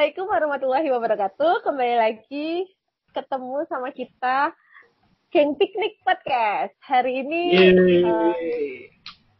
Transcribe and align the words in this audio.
Assalamualaikum 0.00 0.32
warahmatullahi 0.32 0.88
wabarakatuh. 0.96 1.60
Kembali 1.60 1.96
lagi 2.00 2.64
ketemu 3.12 3.68
sama 3.68 3.92
kita 3.92 4.48
Geng 5.28 5.60
Piknik 5.60 6.00
Podcast. 6.00 6.72
Hari 6.88 7.20
ini 7.20 7.42
uh, 8.08 8.32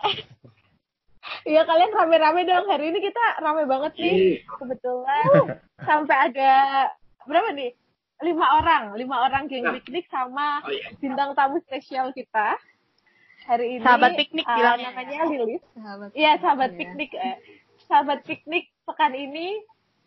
Iya 1.48 1.64
kalian 1.64 1.96
rame-rame 1.96 2.44
dong. 2.44 2.68
Hari 2.68 2.92
ini 2.92 3.00
kita 3.00 3.40
rame 3.40 3.64
banget 3.64 4.04
nih. 4.04 4.44
Kebetulan 4.60 5.56
sampai 5.88 6.28
ada 6.28 6.52
berapa 7.24 7.56
nih? 7.56 7.72
Lima 8.20 8.60
orang, 8.60 9.00
lima 9.00 9.16
orang 9.32 9.48
geng 9.48 9.64
nah. 9.64 9.72
piknik 9.80 10.12
sama 10.12 10.60
oh, 10.60 10.68
iya. 10.68 10.92
bintang 11.00 11.32
tamu 11.32 11.64
spesial 11.64 12.12
kita. 12.12 12.60
Hari 13.48 13.80
ini 13.80 13.84
sahabat 13.88 14.12
piknik 14.12 14.44
uh, 14.44 14.52
bilang 14.60 14.76
namanya 14.84 15.24
Lilis. 15.24 15.64
Iya, 16.12 16.36
sahabat 16.36 16.76
piknik. 16.76 17.16
Eh. 17.16 17.64
Sahabat 17.88 18.28
piknik 18.28 18.68
pekan 18.84 19.16
ini 19.16 19.56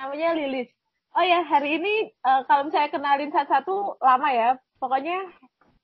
namanya 0.04 0.36
Lilis. 0.36 0.68
Oh 1.16 1.24
ya, 1.24 1.48
hari 1.48 1.80
ini 1.80 2.12
uh, 2.28 2.44
kalau 2.44 2.68
saya 2.76 2.92
kenalin 2.92 3.32
satu-satu 3.32 4.04
lama 4.04 4.28
ya. 4.36 4.60
Pokoknya 4.76 5.16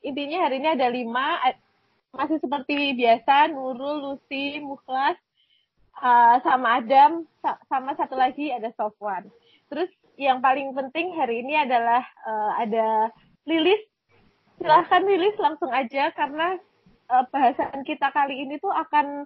intinya 0.03 0.43
hari 0.43 0.59
ini 0.59 0.75
ada 0.75 0.91
lima. 0.91 1.39
Masih 2.11 2.35
seperti 2.43 2.99
biasa, 2.99 3.47
Nurul, 3.47 4.03
Lucy, 4.03 4.59
Mukhlas, 4.59 5.15
uh, 6.03 6.35
sama 6.43 6.83
Adam, 6.83 7.23
sama 7.71 7.95
satu 7.95 8.19
lagi 8.19 8.51
ada 8.51 8.67
Sofwan. 8.75 9.31
Terus 9.71 9.87
yang 10.19 10.43
paling 10.43 10.75
penting 10.75 11.15
hari 11.15 11.39
ini 11.39 11.55
adalah 11.55 12.03
uh, 12.27 12.51
ada 12.59 13.13
Lilis. 13.47 13.79
Silahkan 14.59 15.07
Lilis 15.07 15.39
langsung 15.39 15.71
aja 15.71 16.11
karena 16.11 16.59
uh, 17.07 17.23
bahasan 17.31 17.87
kita 17.87 18.11
kali 18.11 18.43
ini 18.43 18.59
tuh 18.59 18.73
akan 18.73 19.23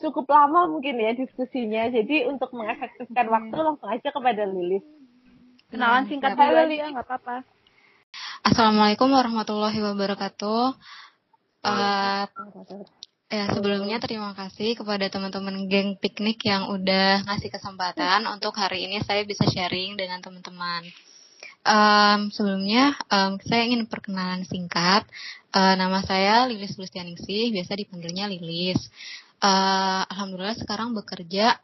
cukup 0.00 0.26
lama 0.32 0.66
mungkin 0.66 0.96
ya 0.96 1.12
diskusinya. 1.12 1.86
Jadi 1.92 2.26
untuk 2.26 2.50
mengefektifkan 2.56 3.28
hmm. 3.28 3.34
waktu 3.36 3.58
langsung 3.60 3.88
aja 3.92 4.08
kepada 4.08 4.42
Lilis. 4.48 4.84
Kenalan 5.70 6.08
hmm, 6.08 6.10
singkat 6.10 6.34
dulu 6.34 6.56
aja, 6.66 6.86
nggak 6.90 7.06
apa-apa. 7.06 7.36
Assalamualaikum 8.42 9.06
warahmatullahi 9.12 9.78
wabarakatuh. 9.78 10.74
Uh, 11.60 12.24
ya 13.30 13.52
sebelumnya 13.52 14.00
terima 14.02 14.32
kasih 14.34 14.74
kepada 14.74 15.06
teman-teman 15.12 15.68
geng 15.68 15.94
piknik 16.00 16.42
yang 16.48 16.72
udah 16.72 17.22
ngasih 17.28 17.52
kesempatan 17.52 18.24
untuk 18.26 18.56
hari 18.56 18.88
ini 18.88 19.04
saya 19.04 19.22
bisa 19.22 19.46
sharing 19.46 19.94
dengan 19.94 20.18
teman-teman. 20.24 20.88
Um, 21.60 22.32
sebelumnya 22.32 22.96
um, 23.12 23.36
saya 23.44 23.68
ingin 23.68 23.86
perkenalan 23.86 24.42
singkat. 24.48 25.04
Uh, 25.52 25.76
nama 25.76 26.00
saya 26.02 26.48
Lilis 26.48 26.74
Lustianingsih, 26.80 27.52
biasa 27.54 27.78
dipanggilnya 27.78 28.26
Lilis 28.26 28.90
uh, 29.40 30.02
alhamdulillah 30.08 30.56
sekarang 30.56 30.92
bekerja 30.96 31.58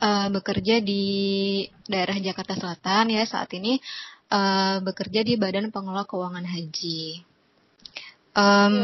uh, 0.00 0.28
bekerja 0.32 0.80
di 0.80 1.04
daerah 1.86 2.16
Jakarta 2.16 2.56
Selatan 2.56 3.12
ya 3.12 3.24
saat 3.24 3.52
ini 3.56 3.80
uh, 4.32 4.80
bekerja 4.84 5.20
di 5.24 5.36
Badan 5.36 5.72
Pengelola 5.72 6.08
Keuangan 6.08 6.46
Haji. 6.46 7.24
Um, 8.34 8.76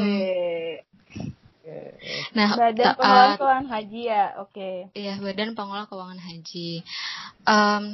Nah, 2.31 2.55
Badan 2.55 2.95
Pengelola 2.95 3.35
Keuangan 3.35 3.69
Haji 3.75 4.01
ya, 4.07 4.25
oke. 4.39 4.55
Okay. 4.55 4.77
Iya, 4.95 5.19
Badan 5.19 5.59
Pengelola 5.59 5.91
Keuangan 5.91 6.21
Haji. 6.23 6.87
Um, 7.43 7.85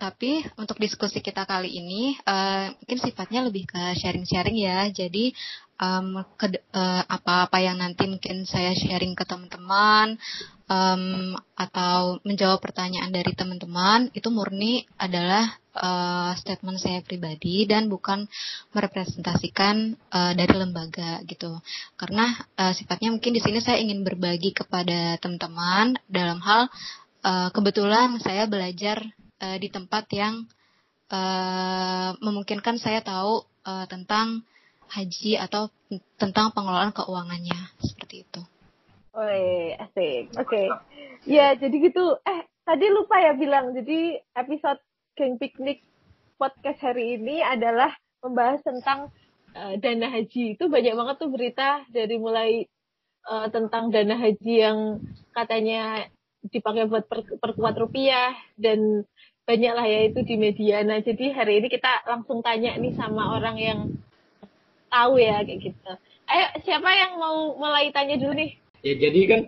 tapi 0.00 0.40
untuk 0.56 0.80
diskusi 0.80 1.20
kita 1.20 1.44
kali 1.44 1.76
ini 1.76 2.16
uh, 2.24 2.72
mungkin 2.72 2.98
sifatnya 2.98 3.44
lebih 3.44 3.68
ke 3.68 3.94
sharing-sharing 4.00 4.56
ya. 4.56 4.88
Jadi 4.90 5.36
um, 5.80 6.20
uh, 6.20 7.02
apa-apa 7.08 7.58
yang 7.64 7.80
nanti 7.80 8.04
mungkin 8.04 8.44
saya 8.44 8.76
sharing 8.76 9.16
ke 9.16 9.24
teman-teman 9.24 10.20
um, 10.68 11.34
atau 11.56 12.20
menjawab 12.22 12.60
pertanyaan 12.60 13.08
dari 13.10 13.32
teman-teman 13.32 14.12
itu 14.12 14.28
murni 14.28 14.84
adalah 15.00 15.56
uh, 15.74 16.36
statement 16.36 16.78
saya 16.78 17.00
pribadi 17.00 17.64
dan 17.64 17.88
bukan 17.88 18.28
merepresentasikan 18.76 19.96
uh, 20.12 20.32
dari 20.36 20.54
lembaga 20.54 21.24
gitu. 21.24 21.58
Karena 21.96 22.28
uh, 22.60 22.76
sifatnya 22.76 23.10
mungkin 23.10 23.32
di 23.32 23.40
sini 23.40 23.58
saya 23.64 23.80
ingin 23.80 24.04
berbagi 24.04 24.52
kepada 24.52 25.16
teman-teman 25.18 25.96
dalam 26.06 26.38
hal 26.44 26.68
uh, 27.24 27.48
kebetulan 27.56 28.20
saya 28.20 28.44
belajar 28.44 29.00
uh, 29.40 29.56
di 29.56 29.72
tempat 29.72 30.04
yang 30.12 30.44
uh, 31.08 32.12
memungkinkan 32.20 32.76
saya 32.76 33.00
tahu 33.00 33.48
uh, 33.64 33.88
tentang 33.88 34.44
haji 34.90 35.38
atau 35.38 35.70
tentang 36.18 36.50
pengelolaan 36.50 36.90
keuangannya 36.90 37.58
seperti 37.78 38.26
itu. 38.26 38.42
Woi, 39.10 39.74
asik. 39.74 40.34
Oke. 40.38 40.46
Okay. 40.46 40.66
Ya, 41.26 41.54
jadi 41.58 41.76
gitu. 41.82 42.18
Eh, 42.22 42.40
tadi 42.62 42.86
lupa 42.90 43.18
ya 43.18 43.34
bilang. 43.34 43.74
Jadi 43.74 44.18
episode 44.38 44.78
Geng 45.18 45.38
Piknik 45.38 45.82
podcast 46.38 46.78
hari 46.80 47.18
ini 47.18 47.42
adalah 47.42 47.90
membahas 48.22 48.62
tentang 48.62 49.10
uh, 49.54 49.74
dana 49.78 50.08
haji. 50.10 50.54
Itu 50.54 50.70
banyak 50.70 50.94
banget 50.94 51.16
tuh 51.18 51.30
berita 51.30 51.82
dari 51.90 52.16
mulai 52.22 52.64
uh, 53.26 53.50
tentang 53.50 53.90
dana 53.90 54.14
haji 54.14 54.54
yang 54.54 55.02
katanya 55.34 56.06
dipakai 56.40 56.88
buat 56.88 57.04
per, 57.04 57.26
perkuat 57.36 57.76
rupiah 57.76 58.32
dan 58.56 59.04
banyak 59.44 59.72
lah 59.74 59.86
ya 59.90 60.00
itu 60.06 60.22
di 60.22 60.38
media. 60.38 60.86
Nah, 60.86 61.02
jadi 61.02 61.34
hari 61.34 61.58
ini 61.60 61.68
kita 61.68 62.06
langsung 62.06 62.40
tanya 62.40 62.78
nih 62.78 62.94
sama 62.94 63.34
orang 63.36 63.56
yang 63.58 63.80
tahu 64.90 65.22
ya 65.22 65.40
kayak 65.46 65.60
gitu. 65.70 65.92
Ayo 66.26 66.46
siapa 66.66 66.90
yang 66.90 67.16
mau 67.16 67.54
mulai 67.56 67.94
tanya 67.94 68.18
dulu 68.18 68.34
nih? 68.34 68.58
Ya 68.82 68.94
jadi 68.98 69.20
kan 69.30 69.40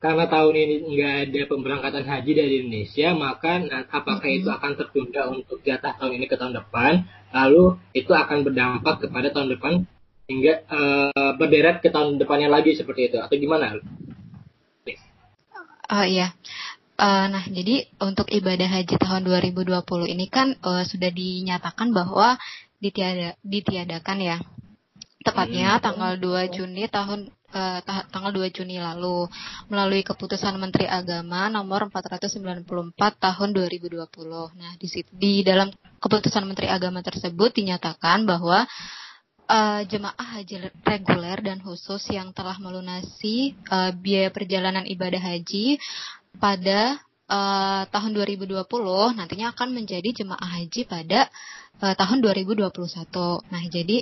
karena 0.00 0.24
tahun 0.32 0.54
ini 0.56 0.74
nggak 0.96 1.14
ada 1.28 1.40
pemberangkatan 1.44 2.04
haji 2.08 2.32
dari 2.32 2.54
Indonesia, 2.64 3.12
maka 3.12 3.60
apakah 3.92 4.28
itu 4.32 4.48
akan 4.48 4.72
tertunda 4.76 5.28
untuk 5.28 5.60
jatah 5.60 5.92
tahun 6.00 6.16
ini 6.16 6.26
ke 6.28 6.40
tahun 6.40 6.56
depan? 6.56 7.04
Lalu 7.36 7.76
itu 7.92 8.12
akan 8.12 8.38
berdampak 8.44 9.04
kepada 9.04 9.28
tahun 9.28 9.52
depan 9.56 9.84
hingga 10.24 10.64
uh, 10.72 11.32
berderet 11.36 11.84
ke 11.84 11.92
tahun 11.92 12.16
depannya 12.16 12.48
lagi 12.48 12.72
seperti 12.78 13.12
itu 13.12 13.16
atau 13.20 13.36
gimana? 13.36 13.76
Oh 15.90 16.06
iya. 16.06 16.32
Uh, 17.00 17.26
nah, 17.32 17.44
jadi 17.48 17.88
untuk 17.98 18.28
ibadah 18.28 18.68
haji 18.70 18.94
tahun 19.00 19.26
2020 19.26 19.84
ini 20.06 20.28
kan 20.28 20.54
uh, 20.62 20.84
sudah 20.84 21.10
dinyatakan 21.10 21.90
bahwa 21.90 22.36
ditiada, 22.78 23.34
ditiadakan 23.42 24.18
ya 24.20 24.36
tepatnya 25.20 25.76
hmm. 25.76 25.82
tanggal 25.84 26.12
2 26.16 26.54
Juni 26.56 26.84
tahun 26.88 27.28
uh, 27.52 27.78
tanggal 27.84 28.32
2 28.32 28.56
Juni 28.56 28.80
lalu 28.80 29.28
melalui 29.68 30.00
keputusan 30.00 30.56
Menteri 30.56 30.88
Agama 30.88 31.52
nomor 31.52 31.92
494 31.92 32.96
tahun 32.96 33.48
2020. 33.52 34.00
Nah, 34.56 34.72
di 34.80 34.88
di 35.12 35.32
dalam 35.44 35.68
keputusan 36.00 36.48
Menteri 36.48 36.72
Agama 36.72 37.04
tersebut 37.04 37.52
dinyatakan 37.52 38.24
bahwa 38.24 38.64
uh, 39.44 39.80
jemaah 39.84 40.40
haji 40.40 40.72
reguler 40.86 41.38
dan 41.44 41.60
khusus 41.60 42.00
yang 42.08 42.32
telah 42.32 42.56
melunasi 42.56 43.58
uh, 43.68 43.92
biaya 43.92 44.32
perjalanan 44.32 44.88
ibadah 44.88 45.20
haji 45.20 45.76
pada 46.40 46.96
uh, 47.28 47.84
tahun 47.92 48.16
2020 48.16 48.56
nantinya 49.20 49.52
akan 49.52 49.68
menjadi 49.76 50.24
jemaah 50.24 50.48
haji 50.48 50.88
pada 50.88 51.28
uh, 51.84 51.92
tahun 51.92 52.24
2021. 52.24 52.72
Nah, 53.52 53.62
jadi 53.68 54.00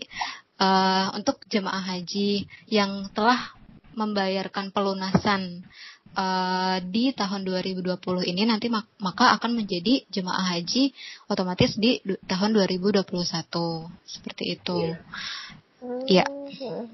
uh, 0.58 1.14
untuk 1.14 1.42
jemaah 1.48 1.82
haji 1.82 2.46
yang 2.68 3.08
telah 3.14 3.54
membayarkan 3.98 4.70
pelunasan 4.70 5.66
uh, 6.14 6.78
di 6.82 7.10
tahun 7.10 7.42
2020 7.42 8.30
ini 8.30 8.46
nanti 8.46 8.70
mak 8.70 8.86
maka 9.02 9.34
akan 9.34 9.58
menjadi 9.58 10.06
jemaah 10.10 10.54
haji 10.54 10.94
otomatis 11.26 11.74
di 11.74 11.98
tahun 12.30 12.54
2021 12.54 13.02
seperti 14.06 14.44
itu. 14.54 14.94
Iya. 16.06 16.26
Yeah. 16.26 16.86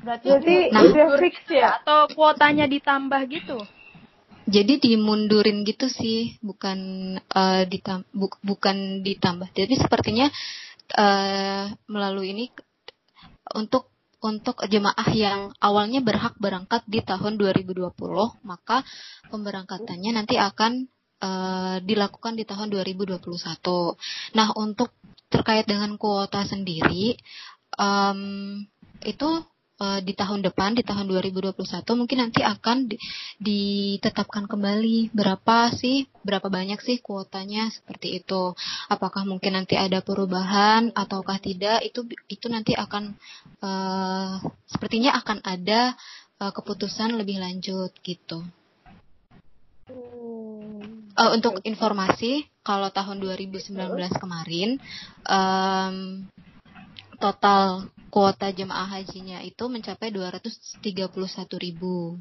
Berarti 0.00 0.72
nah, 0.72 0.80
udah 0.80 1.08
fix 1.20 1.36
ya 1.50 1.82
atau 1.82 2.08
kuotanya 2.16 2.64
ditambah 2.64 3.20
gitu? 3.28 3.58
Jadi 4.50 4.82
dimundurin 4.82 5.62
gitu 5.62 5.86
sih, 5.86 6.40
bukan 6.42 6.78
uh, 7.22 7.62
ditam 7.68 8.02
bu 8.10 8.32
bukan 8.42 9.04
ditambah. 9.04 9.52
Jadi 9.54 9.78
sepertinya 9.78 10.26
uh, 10.94 11.70
melalui 11.86 12.32
ini 12.34 12.46
untuk 13.54 13.90
untuk 14.20 14.60
jemaah 14.68 15.08
yang 15.16 15.40
awalnya 15.64 16.04
berhak 16.04 16.36
berangkat 16.36 16.84
di 16.84 17.00
tahun 17.00 17.40
2020, 17.40 17.96
maka 18.44 18.84
pemberangkatannya 19.32 20.12
nanti 20.12 20.36
akan 20.36 20.92
uh, 21.24 21.80
dilakukan 21.80 22.36
di 22.36 22.44
tahun 22.44 22.68
2021. 22.68 23.16
Nah, 24.36 24.48
untuk 24.60 24.92
terkait 25.32 25.64
dengan 25.64 25.96
kuota 25.96 26.44
sendiri, 26.44 27.16
um, 27.80 28.60
itu 29.00 29.28
uh, 29.80 29.98
di 30.04 30.12
tahun 30.12 30.44
depan 30.44 30.76
di 30.76 30.84
tahun 30.84 31.08
2021 31.08 31.56
mungkin 31.96 32.18
nanti 32.20 32.44
akan 32.44 32.86
di, 32.86 32.96
ditetapkan 33.40 34.44
kembali. 34.46 35.10
Berapa 35.16 35.72
sih 35.72 36.04
berapa 36.20 36.52
banyak 36.52 36.78
sih 36.84 37.00
kuotanya 37.00 37.72
seperti 37.72 38.20
itu? 38.20 38.52
Apakah 38.92 39.24
mungkin 39.24 39.56
nanti 39.56 39.80
ada 39.80 40.04
perubahan 40.04 40.92
ataukah 40.92 41.40
tidak? 41.40 41.80
Itu 41.82 42.04
itu 42.28 42.46
nanti 42.52 42.76
akan 42.76 43.16
uh, 43.64 44.44
sepertinya 44.68 45.16
akan 45.16 45.40
ada 45.42 45.96
uh, 46.38 46.52
keputusan 46.52 47.16
lebih 47.16 47.40
lanjut 47.40 47.90
gitu. 48.04 48.44
uh, 51.20 51.30
untuk 51.36 51.60
informasi 51.68 52.48
kalau 52.64 52.88
tahun 52.88 53.20
2019 53.20 53.76
kemarin 54.16 54.80
um, 55.28 56.24
total 57.20 57.92
kuota 58.10 58.50
jemaah 58.50 59.00
hajinya 59.00 59.40
itu 59.46 59.64
mencapai 59.70 60.10
231 60.10 60.84
ribu. 61.62 62.18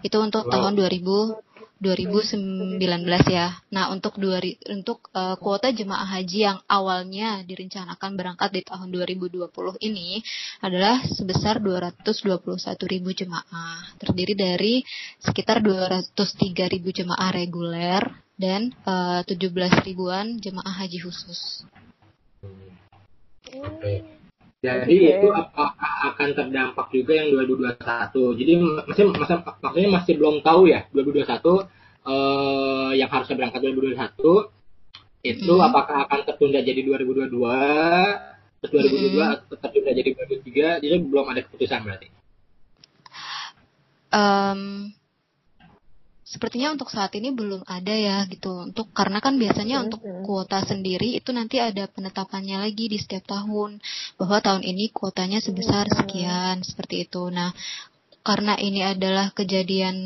Itu 0.00 0.16
untuk 0.24 0.48
wow. 0.48 0.52
tahun 0.52 0.72
2000 0.74 1.56
2019 1.76 2.80
ya. 3.28 3.52
Nah, 3.68 3.92
untuk 3.92 4.16
dua 4.16 4.40
untuk 4.72 5.12
uh, 5.12 5.36
kuota 5.36 5.68
jemaah 5.68 6.08
haji 6.08 6.48
yang 6.48 6.58
awalnya 6.64 7.44
direncanakan 7.44 8.16
berangkat 8.16 8.48
di 8.56 8.62
tahun 8.64 8.88
2020 8.88 9.44
ini 9.84 10.24
adalah 10.64 11.04
sebesar 11.04 11.60
221 11.60 12.56
ribu 12.88 13.12
jemaah, 13.12 13.92
terdiri 14.00 14.32
dari 14.32 14.74
sekitar 15.20 15.60
203 15.60 16.16
ribu 16.72 16.96
jemaah 16.96 17.28
reguler 17.28 18.00
dan 18.40 18.72
uh, 18.88 19.20
17 19.20 19.52
ribuan 19.84 20.40
jemaah 20.40 20.80
haji 20.80 21.04
khusus. 21.04 21.68
Okay. 23.52 24.25
Jadi 24.64 24.96
okay. 24.96 25.12
itu 25.20 25.28
apakah 25.30 25.92
akan 26.12 26.28
terdampak 26.32 26.86
juga 26.88 27.12
yang 27.12 27.28
2021? 27.36 28.40
Jadi 28.40 28.52
masih 28.88 29.04
masa 29.12 29.34
maksudnya 29.60 29.90
masih 29.92 30.12
belum 30.16 30.40
tahu 30.40 30.72
ya 30.72 30.88
2021 30.96 31.28
eh, 32.08 32.90
yang 32.96 33.10
harusnya 33.12 33.36
berangkat 33.36 33.60
2021 33.60 34.56
itu 35.26 35.52
hmm. 35.52 35.66
apakah 35.66 36.06
akan 36.06 36.20
tertunda 36.22 36.62
jadi 36.62 36.80
2022 36.86 37.34
terus 38.62 38.70
2022 38.72 39.18
hmm. 39.18 39.58
tertunda 39.60 39.90
jadi 39.92 40.10
2023 40.14 40.82
jadi 40.86 40.94
belum 41.02 41.26
ada 41.28 41.40
keputusan 41.44 41.80
berarti. 41.84 42.08
Um, 44.16 44.94
sepertinya 46.26 46.74
untuk 46.74 46.90
saat 46.90 47.14
ini 47.14 47.30
belum 47.30 47.62
ada 47.70 47.94
ya 47.94 48.26
gitu. 48.26 48.66
Untuk 48.66 48.90
karena 48.90 49.22
kan 49.22 49.38
biasanya 49.38 49.86
untuk 49.86 50.02
kuota 50.26 50.58
sendiri 50.66 51.14
itu 51.14 51.30
nanti 51.30 51.62
ada 51.62 51.86
penetapannya 51.86 52.58
lagi 52.66 52.90
di 52.90 52.98
setiap 52.98 53.30
tahun 53.30 53.78
bahwa 54.18 54.42
tahun 54.42 54.66
ini 54.66 54.90
kuotanya 54.90 55.38
sebesar 55.38 55.86
sekian 55.86 56.66
seperti 56.66 57.06
itu. 57.06 57.30
Nah 57.30 57.54
karena 58.26 58.58
ini 58.58 58.82
adalah 58.82 59.30
kejadian 59.30 59.96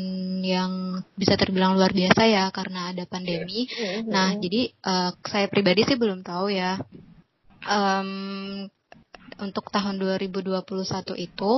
yang 0.45 1.01
bisa 1.17 1.33
terbilang 1.33 1.73
luar 1.73 1.89
biasa 1.89 2.29
ya 2.29 2.53
karena 2.53 2.93
ada 2.93 3.09
pandemi. 3.09 3.65
Nah 4.05 4.37
jadi 4.37 4.69
uh, 4.85 5.17
saya 5.25 5.49
pribadi 5.49 5.89
sih 5.89 5.97
belum 5.97 6.21
tahu 6.21 6.53
ya. 6.53 6.77
Um, 7.65 8.69
untuk 9.41 9.73
tahun 9.73 9.97
2021 9.97 10.61
itu 11.17 11.51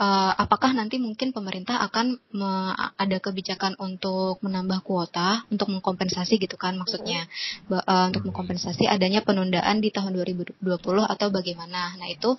uh, 0.00 0.32
apakah 0.34 0.72
nanti 0.72 0.96
mungkin 0.96 1.36
pemerintah 1.36 1.84
akan 1.84 2.16
me, 2.32 2.72
ada 2.96 3.20
kebijakan 3.20 3.76
untuk 3.76 4.40
menambah 4.40 4.80
kuota 4.80 5.44
untuk 5.52 5.68
mengkompensasi 5.68 6.40
gitu 6.40 6.56
kan 6.56 6.80
maksudnya 6.80 7.28
uh, 7.68 8.08
untuk 8.08 8.24
mengkompensasi 8.32 8.88
adanya 8.88 9.20
penundaan 9.20 9.84
di 9.84 9.92
tahun 9.92 10.16
2020 10.16 10.64
atau 11.04 11.26
bagaimana. 11.28 12.00
Nah, 12.00 12.08
itu 12.08 12.32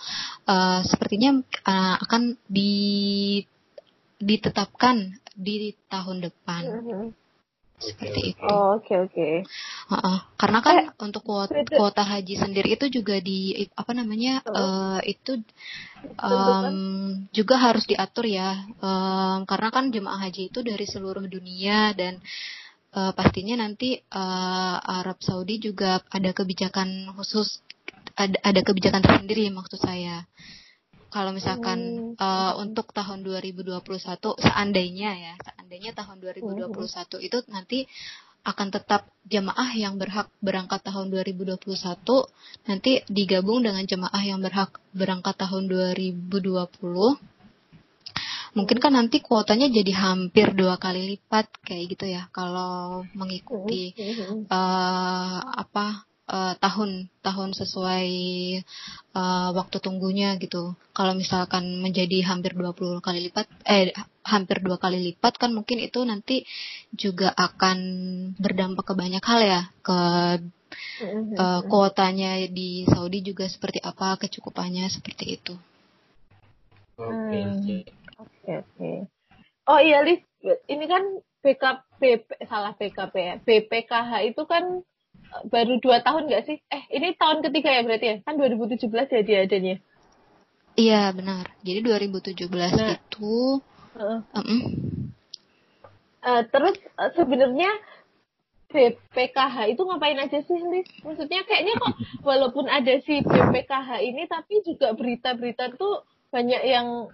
uh, 0.49 0.81
sepertinya 0.81 1.37
uh, 1.69 1.95
akan 2.01 2.35
di 2.49 3.39
ditetapkan 4.21 5.17
di 5.37 5.73
tahun 5.89 6.25
depan. 6.25 6.63
Mm-hmm 6.65 7.20
seperti 7.81 8.37
itu. 8.37 8.45
Oh, 8.45 8.77
oke 8.77 8.85
okay, 8.85 8.97
oke. 9.01 9.13
Okay. 9.13 9.33
Uh 9.89 9.95
-uh. 9.97 10.17
Karena 10.37 10.59
kan 10.61 10.75
eh, 10.85 10.87
untuk 11.01 11.25
kuota, 11.25 11.57
kuota 11.65 12.03
haji 12.05 12.37
sendiri 12.37 12.77
itu 12.77 12.87
juga 12.87 13.17
di 13.17 13.67
apa 13.73 13.91
namanya 13.97 14.45
uh, 14.45 14.55
uh 14.55 14.99
itu 15.01 15.41
um, 16.21 17.25
juga 17.33 17.55
harus 17.57 17.83
diatur 17.89 18.29
ya. 18.29 18.69
Um, 18.79 19.43
karena 19.49 19.69
kan 19.73 19.89
jemaah 19.89 20.29
haji 20.29 20.53
itu 20.53 20.61
dari 20.61 20.85
seluruh 20.85 21.25
dunia 21.25 21.91
dan 21.97 22.21
uh, 22.95 23.11
pastinya 23.17 23.59
nanti 23.59 23.97
uh, 24.13 24.77
Arab 24.79 25.19
Saudi 25.25 25.57
juga 25.57 25.99
ada 26.13 26.31
kebijakan 26.31 27.11
khusus 27.17 27.65
ada 28.15 28.37
ada 28.43 28.61
kebijakan 28.61 29.01
tersendiri 29.01 29.47
maksud 29.49 29.79
saya 29.79 30.27
kalau 31.11 31.35
misalkan 31.35 32.15
hmm. 32.15 32.17
uh, 32.17 32.55
untuk 32.63 32.95
tahun 32.95 33.21
2021 33.27 33.83
seandainya 34.39 35.11
ya 35.13 35.33
seandainya 35.43 35.91
tahun 35.91 36.23
2021 36.23 36.71
hmm. 36.71 37.27
itu 37.27 37.37
nanti 37.51 37.79
akan 38.41 38.73
tetap 38.73 39.05
jemaah 39.29 39.69
yang 39.77 40.01
berhak 40.01 40.25
berangkat 40.41 40.81
tahun 40.81 41.13
2021 41.13 41.61
nanti 42.65 43.05
digabung 43.05 43.61
dengan 43.61 43.85
jemaah 43.85 44.23
yang 44.25 44.41
berhak 44.41 44.81
berangkat 44.97 45.37
tahun 45.37 45.69
2020 45.69 46.41
mungkin 48.51 48.77
kan 48.83 48.91
nanti 48.97 49.23
kuotanya 49.23 49.71
jadi 49.71 49.93
hampir 49.95 50.51
dua 50.57 50.75
kali 50.75 51.15
lipat 51.15 51.47
kayak 51.63 51.95
gitu 51.95 52.05
ya 52.09 52.27
kalau 52.35 53.05
mengikuti 53.15 53.95
uh, 54.51 55.39
apa 55.39 56.03
uh, 56.27 56.53
tahun 56.59 57.09
tahun 57.21 57.49
sesuai 57.57 58.07
uh, 59.15 59.49
waktu 59.55 59.77
tunggunya 59.81 60.37
gitu. 60.37 60.75
Kalau 60.93 61.13
misalkan 61.17 61.81
menjadi 61.81 62.21
hampir 62.27 62.53
20 62.53 63.01
kali 63.01 63.31
lipat 63.31 63.47
eh 63.65 63.95
hampir 64.21 64.61
dua 64.61 64.77
kali 64.77 65.01
lipat 65.01 65.41
kan 65.41 65.49
mungkin 65.49 65.81
itu 65.81 66.05
nanti 66.05 66.45
juga 66.93 67.33
akan 67.33 67.77
berdampak 68.37 68.85
ke 68.85 68.93
banyak 68.93 69.23
hal 69.25 69.41
ya 69.41 69.61
ke 69.81 69.97
uh, 71.41 71.61
kuotanya 71.65 72.37
di 72.45 72.85
Saudi 72.85 73.25
juga 73.25 73.49
seperti 73.49 73.81
apa 73.81 74.21
kecukupannya 74.21 74.85
seperti 74.93 75.41
itu. 75.41 75.53
Oke 77.01 77.09
okay. 77.09 77.41
Hmm. 77.41 77.81
oke. 78.21 78.57
Okay, 78.77 78.97
Oh 79.69 79.79
iya 79.79 80.01
Lis, 80.01 80.21
ini 80.67 80.85
kan 80.89 81.01
BKP 81.41 82.25
salah 82.49 82.73
BKP 82.77 83.15
ya. 83.17 83.35
BPKH 83.41 84.11
itu 84.33 84.43
kan 84.45 84.85
baru 85.47 85.79
dua 85.79 86.03
tahun 86.03 86.27
nggak 86.27 86.43
sih? 86.47 86.57
Eh, 86.67 86.83
ini 86.91 87.15
tahun 87.15 87.43
ketiga 87.45 87.69
ya 87.71 87.81
berarti 87.87 88.05
ya? 88.07 88.15
Kan 88.23 88.35
2017 88.35 88.87
ya 88.91 89.21
dia 89.23 89.39
adanya. 89.47 89.75
Iya, 90.75 91.01
benar. 91.11 91.51
Jadi 91.63 91.79
2017 91.83 92.47
nah, 92.51 92.95
itu 92.95 93.59
uh, 93.99 94.21
uh 94.23 94.39
-uh. 94.39 94.61
Uh, 96.21 96.41
terus 96.53 96.77
uh, 96.95 97.11
sebenarnya 97.17 97.71
BPKH 98.71 99.75
itu 99.75 99.81
ngapain 99.83 100.15
aja 100.15 100.39
sih, 100.39 100.59
Liz? 100.71 100.87
Maksudnya 101.03 101.43
kayaknya 101.43 101.75
kok 101.75 101.95
walaupun 102.29 102.71
ada 102.71 102.93
si 103.03 103.19
BPKH 103.19 103.89
ini 103.99 104.23
tapi 104.31 104.63
juga 104.63 104.95
berita-berita 104.95 105.75
tuh 105.75 106.07
banyak 106.31 106.63
yang 106.63 107.11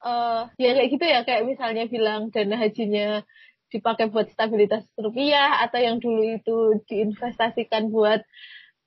uh, 0.00 0.48
ya 0.56 0.70
kayak 0.72 0.88
gitu 0.88 1.04
ya 1.04 1.20
kayak 1.28 1.44
misalnya 1.44 1.84
bilang 1.84 2.32
dana 2.32 2.56
hajinya 2.56 3.22
dipakai 3.68 4.08
buat 4.08 4.28
stabilitas 4.32 4.84
rupiah 4.96 5.60
atau 5.64 5.78
yang 5.80 6.00
dulu 6.00 6.24
itu 6.24 6.56
diinvestasikan 6.88 7.92
buat 7.92 8.24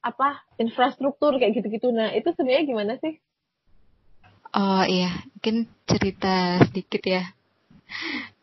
apa 0.01 0.41
infrastruktur 0.57 1.38
kayak 1.38 1.61
gitu-gitu. 1.61 1.93
Nah 1.93 2.09
itu 2.17 2.33
sebenarnya 2.33 2.65
gimana 2.65 2.93
sih? 2.97 3.21
Oh 4.51 4.83
iya, 4.83 5.23
mungkin 5.38 5.69
cerita 5.88 6.59
sedikit 6.67 7.01
ya. 7.07 7.23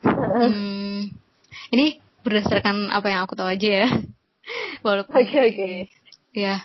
hmm, 0.06 1.12
ini 1.74 2.00
berdasarkan 2.24 2.88
apa 2.88 3.06
yang 3.12 3.20
aku 3.26 3.36
tahu 3.36 3.50
aja 3.50 3.84
ya. 3.84 3.88
Walaupun 4.86 5.12
Oke 5.18 5.28
okay, 5.28 5.40
oke. 5.42 5.52
Okay. 5.52 5.76
Ya, 6.32 6.62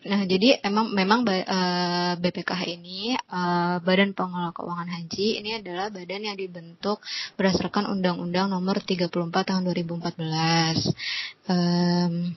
Nah, 0.00 0.24
jadi 0.24 0.56
emang 0.64 0.96
memang 0.96 1.28
uh, 1.28 1.36
eh, 1.36 2.12
BPKH 2.16 2.62
ini 2.72 3.12
uh, 3.28 3.84
Badan 3.84 4.16
Pengelola 4.16 4.48
Keuangan 4.56 4.88
Haji 4.88 5.44
ini 5.44 5.60
adalah 5.60 5.92
badan 5.92 6.24
yang 6.24 6.40
dibentuk 6.40 7.04
berdasarkan 7.36 7.84
Undang-Undang 7.92 8.48
Nomor 8.48 8.80
34 8.80 9.12
Tahun 9.12 9.60
2014. 9.60 10.88
Um, 11.52 12.32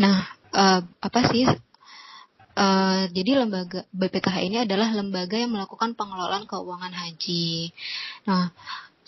nah, 0.00 0.24
uh, 0.56 0.80
apa 0.80 1.20
sih 1.28 1.44
jadi 3.12 3.44
lembaga 3.44 3.88
BPKH 3.96 4.36
ini 4.44 4.56
adalah 4.68 4.92
lembaga 4.92 5.40
yang 5.40 5.56
melakukan 5.56 5.96
pengelolaan 5.96 6.44
keuangan 6.44 6.92
haji. 6.92 7.72
Nah, 8.28 8.52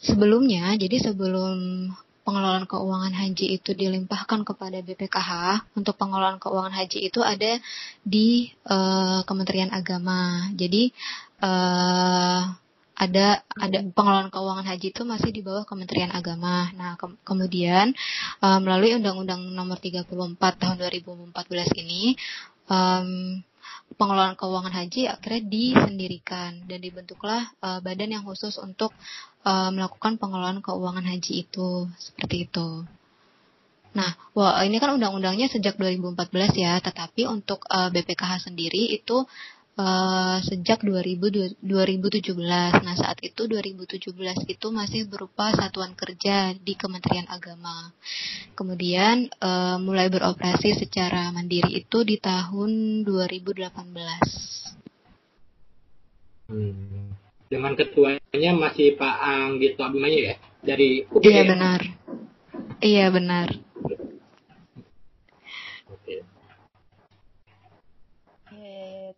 sebelumnya, 0.00 0.72
jadi 0.80 1.12
sebelum 1.12 1.92
pengelolaan 2.24 2.64
keuangan 2.64 3.12
haji 3.12 3.60
itu 3.60 3.70
dilimpahkan 3.76 4.48
kepada 4.48 4.80
BPKH 4.80 5.30
untuk 5.76 5.94
pengelolaan 6.00 6.40
keuangan 6.40 6.72
haji 6.72 7.12
itu 7.12 7.20
ada 7.20 7.60
di 8.00 8.48
uh, 8.66 9.20
Kementerian 9.28 9.70
Agama. 9.70 10.48
Jadi 10.56 10.88
uh, 11.44 12.42
ada 12.94 13.42
ada 13.44 13.78
pengelolaan 13.92 14.32
keuangan 14.32 14.66
haji 14.70 14.96
itu 14.96 15.02
masih 15.04 15.30
di 15.36 15.44
bawah 15.44 15.68
Kementerian 15.68 16.10
Agama. 16.16 16.72
Nah, 16.72 16.96
ke 16.96 17.12
kemudian 17.28 17.92
uh, 18.40 18.58
melalui 18.58 18.96
Undang-Undang 18.96 19.52
Nomor 19.52 19.76
34 19.78 20.08
Tahun 20.40 20.76
2014 20.80 21.82
ini 21.84 22.16
um, 22.72 23.42
pengelolaan 23.94 24.34
keuangan 24.34 24.74
haji 24.74 25.06
akhirnya 25.12 25.42
disendirikan 25.44 26.66
dan 26.66 26.78
dibentuklah 26.80 27.52
uh, 27.62 27.78
badan 27.84 28.16
yang 28.16 28.24
khusus 28.24 28.56
untuk 28.58 28.96
uh, 29.44 29.70
melakukan 29.70 30.16
pengelolaan 30.16 30.64
keuangan 30.64 31.04
haji 31.04 31.46
itu 31.46 31.86
seperti 32.00 32.48
itu. 32.50 32.88
Nah, 33.94 34.10
wah 34.34 34.58
ini 34.66 34.82
kan 34.82 34.98
undang-undangnya 34.98 35.46
sejak 35.46 35.78
2014 35.78 36.58
ya, 36.58 36.82
tetapi 36.82 37.30
untuk 37.30 37.62
uh, 37.70 37.94
BPKH 37.94 38.50
sendiri 38.50 38.90
itu 38.90 39.22
uh, 39.78 40.38
sejak 40.42 40.82
2000, 40.82 41.62
2017. 41.62 42.34
Nah, 42.82 42.94
saat 42.98 43.22
itu 43.22 43.46
2017 43.46 44.50
itu 44.50 44.66
masih 44.74 45.06
berupa 45.06 45.54
satuan 45.54 45.94
kerja 45.94 46.58
di 46.58 46.74
Kementerian 46.74 47.30
Agama. 47.30 47.94
Kemudian 48.58 49.30
uh, 49.38 49.78
mulai 49.78 50.10
beroperasi 50.10 50.74
secara 50.74 51.30
mandiri 51.30 51.78
itu 51.78 52.02
di 52.02 52.18
tahun 52.18 53.06
2018. 53.06 53.70
Hmm. 56.44 57.23
Dengan 57.54 57.78
ketuanya 57.78 58.50
masih 58.58 58.98
Pak 58.98 59.14
Anggito 59.22 59.86
Abimanyu 59.86 60.34
ya 60.34 60.36
dari 60.58 61.06
UPN. 61.06 61.22
Iya 61.22 61.42
benar. 61.46 61.80
Iya 62.82 63.06
benar. 63.14 63.48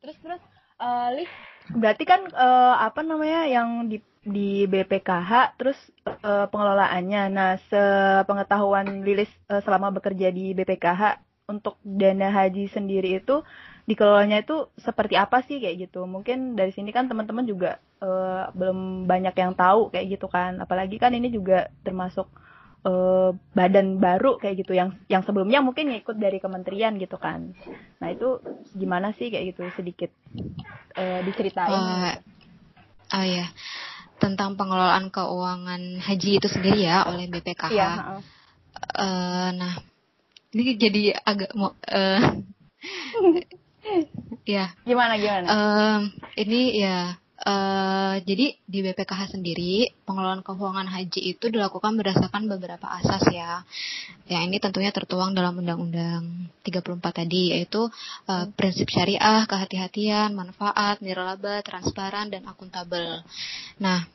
terus 0.07 0.23
terus 0.23 0.43
uh, 0.79 1.11
Liv, 1.19 1.33
berarti 1.75 2.05
kan 2.07 2.31
uh, 2.31 2.79
apa 2.79 3.03
namanya 3.03 3.49
yang 3.51 3.91
di 3.91 3.99
di 4.27 4.67
BPKH 4.71 5.59
terus 5.59 5.79
uh, 6.07 6.47
pengelolaannya. 6.47 7.23
Nah, 7.31 7.59
sepengetahuan 7.67 9.03
Lilis 9.03 9.31
uh, 9.51 9.59
selama 9.63 9.91
bekerja 9.95 10.31
di 10.31 10.55
BPKH 10.55 11.19
untuk 11.47 11.79
dana 11.83 12.31
haji 12.31 12.71
sendiri 12.71 13.23
itu 13.23 13.43
dikelolanya 13.87 14.43
itu 14.43 14.67
seperti 14.83 15.15
apa 15.15 15.47
sih 15.47 15.63
kayak 15.63 15.89
gitu. 15.89 16.05
Mungkin 16.05 16.59
dari 16.59 16.75
sini 16.75 16.91
kan 16.91 17.07
teman-teman 17.07 17.47
juga 17.47 17.79
uh, 18.03 18.51
belum 18.53 19.07
banyak 19.07 19.35
yang 19.39 19.55
tahu 19.55 19.95
kayak 19.95 20.19
gitu 20.19 20.27
kan. 20.27 20.59
Apalagi 20.59 20.99
kan 20.99 21.15
ini 21.15 21.31
juga 21.31 21.71
termasuk 21.87 22.27
uh, 22.83 23.31
badan 23.55 24.03
baru 24.03 24.43
kayak 24.43 24.67
gitu 24.67 24.75
yang 24.75 24.99
yang 25.07 25.23
sebelumnya 25.23 25.63
mungkin 25.63 25.95
ikut 25.95 26.19
dari 26.19 26.43
kementerian 26.43 26.99
gitu 26.99 27.15
kan. 27.17 27.55
Nah 28.03 28.09
itu 28.11 28.43
gimana 28.75 29.15
sih 29.15 29.31
kayak 29.31 29.55
gitu 29.55 29.63
sedikit 29.79 30.11
uh, 30.99 31.23
diceritain. 31.23 31.71
Uh, 31.71 32.15
oh 33.15 33.27
ya 33.27 33.47
tentang 34.17 34.57
pengelolaan 34.57 35.13
keuangan 35.13 36.01
haji 36.01 36.41
itu 36.41 36.49
sendiri 36.49 36.89
ya 36.89 37.05
oleh 37.07 37.29
BPKH. 37.29 37.69
Iya, 37.69 37.91
uh. 37.93 38.23
Uh, 38.97 39.49
nah 39.57 39.75
ini 40.57 40.77
jadi 40.81 41.03
agak 41.21 41.53
mau 41.53 41.77
uh, 41.77 42.23
ya. 44.47 44.73
Gimana 44.87 45.19
gimana? 45.19 45.47
Uh, 45.47 46.01
ini 46.39 46.81
ya 46.81 47.19
Uh, 47.37 48.17
jadi 48.25 48.57
di 48.65 48.79
BPKH 48.81 49.37
sendiri 49.37 49.93
pengelolaan 50.09 50.41
keuangan 50.41 50.89
haji 50.89 51.37
itu 51.37 51.53
dilakukan 51.53 51.93
berdasarkan 51.93 52.49
beberapa 52.49 52.89
asas 52.89 53.29
ya. 53.29 53.61
Ya 54.25 54.41
ini 54.41 54.57
tentunya 54.57 54.89
tertuang 54.89 55.37
dalam 55.37 55.61
Undang-Undang 55.61 56.49
34 56.65 56.97
tadi 57.13 57.53
yaitu 57.53 57.93
uh, 58.27 58.49
prinsip 58.57 58.89
syariah, 58.89 59.45
kehati-hatian, 59.45 60.33
manfaat, 60.33 61.05
nirlaba, 61.05 61.61
transparan 61.61 62.33
dan 62.33 62.49
akuntabel. 62.49 63.21
Nah, 63.85 64.09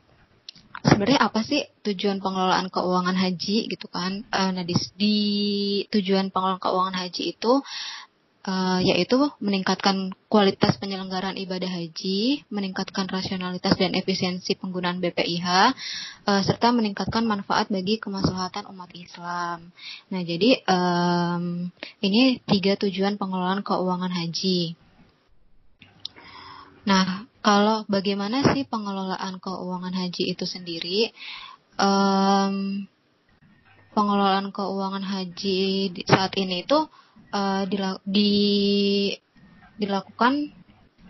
sebenarnya 0.81 1.21
apa 1.21 1.45
sih 1.45 1.61
tujuan 1.85 2.25
pengelolaan 2.25 2.73
keuangan 2.73 3.15
haji 3.21 3.69
gitu 3.69 3.85
kan? 3.85 4.25
Uh, 4.33 4.49
nah 4.49 4.65
di, 4.65 4.73
di 4.97 5.17
tujuan 5.93 6.33
pengelolaan 6.33 6.57
keuangan 6.57 6.97
haji 7.05 7.37
itu 7.37 7.61
uh, 8.45 8.79
yaitu 8.81 9.29
meningkatkan 9.37 10.13
kualitas 10.25 10.77
penyelenggaraan 10.81 11.37
ibadah 11.37 11.69
haji, 11.69 12.45
meningkatkan 12.49 13.05
rasionalitas 13.05 13.77
dan 13.77 13.93
efisiensi 13.93 14.57
penggunaan 14.57 14.97
BPIH, 15.03 15.47
uh, 15.47 15.71
eh, 16.29 16.41
serta 16.41 16.73
meningkatkan 16.73 17.25
manfaat 17.25 17.69
bagi 17.69 18.01
kemaslahatan 18.01 18.65
umat 18.73 18.89
Islam. 18.97 19.69
Nah, 20.09 20.21
jadi 20.25 20.61
um, 20.65 21.69
ini 22.01 22.41
tiga 22.49 22.77
tujuan 22.77 23.21
pengelolaan 23.21 23.61
keuangan 23.61 24.11
haji. 24.11 24.73
Nah, 26.81 27.29
kalau 27.45 27.85
bagaimana 27.85 28.53
sih 28.53 28.65
pengelolaan 28.65 29.37
keuangan 29.37 29.93
haji 29.93 30.33
itu 30.33 30.45
sendiri? 30.49 31.13
Um, 31.77 32.85
pengelolaan 33.91 34.55
keuangan 34.55 35.03
haji 35.03 35.91
saat 36.07 36.33
ini 36.39 36.63
itu 36.63 36.87
uh, 37.31 37.63
di, 38.05 38.31
dilakukan 39.79 40.33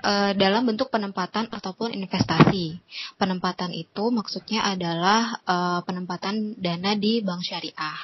uh, 0.01 0.31
dalam 0.33 0.65
bentuk 0.65 0.89
penempatan 0.89 1.49
ataupun 1.49 1.93
investasi. 1.93 2.81
Penempatan 3.17 3.71
itu 3.73 4.09
maksudnya 4.09 4.65
adalah 4.65 5.41
uh, 5.45 5.79
penempatan 5.85 6.57
dana 6.57 6.97
di 6.97 7.21
bank 7.21 7.41
syariah. 7.45 7.99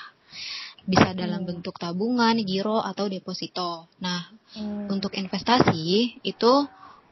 Bisa 0.87 1.11
dalam 1.11 1.43
hmm. 1.43 1.49
bentuk 1.51 1.75
tabungan, 1.75 2.37
giro 2.47 2.79
atau 2.79 3.11
deposito. 3.11 3.91
Nah, 3.99 4.23
hmm. 4.55 4.87
untuk 4.87 5.11
investasi 5.19 6.19
itu 6.23 6.53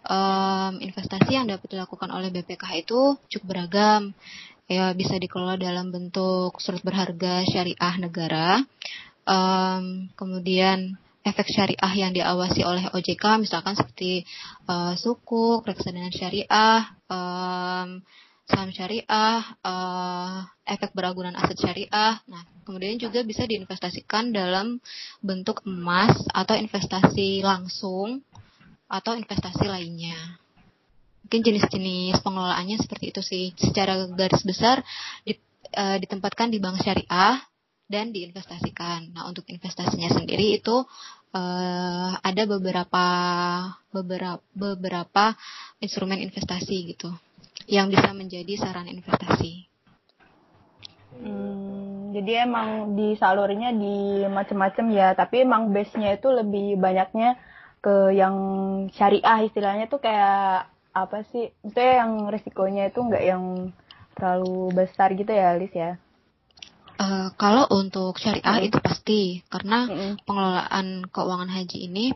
um, 0.08 0.74
investasi 0.80 1.36
yang 1.36 1.50
dapat 1.50 1.76
dilakukan 1.76 2.08
oleh 2.14 2.32
BPKH 2.32 2.88
itu 2.88 3.20
cukup 3.36 3.48
beragam. 3.52 4.16
Ya, 4.66 4.98
bisa 4.98 5.22
dikelola 5.22 5.62
dalam 5.62 5.94
bentuk 5.94 6.58
surat 6.58 6.82
berharga 6.82 7.46
syariah 7.46 7.96
negara, 8.02 8.66
um, 9.26 10.08
kemudian 10.14 10.96
efek 11.26 11.50
syariah 11.50 11.94
yang 11.98 12.14
diawasi 12.14 12.62
oleh 12.62 12.86
OJK 12.94 13.42
misalkan 13.42 13.74
seperti 13.74 14.24
uh, 14.70 14.94
suku, 14.94 15.66
reksadana 15.66 16.14
syariah, 16.14 16.86
um, 17.10 18.06
saham 18.46 18.70
syariah, 18.70 19.42
uh, 19.66 20.46
efek 20.70 20.94
beragunan 20.94 21.34
aset 21.34 21.58
syariah. 21.58 22.22
Nah, 22.30 22.46
kemudian 22.62 23.02
juga 23.02 23.26
bisa 23.26 23.50
diinvestasikan 23.50 24.30
dalam 24.30 24.78
bentuk 25.26 25.66
emas 25.66 26.14
atau 26.30 26.54
investasi 26.54 27.42
langsung 27.42 28.22
atau 28.86 29.18
investasi 29.18 29.66
lainnya. 29.66 30.38
Mungkin 31.26 31.42
jenis-jenis 31.42 32.22
pengelolaannya 32.22 32.78
seperti 32.78 33.10
itu 33.10 33.22
sih. 33.26 33.46
Secara 33.58 34.06
garis 34.14 34.46
besar 34.46 34.86
uh, 35.26 35.98
ditempatkan 35.98 36.54
di 36.54 36.62
bank 36.62 36.86
syariah 36.86 37.42
dan 37.86 38.10
diinvestasikan. 38.10 39.14
Nah, 39.14 39.30
untuk 39.30 39.46
investasinya 39.50 40.10
sendiri 40.10 40.58
itu 40.58 40.86
uh, 41.36 42.12
ada 42.20 42.44
beberapa 42.50 43.06
beberapa 43.94 44.42
beberapa 44.56 45.38
instrumen 45.84 46.22
investasi 46.26 46.96
gitu 46.96 47.14
yang 47.70 47.90
bisa 47.90 48.14
menjadi 48.14 48.54
saran 48.58 48.90
investasi. 48.90 49.66
Hmm, 51.16 52.12
jadi 52.12 52.46
emang 52.46 52.94
di 53.00 53.16
salurnya 53.16 53.72
di 53.72 54.26
macam-macam 54.28 54.86
ya, 54.92 55.08
tapi 55.16 55.48
emang 55.48 55.72
base-nya 55.72 56.20
itu 56.20 56.28
lebih 56.28 56.76
banyaknya 56.76 57.40
ke 57.80 58.12
yang 58.18 58.36
syariah 58.98 59.46
istilahnya 59.48 59.86
tuh 59.88 60.04
kayak 60.04 60.68
apa 60.92 61.24
sih? 61.32 61.54
Itu 61.64 61.80
yang 61.80 62.28
risikonya 62.28 62.92
itu 62.92 63.00
enggak 63.00 63.24
yang 63.24 63.44
terlalu 64.16 64.74
besar 64.76 65.16
gitu 65.16 65.32
ya, 65.32 65.56
Lis 65.56 65.72
ya? 65.72 65.96
Uh, 66.96 67.28
kalau 67.36 67.68
untuk 67.76 68.16
syariah 68.16 68.64
mm. 68.64 68.68
itu 68.72 68.78
pasti 68.80 69.22
karena 69.52 69.84
mm. 69.88 70.24
pengelolaan 70.24 71.04
keuangan 71.12 71.52
haji 71.52 71.92
ini 71.92 72.16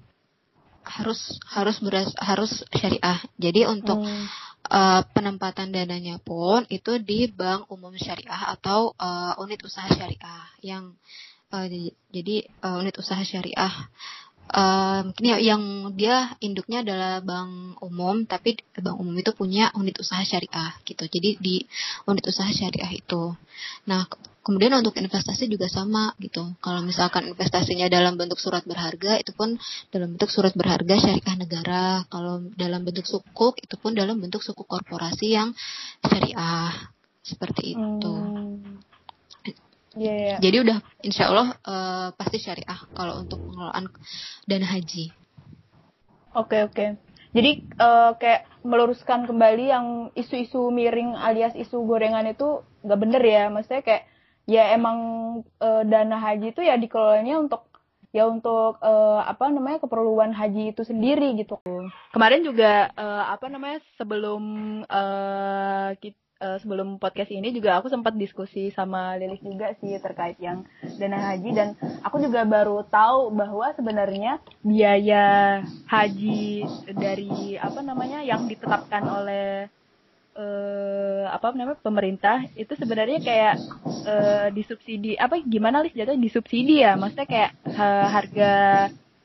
harus 0.87 1.35
harus 1.51 1.83
beras, 1.83 2.15
harus 2.15 2.63
syariah. 2.71 3.19
Jadi 3.35 3.67
untuk 3.67 3.99
mm. 3.99 4.25
uh, 4.71 5.01
penempatan 5.11 5.75
dananya 5.75 6.17
pun 6.23 6.63
itu 6.71 6.95
di 7.03 7.27
bank 7.27 7.67
umum 7.67 7.91
syariah 7.99 8.55
atau 8.55 8.95
uh, 8.95 9.35
unit 9.43 9.59
usaha 9.67 9.87
syariah 9.91 10.47
yang 10.63 10.95
uh, 11.51 11.67
jadi 12.13 12.47
uh, 12.63 12.79
unit 12.79 12.95
usaha 12.97 13.21
syariah 13.21 13.73
uh, 14.53 15.05
mungkin 15.05 15.25
ya 15.25 15.37
yang 15.37 15.63
dia 15.93 16.33
induknya 16.41 16.81
adalah 16.81 17.21
bank 17.21 17.81
umum 17.85 18.25
tapi 18.25 18.57
bank 18.77 18.97
umum 18.97 19.15
itu 19.17 19.31
punya 19.33 19.69
unit 19.77 19.97
usaha 20.01 20.21
syariah 20.25 20.73
gitu 20.85 21.05
jadi 21.05 21.37
di 21.37 21.65
unit 22.09 22.25
usaha 22.25 22.49
syariah 22.49 22.91
itu 22.93 23.33
nah 23.85 24.05
kemudian 24.49 24.73
untuk 24.81 24.97
investasi 24.97 25.45
juga 25.45 25.69
sama 25.69 26.17
gitu 26.17 26.57
kalau 26.57 26.81
misalkan 26.81 27.29
investasinya 27.29 27.85
dalam 27.85 28.17
bentuk 28.17 28.41
surat 28.41 28.65
berharga 28.65 29.21
itu 29.21 29.29
pun 29.37 29.61
dalam 29.93 30.17
bentuk 30.17 30.33
surat 30.33 30.57
berharga 30.57 30.97
syariah 30.97 31.37
negara 31.37 32.01
kalau 32.09 32.41
dalam 32.57 32.81
bentuk 32.81 33.05
sukuk 33.05 33.61
itu 33.61 33.77
pun 33.77 33.93
dalam 33.93 34.17
bentuk 34.17 34.41
sukuk 34.41 34.65
korporasi 34.65 35.37
yang 35.37 35.53
syariah 36.01 36.73
seperti 37.21 37.77
itu 37.77 38.13
hmm. 38.17 38.81
Yeah, 39.97 40.37
yeah. 40.37 40.39
Jadi 40.39 40.57
udah 40.69 40.77
insya 41.01 41.33
Allah 41.33 41.57
uh, 41.65 42.07
pasti 42.13 42.37
syariah 42.37 42.77
kalau 42.93 43.25
untuk 43.25 43.41
pengelolaan 43.41 43.89
dana 44.45 44.67
haji. 44.69 45.09
Oke 46.37 46.61
okay, 46.61 46.61
oke. 46.61 46.73
Okay. 46.77 46.89
Jadi 47.33 47.51
uh, 47.81 48.13
kayak 48.21 48.45
meluruskan 48.61 49.25
kembali 49.25 49.65
yang 49.65 49.85
isu-isu 50.13 50.69
miring 50.69 51.17
alias 51.17 51.57
isu 51.57 51.89
gorengan 51.89 52.29
itu 52.29 52.61
nggak 52.85 52.99
bener 53.01 53.23
ya, 53.25 53.43
maksudnya 53.49 53.81
kayak 53.81 54.05
ya 54.49 54.73
emang 54.73 54.97
uh, 55.61 55.83
dana 55.85 56.17
haji 56.17 56.49
itu 56.49 56.65
ya 56.65 56.73
dikelolanya 56.73 57.37
untuk 57.37 57.69
ya 58.09 58.25
untuk 58.25 58.81
uh, 58.81 59.21
apa 59.21 59.53
namanya 59.53 59.85
keperluan 59.85 60.33
haji 60.33 60.73
itu 60.73 60.81
sendiri 60.81 61.37
gitu. 61.37 61.61
Kemarin 62.09 62.41
juga 62.41 62.89
uh, 62.97 63.29
apa 63.29 63.45
namanya 63.45 63.77
sebelum 64.01 64.41
uh, 64.89 65.93
kita 66.01 66.17
sebelum 66.39 67.03
podcast 67.03 67.35
ini 67.35 67.51
juga 67.51 67.75
aku 67.75 67.91
sempat 67.91 68.15
diskusi 68.15 68.71
sama 68.71 69.19
Lilis 69.19 69.43
juga 69.43 69.75
sih 69.83 69.99
terkait 69.99 70.39
yang 70.39 70.63
dana 70.95 71.19
haji 71.19 71.51
dan 71.51 71.75
aku 71.99 72.23
juga 72.23 72.47
baru 72.47 72.79
tahu 72.87 73.35
bahwa 73.35 73.75
sebenarnya 73.75 74.39
biaya 74.63 75.59
haji 75.91 76.63
dari 76.95 77.59
apa 77.59 77.83
namanya 77.83 78.23
yang 78.23 78.47
ditetapkan 78.47 79.03
oleh 79.03 79.67
uh, 80.39 81.23
apa 81.29 81.51
namanya 81.51 81.79
pemerintah 81.83 82.47
itu 82.55 82.71
sebenarnya 82.79 83.19
kayak 83.19 83.55
uh, 84.07 84.47
disubsidi 84.55 85.19
apa 85.19 85.43
gimana 85.43 85.83
Lis 85.83 85.93
jatuh 85.93 86.15
disubsidi 86.15 86.81
ya 86.81 86.95
maksudnya 86.95 87.27
kayak 87.27 87.51
uh, 87.75 88.07
harga 88.07 88.53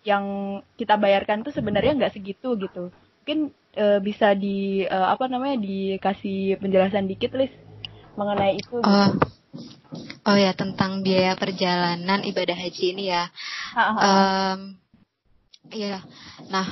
yang 0.05 0.25
kita 0.77 1.01
bayarkan 1.01 1.47
tuh 1.47 1.55
sebenarnya 1.55 1.97
nggak 1.97 2.15
segitu 2.19 2.59
gitu 2.59 2.91
mungkin 3.25 3.55
uh, 3.79 3.99
bisa 4.03 4.37
di 4.37 4.85
uh, 4.85 5.09
apa 5.15 5.31
namanya 5.31 5.57
dikasih 5.63 6.61
penjelasan 6.61 7.09
dikit 7.09 7.33
Lis 7.39 7.55
mengenai 8.19 8.59
itu 8.59 8.83
gitu. 8.83 8.85
oh. 8.85 9.11
oh 10.29 10.37
ya 10.37 10.53
tentang 10.53 11.01
biaya 11.01 11.39
perjalanan 11.39 12.21
ibadah 12.27 12.59
haji 12.59 12.85
ini 12.93 13.05
ya 13.09 13.31
um, 13.79 14.84
Iya, 15.73 16.05
nah 16.53 16.67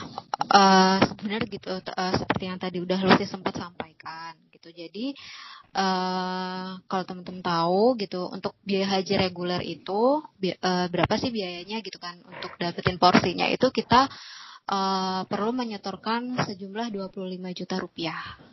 uh, 0.53 0.99
sebenarnya 1.01 1.49
gitu 1.49 1.69
uh, 1.73 2.15
seperti 2.17 2.45
yang 2.45 2.61
tadi 2.61 2.79
udah 2.85 3.01
Lucy 3.01 3.25
sempat 3.25 3.57
sampaikan 3.57 4.37
gitu. 4.53 4.69
Jadi 4.69 5.17
uh, 5.73 6.77
kalau 6.85 7.05
teman-teman 7.09 7.41
tahu 7.41 7.97
gitu 7.97 8.29
untuk 8.29 8.53
biaya 8.61 9.01
haji 9.01 9.15
reguler 9.17 9.65
itu 9.65 10.21
bi 10.37 10.53
uh, 10.53 10.87
berapa 10.93 11.15
sih 11.17 11.33
biayanya 11.33 11.81
gitu 11.81 11.97
kan 11.97 12.21
untuk 12.21 12.53
dapetin 12.61 13.01
porsinya 13.01 13.49
itu 13.49 13.73
kita 13.73 14.13
uh, 14.69 15.25
perlu 15.25 15.57
menyetorkan 15.57 16.37
sejumlah 16.45 16.93
25 16.93 17.59
juta 17.59 17.75
rupiah. 17.81 18.52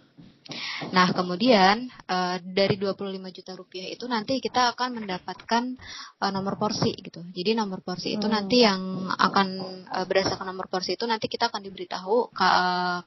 Nah, 0.89 1.13
kemudian 1.13 1.89
uh, 2.10 2.38
dari 2.41 2.75
25 2.75 3.36
juta 3.36 3.51
rupiah 3.53 3.88
itu 3.89 4.06
nanti 4.10 4.41
kita 4.41 4.74
akan 4.74 5.03
mendapatkan 5.03 5.63
uh, 6.22 6.32
nomor 6.34 6.58
porsi 6.58 6.96
gitu. 6.98 7.22
Jadi 7.29 7.53
nomor 7.53 7.86
porsi 7.86 8.18
itu 8.18 8.25
hmm. 8.25 8.34
nanti 8.34 8.65
yang 8.65 9.10
akan 9.13 9.48
uh, 9.89 10.06
berdasarkan 10.10 10.50
nomor 10.50 10.68
porsi 10.68 10.98
itu 10.98 11.06
nanti 11.06 11.29
kita 11.29 11.53
akan 11.53 11.62
diberitahu 11.62 12.34
ka, 12.34 12.50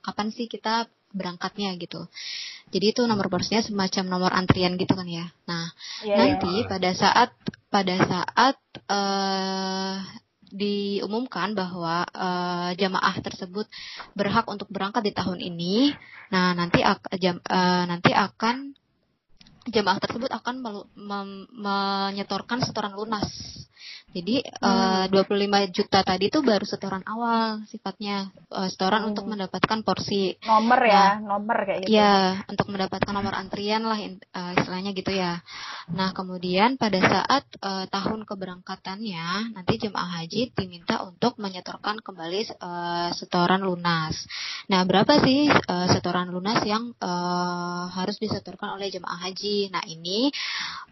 kapan 0.01 0.29
sih 0.31 0.47
kita 0.47 0.87
berangkatnya 1.13 1.77
gitu. 1.77 2.09
Jadi 2.73 2.97
itu 2.97 3.05
nomor 3.05 3.29
porsinya 3.29 3.61
semacam 3.61 4.05
nomor 4.09 4.31
antrian 4.33 4.81
gitu 4.81 4.97
kan 4.97 5.05
ya. 5.05 5.29
Nah, 5.45 5.69
yeah, 6.09 6.17
nanti 6.17 6.65
yeah. 6.65 6.69
pada 6.69 6.91
saat 6.97 7.31
pada 7.69 7.95
saat 8.01 8.57
uh, 8.89 9.97
diumumkan 10.53 11.57
bahwa 11.57 12.05
uh, 12.13 12.71
jamaah 12.77 13.17
tersebut 13.25 13.65
berhak 14.13 14.45
untuk 14.53 14.69
berangkat 14.69 15.09
di 15.09 15.13
tahun 15.17 15.41
ini. 15.41 15.97
Nah, 16.29 16.53
nanti 16.53 16.85
jam, 17.17 17.41
uh, 17.41 17.85
nanti 17.89 18.13
akan 18.13 18.77
jamaah 19.73 19.99
tersebut 20.03 20.29
akan 20.29 20.61
menyetorkan 21.57 22.61
setoran 22.61 22.93
lunas 22.93 23.27
jadi 24.13 24.45
hmm. 24.61 25.09
uh, 25.09 25.25
25 25.25 25.73
juta 25.73 26.05
tadi 26.05 26.29
itu 26.29 26.45
baru 26.45 26.65
setoran 26.69 27.01
awal 27.09 27.65
sifatnya 27.73 28.29
uh, 28.53 28.69
setoran 28.69 29.09
hmm. 29.09 29.11
untuk 29.17 29.25
mendapatkan 29.25 29.81
porsi 29.81 30.37
nomor 30.45 30.81
ya, 30.85 31.17
nah, 31.17 31.37
nomor 31.37 31.57
kayak 31.65 31.81
gitu. 31.89 31.97
Ya, 31.97 32.45
untuk 32.45 32.69
mendapatkan 32.69 33.13
nomor 33.13 33.33
antrian 33.33 33.89
lah 33.89 33.97
uh, 33.97 34.53
istilahnya 34.53 34.93
gitu 34.93 35.17
ya. 35.17 35.41
Nah, 35.97 36.13
kemudian 36.13 36.77
pada 36.77 37.01
saat 37.01 37.45
uh, 37.65 37.89
tahun 37.89 38.29
keberangkatannya 38.29 39.57
nanti 39.57 39.73
jemaah 39.81 40.23
haji 40.23 40.53
diminta 40.53 41.01
untuk 41.01 41.41
menyetorkan 41.41 42.05
kembali 42.05 42.61
uh, 42.61 43.11
setoran 43.17 43.65
lunas. 43.65 44.15
Nah, 44.69 44.85
berapa 44.85 45.25
sih 45.25 45.49
uh, 45.49 45.89
setoran 45.89 46.29
lunas 46.29 46.61
yang 46.69 46.93
uh, 47.01 47.89
harus 47.89 48.21
disetorkan 48.21 48.77
oleh 48.77 48.93
jemaah 48.93 49.25
haji? 49.25 49.73
Nah, 49.73 49.83
ini 49.89 50.29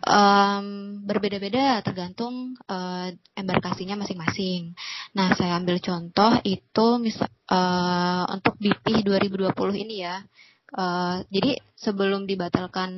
um, 0.08 1.00
berbeda-beda 1.04 1.84
tergantung 1.84 2.56
uh, 2.64 3.09
embarkasinya 3.34 3.96
masing-masing. 3.98 4.74
Nah, 5.16 5.32
saya 5.34 5.56
ambil 5.58 5.80
contoh 5.82 6.38
itu 6.46 6.86
misal 7.00 7.28
uh, 7.50 8.24
untuk 8.30 8.54
BP 8.60 9.02
2020 9.06 9.82
ini 9.86 10.04
ya. 10.04 10.22
Uh, 10.70 11.26
jadi 11.34 11.58
sebelum 11.74 12.30
dibatalkan 12.30 12.90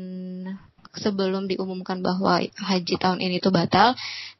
sebelum 0.92 1.48
diumumkan 1.48 2.04
bahwa 2.04 2.36
haji 2.42 2.94
tahun 3.00 3.24
ini 3.24 3.40
itu 3.40 3.48
batal, 3.48 3.96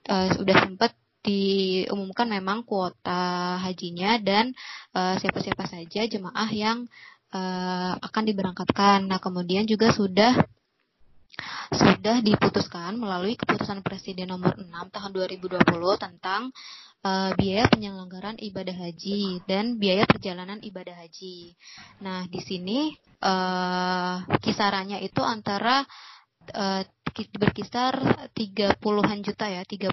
uh, 0.09 0.29
sudah 0.37 0.57
sempat 0.69 0.93
diumumkan 1.23 2.27
memang 2.27 2.67
kuota 2.67 3.55
hajinya 3.63 4.19
dan 4.19 4.51
siapa-siapa 4.93 5.65
uh, 5.65 5.71
saja 5.71 6.03
jemaah 6.11 6.51
yang 6.51 6.91
uh, 7.33 7.95
akan 7.99 8.23
diberangkatkan. 8.29 9.09
Nah, 9.09 9.19
kemudian 9.19 9.65
juga 9.65 9.91
sudah 9.91 10.37
sudah 11.73 12.21
diputuskan 12.21 13.01
melalui 13.01 13.35
keputusan 13.35 13.81
Presiden 13.81 14.29
nomor 14.31 14.53
6 14.59 14.69
tahun 14.69 15.11
2020 15.17 15.65
tentang 15.97 16.53
uh, 17.07 17.31
biaya 17.35 17.65
penyelenggaraan 17.73 18.37
ibadah 18.37 18.77
haji 18.77 19.41
dan 19.49 19.81
biaya 19.81 20.05
perjalanan 20.05 20.61
ibadah 20.61 20.93
haji. 21.01 21.57
Nah, 22.05 22.29
di 22.29 22.41
sini 22.45 22.93
uh, 23.25 24.23
kisarannya 24.45 25.01
itu 25.01 25.25
antara 25.25 25.83
uh, 26.53 26.83
berkisar 27.13 28.29
30-an 28.33 29.19
juta 29.21 29.47
ya, 29.49 29.63
31 29.65 29.93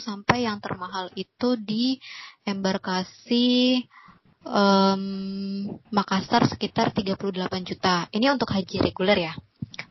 sampai 0.00 0.48
yang 0.48 0.60
termahal 0.60 1.12
itu 1.16 1.56
di 1.60 2.00
embarkasi 2.44 3.84
um, 4.48 5.02
Makassar 5.92 6.48
sekitar 6.48 6.92
38 6.92 7.20
juta. 7.68 8.08
Ini 8.12 8.32
untuk 8.32 8.48
haji 8.52 8.80
reguler 8.80 9.32
ya 9.32 9.34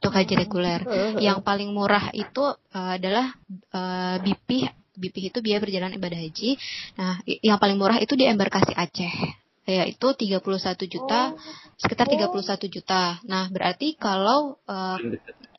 untuk 0.08 0.24
haji 0.24 0.34
reguler. 0.40 0.80
Yang 1.20 1.44
paling 1.44 1.76
murah 1.76 2.16
itu 2.16 2.48
uh, 2.48 2.96
adalah 2.96 3.36
uh, 3.76 4.16
BP 4.24 4.72
BP 4.98 5.30
itu 5.30 5.38
biaya 5.46 5.62
perjalanan 5.62 6.00
ibadah 6.00 6.18
haji. 6.18 6.58
Nah, 6.98 7.22
yang 7.28 7.60
paling 7.60 7.78
murah 7.78 8.00
itu 8.00 8.16
di 8.16 8.26
embarkasi 8.26 8.72
Aceh 8.72 9.44
yaitu 9.68 10.08
31 10.16 10.40
juta 10.88 11.36
sekitar 11.76 12.08
31 12.08 12.72
juta. 12.72 13.20
Nah, 13.28 13.52
berarti 13.52 14.00
kalau 14.00 14.56
uh, 14.64 14.98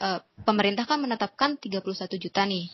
uh, 0.00 0.20
pemerintah 0.48 0.88
kan 0.88 0.96
menetapkan 0.96 1.60
31 1.60 2.16
juta 2.16 2.48
nih. 2.48 2.72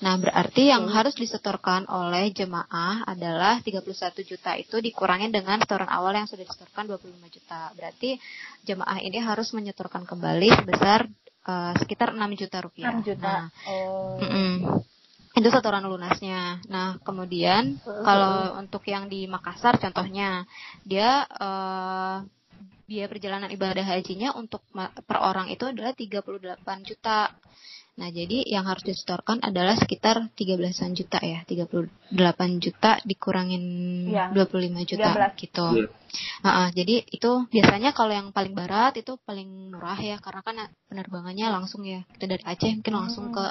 Nah, 0.00 0.16
berarti 0.16 0.72
yang 0.72 0.88
hmm. 0.88 0.96
harus 0.96 1.12
disetorkan 1.12 1.84
oleh 1.84 2.32
jemaah 2.32 3.04
adalah 3.04 3.60
31 3.60 3.84
juta 4.24 4.56
itu 4.56 4.80
dikurangi 4.80 5.28
dengan 5.28 5.60
setoran 5.60 5.92
awal 5.92 6.16
yang 6.16 6.24
sudah 6.24 6.48
disetorkan 6.48 6.88
25 6.88 7.36
juta. 7.36 7.68
Berarti 7.76 8.16
jemaah 8.64 8.96
ini 9.04 9.20
harus 9.20 9.52
menyetorkan 9.52 10.08
kembali 10.08 10.64
sebesar 10.64 11.04
uh, 11.44 11.76
sekitar 11.76 12.16
6 12.16 12.40
juta 12.40 12.56
rupiah. 12.64 12.96
6 12.96 13.08
juta. 13.12 13.28
Nah, 13.28 13.44
oh. 13.68 14.16
Mm 14.24 14.28
-mm. 14.32 14.52
Itu 15.36 15.48
setoran 15.52 15.84
lunasnya. 15.84 16.64
Nah, 16.66 16.96
kemudian 17.04 17.78
kalau 17.84 18.58
untuk 18.58 18.82
yang 18.88 19.06
di 19.06 19.28
Makassar 19.30 19.78
contohnya, 19.78 20.48
dia 20.82 21.22
uh, 21.28 22.24
biaya 22.90 23.06
perjalanan 23.06 23.46
ibadah 23.54 23.86
hajinya 23.86 24.34
untuk 24.34 24.66
per 25.06 25.18
orang 25.22 25.46
itu 25.52 25.70
adalah 25.70 25.94
38 25.94 26.88
juta. 26.88 27.30
Nah, 28.00 28.08
jadi 28.08 28.48
yang 28.48 28.64
harus 28.64 28.80
disetorkan 28.80 29.44
adalah 29.44 29.76
sekitar 29.76 30.32
13-an 30.32 30.96
juta 30.96 31.20
ya, 31.20 31.44
38 31.44 31.84
juta 32.56 32.96
dikurangin 33.04 33.62
ya, 34.08 34.32
25 34.32 34.88
juta 34.88 35.12
13. 35.12 35.36
gitu. 35.36 35.66
Ya. 35.76 35.86
Uh, 36.40 36.48
uh, 36.48 36.68
jadi 36.72 37.04
itu 37.12 37.44
biasanya 37.52 37.92
kalau 37.92 38.16
yang 38.16 38.32
paling 38.32 38.56
barat 38.56 38.96
itu 38.96 39.20
paling 39.20 39.68
murah 39.68 40.00
ya, 40.00 40.16
karena 40.16 40.40
kan 40.40 40.56
penerbangannya 40.88 41.52
langsung 41.52 41.84
ya. 41.84 42.00
Kita 42.16 42.24
dari 42.24 42.40
Aceh 42.40 42.72
mungkin 42.80 42.94
langsung 42.96 43.36
ke 43.36 43.46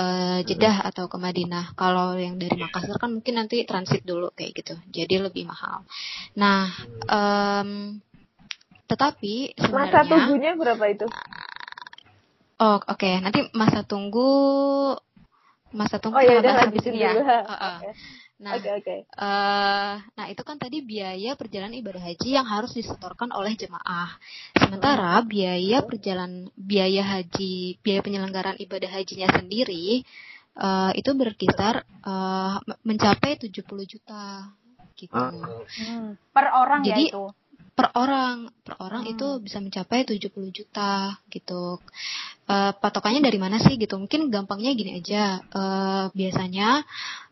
uh, 0.00 0.40
Jeddah 0.40 0.88
atau 0.88 1.12
ke 1.12 1.20
Madinah. 1.20 1.76
Kalau 1.76 2.16
yang 2.16 2.40
dari 2.40 2.56
Makassar 2.56 2.96
kan 2.96 3.12
mungkin 3.12 3.36
nanti 3.36 3.60
transit 3.68 4.08
dulu 4.08 4.32
kayak 4.32 4.56
gitu. 4.56 4.74
Jadi 4.88 5.20
lebih 5.20 5.44
mahal. 5.44 5.84
Nah, 6.40 6.72
um, 7.12 8.00
tetapi 8.88 9.52
sebenarnya 9.60 10.00
masa 10.00 10.08
tunggunya 10.08 10.52
berapa 10.56 10.84
itu? 10.88 11.06
Oh, 12.56 12.80
oke. 12.80 12.96
Okay. 12.96 13.20
Nanti 13.20 13.44
masa 13.52 13.84
tunggu 13.84 14.28
masa 15.76 16.00
tunggu 16.00 16.16
oh, 16.16 16.24
ya 16.24 16.40
ya. 16.40 16.72
Dulu. 16.72 17.20
Uh 17.20 17.52
-uh. 17.52 17.76
Okay. 17.82 17.92
Nah, 18.36 18.52
okay, 18.60 18.72
okay. 18.84 18.98
Uh, 19.16 19.96
nah 20.12 20.28
itu 20.28 20.44
kan 20.44 20.60
tadi 20.60 20.84
biaya 20.84 21.32
perjalanan 21.40 21.72
ibadah 21.80 22.04
haji 22.04 22.36
yang 22.36 22.44
harus 22.44 22.76
disetorkan 22.76 23.32
oleh 23.32 23.56
jemaah. 23.56 24.12
Sementara 24.52 25.16
hmm. 25.20 25.24
biaya 25.24 25.78
perjalanan 25.80 26.52
biaya 26.52 27.00
haji, 27.16 27.80
biaya 27.80 28.04
penyelenggaraan 28.04 28.60
ibadah 28.60 28.92
hajinya 28.92 29.32
sendiri 29.40 30.04
uh, 30.60 30.92
itu 30.92 31.10
berkisar 31.16 31.88
uh, 32.04 32.60
mencapai 32.84 33.40
70 33.40 33.64
juta 33.88 34.52
gitu. 35.00 35.16
Hmm. 35.16 36.20
Per 36.32 36.46
orang 36.52 36.84
ya 36.84 36.92
Jadi, 36.92 37.04
ya 37.08 37.16
itu 37.16 37.24
per 37.76 37.92
orang 37.92 38.48
per 38.64 38.80
orang 38.80 39.04
hmm. 39.04 39.12
itu 39.12 39.28
bisa 39.44 39.60
mencapai 39.60 40.08
70 40.08 40.32
juta 40.48 41.20
gitu 41.28 41.76
uh, 42.48 42.72
patokannya 42.72 43.20
dari 43.20 43.36
mana 43.36 43.60
sih 43.60 43.76
gitu 43.76 44.00
mungkin 44.00 44.32
gampangnya 44.32 44.72
gini 44.72 44.96
aja 44.96 45.44
uh, 45.52 46.08
biasanya 46.16 46.80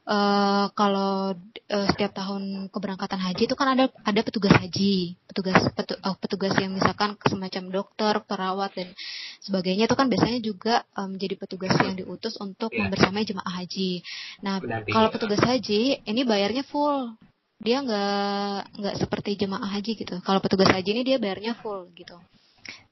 uh, 0.04 0.68
kalau 0.76 1.32
uh, 1.72 1.86
setiap 1.96 2.12
tahun 2.12 2.68
keberangkatan 2.68 3.24
haji 3.24 3.48
itu 3.48 3.56
kan 3.56 3.72
ada 3.72 3.88
ada 4.04 4.20
petugas 4.20 4.52
haji 4.52 5.16
petugas 5.24 5.64
petu, 5.72 5.96
uh, 6.04 6.16
petugas 6.20 6.52
yang 6.60 6.76
misalkan 6.76 7.16
semacam 7.24 7.64
dokter 7.72 8.14
perawat 8.28 8.70
dan 8.76 8.92
sebagainya 9.40 9.88
itu 9.88 9.96
kan 9.96 10.12
biasanya 10.12 10.38
juga 10.44 10.84
um, 10.92 11.16
menjadi 11.16 11.40
petugas 11.40 11.72
yang 11.80 11.96
diutus 11.96 12.36
untuk 12.36 12.74
Iya. 12.74 12.90
membersamai 12.90 13.22
jemaah 13.22 13.54
haji. 13.62 14.02
Nah, 14.42 14.58
kalau 14.90 15.08
ya. 15.08 15.12
petugas 15.14 15.42
haji 15.42 16.02
ini 16.02 16.22
bayarnya 16.26 16.66
full. 16.66 17.14
Dia 17.60 17.80
nggak 17.80 18.78
nggak 18.80 18.94
seperti 18.98 19.30
jemaah 19.38 19.70
haji 19.70 19.98
gitu. 19.98 20.14
Kalau 20.22 20.40
petugas 20.42 20.70
haji 20.70 20.90
ini 20.94 21.02
dia 21.06 21.16
bayarnya 21.18 21.54
full 21.58 21.90
gitu. 21.94 22.18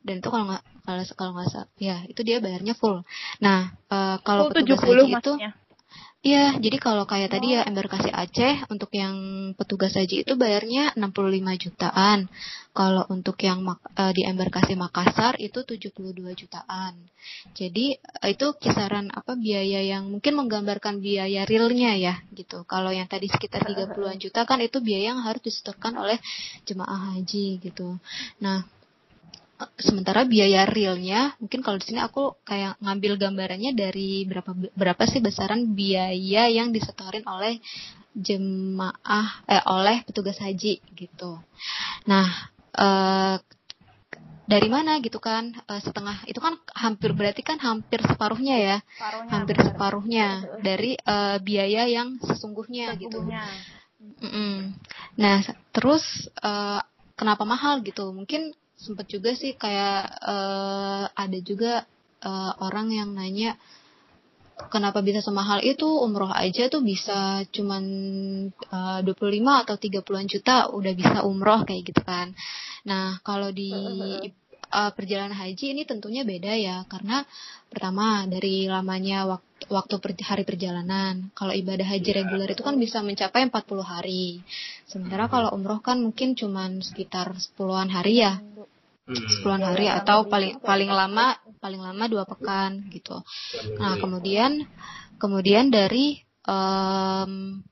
Dan 0.02 0.18
itu 0.18 0.28
kalau 0.28 0.50
nggak 0.50 0.62
kalau 0.82 1.02
kalau 1.14 1.30
nggak 1.38 1.48
ya 1.78 2.02
itu 2.10 2.20
dia 2.26 2.42
bayarnya 2.42 2.74
full. 2.74 3.06
Nah, 3.38 3.70
eh, 3.90 4.16
kalau 4.26 4.50
Full 4.50 4.54
petugas 4.54 4.80
70 4.82 4.86
haji 4.86 5.12
itu. 5.14 5.32
Iya, 6.22 6.54
jadi 6.54 6.78
kalau 6.78 7.02
kayak 7.02 7.34
tadi 7.34 7.58
ya 7.58 7.66
embarkasi 7.66 8.06
Aceh 8.14 8.70
untuk 8.70 8.94
yang 8.94 9.14
petugas 9.58 9.98
haji 9.98 10.22
itu 10.22 10.38
bayarnya 10.38 10.94
65 10.94 11.18
jutaan. 11.58 12.30
Kalau 12.70 13.02
untuk 13.10 13.34
yang 13.42 13.66
eh, 13.98 14.12
di 14.14 14.22
embarkasi 14.22 14.78
Makassar 14.78 15.34
itu 15.42 15.66
72 15.66 16.14
jutaan. 16.38 16.94
Jadi 17.58 17.98
eh, 17.98 18.28
itu 18.30 18.54
kisaran 18.54 19.10
apa 19.10 19.34
biaya 19.34 19.82
yang 19.82 20.14
mungkin 20.14 20.38
menggambarkan 20.38 21.02
biaya 21.02 21.42
realnya 21.42 21.98
ya 21.98 22.14
gitu. 22.38 22.62
Kalau 22.70 22.94
yang 22.94 23.10
tadi 23.10 23.26
sekitar 23.26 23.66
30-an 23.66 24.22
juta 24.22 24.46
kan 24.46 24.62
itu 24.62 24.78
biaya 24.78 25.18
yang 25.18 25.26
harus 25.26 25.42
disetorkan 25.42 25.98
oleh 25.98 26.22
jemaah 26.62 27.18
haji 27.18 27.58
gitu. 27.58 27.98
Nah, 28.38 28.62
sementara 29.78 30.24
biaya 30.26 30.66
realnya 30.66 31.34
mungkin 31.38 31.60
kalau 31.64 31.78
di 31.78 31.86
sini 31.92 32.00
aku 32.02 32.38
kayak 32.46 32.78
ngambil 32.82 33.18
gambarannya 33.20 33.72
dari 33.76 34.24
berapa 34.26 34.50
berapa 34.74 35.02
sih 35.08 35.20
besaran 35.22 35.72
biaya 35.76 36.48
yang 36.50 36.70
disetorin 36.70 37.26
oleh 37.26 37.58
jemaah 38.12 39.26
eh 39.48 39.62
oleh 39.68 40.04
petugas 40.04 40.36
haji 40.38 40.80
gitu. 40.96 41.40
Nah, 42.06 42.28
eh 42.76 43.36
dari 44.42 44.68
mana 44.68 44.98
gitu 45.00 45.16
kan 45.22 45.54
Eh, 45.64 45.80
setengah 45.80 46.28
itu 46.28 46.36
kan 46.42 46.58
hampir 46.76 47.16
berarti 47.16 47.40
kan 47.40 47.56
hampir 47.62 48.02
separuhnya 48.04 48.56
ya 48.58 48.76
Separuhnya, 48.84 49.30
hampir 49.32 49.56
bener. 49.56 49.66
separuhnya 49.72 50.26
dari 50.60 50.92
eh, 50.98 51.36
biaya 51.40 51.88
yang 51.88 52.20
sesungguhnya 52.20 52.92
gitu 53.00 53.16
Sesungguhnya. 53.16 53.44
Mm-mm. 54.02 54.74
Nah, 55.16 55.40
terus 55.72 56.04
eh, 56.42 56.80
kenapa 57.16 57.46
mahal 57.46 57.80
gitu? 57.86 58.10
Mungkin 58.12 58.52
sempet 58.82 59.06
juga 59.06 59.30
sih 59.38 59.54
kayak 59.54 60.02
eh, 60.20 61.04
ada 61.14 61.38
juga 61.40 61.86
eh, 62.20 62.52
orang 62.58 62.90
yang 62.90 63.14
nanya 63.14 63.54
kenapa 64.68 65.00
bisa 65.00 65.24
semahal 65.24 65.64
itu 65.64 65.86
umroh 65.86 66.30
aja 66.30 66.68
tuh 66.68 66.82
bisa 66.84 67.46
cuman 67.54 67.84
eh, 68.52 69.00
25 69.06 69.62
atau 69.66 69.76
30-an 69.78 70.26
juta 70.28 70.54
udah 70.70 70.92
bisa 70.92 71.18
umroh 71.24 71.62
kayak 71.64 71.82
gitu 71.88 72.02
kan. 72.04 72.34
Nah, 72.84 73.18
kalau 73.22 73.54
di 73.54 73.72
eh, 74.72 74.90
perjalanan 74.96 75.38
haji 75.38 75.78
ini 75.78 75.82
tentunya 75.88 76.22
beda 76.26 76.52
ya 76.58 76.84
karena 76.90 77.24
pertama 77.70 78.28
dari 78.28 78.68
lamanya 78.68 79.24
waktu 79.30 79.52
waktu 79.70 79.94
per- 80.02 80.18
hari 80.26 80.42
perjalanan. 80.42 81.30
Kalau 81.32 81.54
ibadah 81.54 81.86
haji 81.86 82.10
reguler 82.10 82.48
itu 82.50 82.62
kan 82.66 82.76
bisa 82.76 82.98
mencapai 83.04 83.46
40 83.46 83.84
hari. 83.84 84.42
Sementara 84.88 85.30
kalau 85.30 85.54
umroh 85.54 85.78
kan 85.78 86.02
mungkin 86.02 86.34
cuman 86.34 86.82
sekitar 86.82 87.32
10-an 87.36 87.88
hari 87.92 88.24
ya. 88.24 88.42
Hmm. 89.02 89.18
10-an 89.18 89.62
hari 89.66 89.90
atau 89.90 90.30
paling 90.30 90.62
paling 90.62 90.86
lama 90.86 91.34
paling 91.58 91.82
lama 91.82 92.04
dua 92.06 92.22
pekan 92.22 92.86
gitu. 92.94 93.18
Nah, 93.78 93.98
kemudian 93.98 94.62
kemudian 95.18 95.74
dari 95.74 96.22
em, 96.46 97.62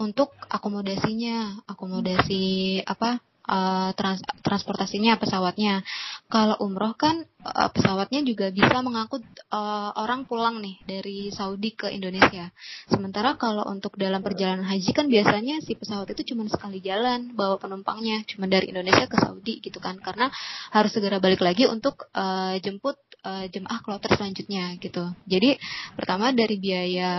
untuk 0.00 0.32
akomodasinya, 0.48 1.64
akomodasi 1.68 2.80
apa 2.88 3.20
eh, 3.46 3.90
trans- 3.98 4.24
transportasinya 4.42 5.18
pesawatnya. 5.18 5.82
Kalau 6.30 6.56
umroh 6.62 6.94
kan 6.94 7.26
eh, 7.26 7.70
pesawatnya 7.74 8.22
juga 8.22 8.50
bisa 8.54 8.80
mengangkut 8.80 9.22
eh, 9.50 9.90
orang 9.98 10.24
pulang 10.26 10.62
nih 10.62 10.78
dari 10.86 11.18
Saudi 11.34 11.74
ke 11.74 11.90
Indonesia. 11.90 12.50
Sementara 12.86 13.34
kalau 13.36 13.66
untuk 13.66 13.98
dalam 13.98 14.22
perjalanan 14.22 14.66
haji 14.66 14.90
kan 14.94 15.06
biasanya 15.10 15.60
si 15.64 15.74
pesawat 15.74 16.10
itu 16.14 16.34
cuma 16.34 16.46
sekali 16.46 16.78
jalan 16.82 17.34
bawa 17.34 17.58
penumpangnya, 17.58 18.22
cuma 18.30 18.46
dari 18.46 18.70
Indonesia 18.70 19.06
ke 19.10 19.16
Saudi 19.18 19.58
gitu 19.62 19.78
kan, 19.82 19.98
karena 19.98 20.30
harus 20.70 20.90
segera 20.94 21.18
balik 21.18 21.42
lagi 21.42 21.66
untuk 21.66 22.06
eh, 22.14 22.58
jemput 22.62 22.98
eh, 23.26 23.46
jemaah 23.50 23.80
kloter 23.82 24.10
selanjutnya 24.14 24.76
gitu. 24.78 25.10
Jadi 25.26 25.58
pertama 25.94 26.30
dari 26.34 26.56
biaya 26.58 27.12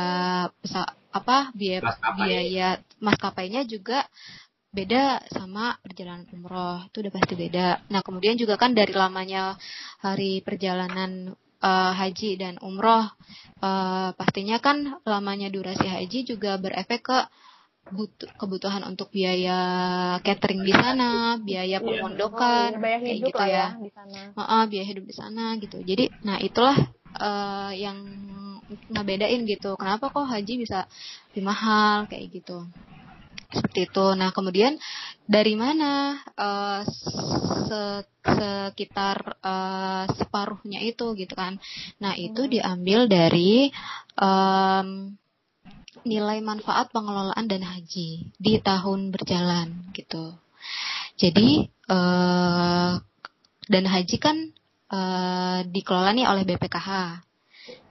pesa 0.59 0.87
apa 1.13 1.53
biaya 1.53 1.79
biaya 2.17 2.81
maskapainya 2.97 3.69
juga 3.69 4.01
beda 4.73 5.21
sama 5.29 5.77
perjalanan 5.85 6.25
umroh 6.33 6.81
itu 6.89 6.97
udah 7.05 7.13
pasti 7.13 7.33
beda. 7.37 7.67
Nah 7.93 8.01
kemudian 8.01 8.35
juga 8.41 8.57
kan 8.57 8.73
dari 8.73 8.91
lamanya 8.91 9.53
hari 10.01 10.41
perjalanan 10.41 11.37
eh, 11.61 11.93
haji 11.93 12.41
dan 12.41 12.57
umroh 12.57 13.05
eh, 13.61 14.09
pastinya 14.17 14.57
kan 14.57 14.97
lamanya 15.05 15.53
durasi 15.53 15.85
haji 15.85 16.25
juga 16.25 16.57
berefek 16.57 17.01
ke 17.05 17.19
butuh 17.93 18.29
kebutuhan 18.41 18.81
untuk 18.89 19.13
biaya 19.13 19.59
catering 20.25 20.65
di 20.65 20.73
sana, 20.73 21.37
biaya 21.37 21.77
Iya. 21.77 21.85
pemondokan, 21.85 22.69
Biaya 22.81 22.97
kayak 22.97 23.17
hidup 23.21 23.29
gitu 23.29 23.43
ya 23.45 23.53
ya. 23.53 23.67
di 23.77 23.91
sana. 23.93 24.19
Heeh, 24.33 24.63
biaya 24.71 24.85
hidup 24.89 25.05
di 25.05 25.15
sana 25.15 25.43
gitu. 25.61 25.77
Jadi, 25.85 26.05
nah 26.25 26.37
itulah 26.41 26.77
eh, 27.21 27.71
yang 27.77 27.97
ngebedain 28.89 29.45
gitu. 29.45 29.77
Kenapa 29.77 30.09
kok 30.09 30.25
haji 30.25 30.53
bisa 30.65 30.89
lebih 31.31 31.43
mahal 31.45 32.09
kayak 32.09 32.33
gitu. 32.33 32.65
Seperti 33.53 33.87
itu. 33.87 34.05
Nah, 34.17 34.33
kemudian 34.33 34.75
dari 35.29 35.53
mana 35.53 36.17
se- 37.69 38.09
sekitar 38.23 39.37
eh, 39.43 40.05
separuhnya 40.17 40.79
itu 40.81 41.13
gitu 41.15 41.33
kan. 41.37 41.59
Nah, 42.01 42.13
itu 42.17 42.47
diambil 42.49 43.05
dari 43.07 43.69
em, 44.17 45.17
nilai 46.03 46.39
manfaat 46.43 46.91
pengelolaan 46.91 47.47
dana 47.47 47.79
haji 47.79 48.33
di 48.35 48.53
tahun 48.59 49.13
berjalan 49.13 49.93
gitu. 49.95 50.35
Jadi 51.15 51.69
eh, 51.69 52.91
dana 53.69 53.89
haji 53.89 54.17
kan 54.19 54.37
eh, 54.91 55.59
dikelola 55.67 56.11
nih 56.15 56.27
oleh 56.27 56.43
BPKH. 56.47 56.89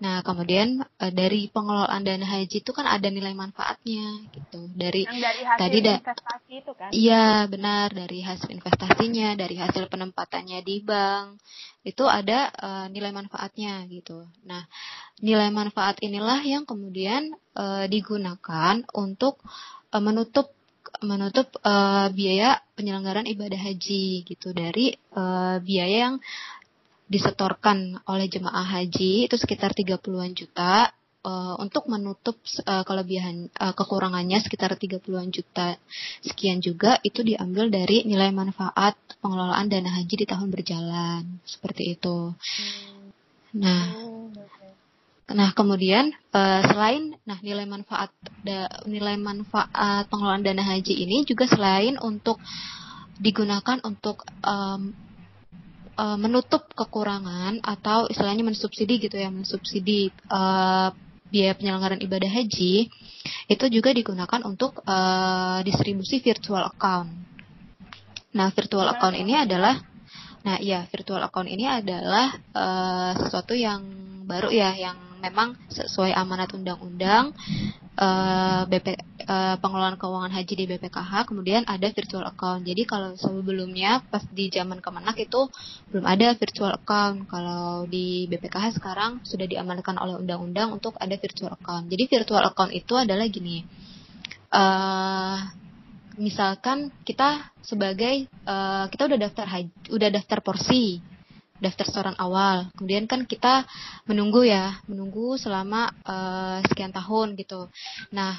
Nah, 0.02 0.18
kemudian 0.26 0.82
eh, 0.82 1.12
dari 1.14 1.46
pengelolaan 1.46 2.02
dana 2.02 2.26
haji 2.26 2.58
itu 2.58 2.70
kan 2.74 2.90
ada 2.90 3.06
nilai 3.06 3.30
manfaatnya 3.38 4.26
gitu. 4.34 4.66
Dari 4.74 5.06
Yang 5.06 5.20
dari 5.22 5.42
hasil 5.46 5.60
Tadi 5.62 5.78
da- 5.78 6.00
investasi 6.02 6.52
itu 6.58 6.72
kan. 6.74 6.90
Iya, 6.90 7.26
benar 7.46 7.86
dari 7.94 8.18
hasil 8.26 8.50
investasinya, 8.50 9.38
dari 9.38 9.54
hasil 9.62 9.86
penempatannya 9.86 10.58
di 10.66 10.82
bank. 10.82 11.38
Itu 11.86 12.10
ada 12.10 12.50
eh, 12.50 12.86
nilai 12.90 13.14
manfaatnya 13.14 13.86
gitu. 13.86 14.26
Nah, 14.42 14.66
nilai 15.22 15.54
manfaat 15.54 16.02
inilah 16.02 16.42
yang 16.42 16.66
kemudian 16.66 17.30
eh, 17.54 17.86
digunakan 17.86 18.82
untuk 18.98 19.38
eh, 19.94 20.02
menutup 20.02 20.50
menutup 21.06 21.46
eh, 21.62 22.10
biaya 22.10 22.58
penyelenggaraan 22.74 23.30
ibadah 23.30 23.70
haji 23.70 24.26
gitu 24.26 24.50
dari 24.50 24.98
eh, 24.98 25.56
biaya 25.62 26.10
yang 26.10 26.16
disetorkan 27.10 28.02
oleh 28.08 28.26
jemaah 28.30 28.64
haji 28.64 29.26
itu 29.30 29.36
sekitar 29.38 29.74
30-an 29.74 30.32
juta. 30.34 30.90
Eh, 31.22 31.54
untuk 31.62 31.86
menutup 31.86 32.34
eh, 32.66 32.82
kelebihan 32.82 33.46
eh, 33.46 33.74
kekurangannya 33.78 34.42
sekitar 34.42 34.74
30-an 34.74 35.30
juta. 35.30 35.78
Sekian 36.18 36.58
juga 36.58 36.98
itu 37.06 37.22
diambil 37.22 37.70
dari 37.70 38.02
nilai 38.02 38.34
manfaat 38.34 38.98
pengelolaan 39.22 39.70
dana 39.70 40.02
haji 40.02 40.14
di 40.18 40.26
tahun 40.26 40.50
berjalan. 40.50 41.22
Seperti 41.46 41.94
itu. 41.94 42.34
Nah, 43.54 43.86
nah 45.30 45.54
kemudian 45.54 46.10
selain 46.66 47.14
nah 47.22 47.38
nilai 47.38 47.70
manfaat 47.70 48.10
nilai 48.90 49.14
manfaat 49.14 50.10
pengelolaan 50.10 50.42
dana 50.42 50.64
haji 50.66 51.06
ini 51.06 51.22
juga 51.22 51.46
selain 51.46 52.02
untuk 52.02 52.42
digunakan 53.22 53.78
untuk 53.86 54.26
em, 54.42 54.90
eh, 55.96 56.18
menutup 56.18 56.68
kekurangan 56.72 57.60
atau 57.62 58.08
istilahnya 58.08 58.44
mensubsidi 58.46 59.02
gitu 59.02 59.16
ya 59.16 59.28
mensubsidi 59.28 60.10
eh, 60.10 60.88
biaya 61.32 61.52
penyelenggaraan 61.56 62.04
ibadah 62.04 62.28
haji 62.28 62.92
itu 63.48 63.64
juga 63.72 63.90
digunakan 63.92 64.40
untuk 64.44 64.84
eh, 64.84 65.60
distribusi 65.64 66.20
virtual 66.20 66.68
account. 66.68 67.10
Nah, 68.32 68.48
virtual 68.52 68.88
account 68.88 69.16
ini 69.16 69.36
adalah 69.36 69.76
Nah, 70.42 70.58
iya, 70.58 70.82
virtual 70.90 71.22
account 71.22 71.46
ini 71.46 71.70
adalah 71.70 72.34
eh, 72.34 73.12
sesuatu 73.14 73.54
yang 73.54 73.78
baru 74.26 74.50
ya, 74.50 74.74
yang 74.74 74.98
memang 75.22 75.54
sesuai 75.70 76.10
amanat 76.18 76.50
undang-undang 76.50 77.30
eh, 77.98 78.62
BP 78.68 78.86
eh, 78.92 79.56
pengelolaan 79.60 80.00
keuangan 80.00 80.32
haji 80.32 80.54
di 80.54 80.64
BPKH, 80.68 81.12
kemudian 81.28 81.62
ada 81.68 81.88
virtual 81.92 82.24
account. 82.24 82.64
Jadi 82.64 82.82
kalau 82.88 83.12
sebelumnya 83.16 84.00
pas 84.08 84.24
di 84.32 84.48
zaman 84.48 84.80
Kemenak 84.80 85.16
itu 85.20 85.48
belum 85.92 86.04
ada 86.08 86.32
virtual 86.36 86.72
account. 86.72 87.28
Kalau 87.28 87.84
di 87.86 88.26
BPKH 88.28 88.80
sekarang 88.80 89.20
sudah 89.24 89.44
diamankan 89.44 90.00
oleh 90.00 90.16
undang-undang 90.20 90.72
untuk 90.72 90.96
ada 90.96 91.14
virtual 91.16 91.52
account. 91.52 91.88
Jadi 91.92 92.04
virtual 92.08 92.42
account 92.42 92.72
itu 92.72 92.94
adalah 92.96 93.26
gini. 93.28 93.64
eh 94.52 95.40
misalkan 96.20 96.92
kita 97.08 97.52
sebagai 97.64 98.28
eh, 98.28 98.84
kita 98.92 99.02
udah 99.08 99.18
daftar 99.20 99.46
haji, 99.48 99.72
udah 99.92 100.08
daftar 100.12 100.38
porsi 100.44 101.11
daftar 101.62 101.86
setoran 101.86 102.18
awal. 102.18 102.66
Kemudian 102.74 103.06
kan 103.06 103.22
kita 103.22 103.62
menunggu 104.10 104.42
ya, 104.42 104.82
menunggu 104.90 105.38
selama 105.38 105.94
uh, 106.02 106.58
sekian 106.66 106.90
tahun 106.90 107.38
gitu. 107.38 107.70
Nah, 108.10 108.34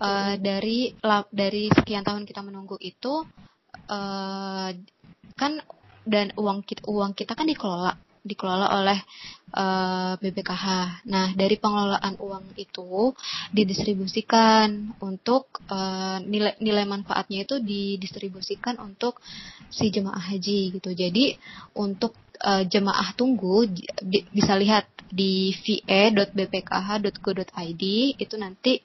uh, 0.00 0.34
dari 0.40 0.96
dari 1.28 1.68
sekian 1.68 2.02
tahun 2.02 2.24
kita 2.24 2.40
menunggu 2.40 2.80
itu 2.80 3.28
uh, 3.92 4.70
kan 5.36 5.52
dan 6.02 6.34
uang 6.34 6.66
kita 6.66 6.82
uang 6.88 7.14
kita 7.14 7.38
kan 7.38 7.46
dikelola 7.46 7.94
dikelola 8.22 8.70
oleh 8.78 8.98
uh, 9.58 10.14
eh, 10.14 10.22
BPKH. 10.22 10.66
Nah, 11.10 11.34
dari 11.34 11.58
pengelolaan 11.58 12.14
uang 12.22 12.54
itu 12.54 13.10
didistribusikan 13.50 14.94
untuk 15.02 15.58
uh, 15.66 16.22
nilai 16.22 16.54
nilai 16.62 16.86
manfaatnya 16.86 17.42
itu 17.42 17.58
didistribusikan 17.58 18.78
untuk 18.78 19.18
si 19.68 19.90
jemaah 19.90 20.32
haji 20.32 20.78
gitu. 20.78 20.94
Jadi 20.94 21.34
untuk 21.76 22.14
uh, 22.46 22.62
jemaah 22.62 23.10
tunggu 23.18 23.66
di, 23.66 24.22
bisa 24.30 24.54
lihat 24.54 24.86
di 25.12 25.52
ve.bpkh.go.id 25.52 27.84
itu 28.16 28.34
nanti 28.40 28.80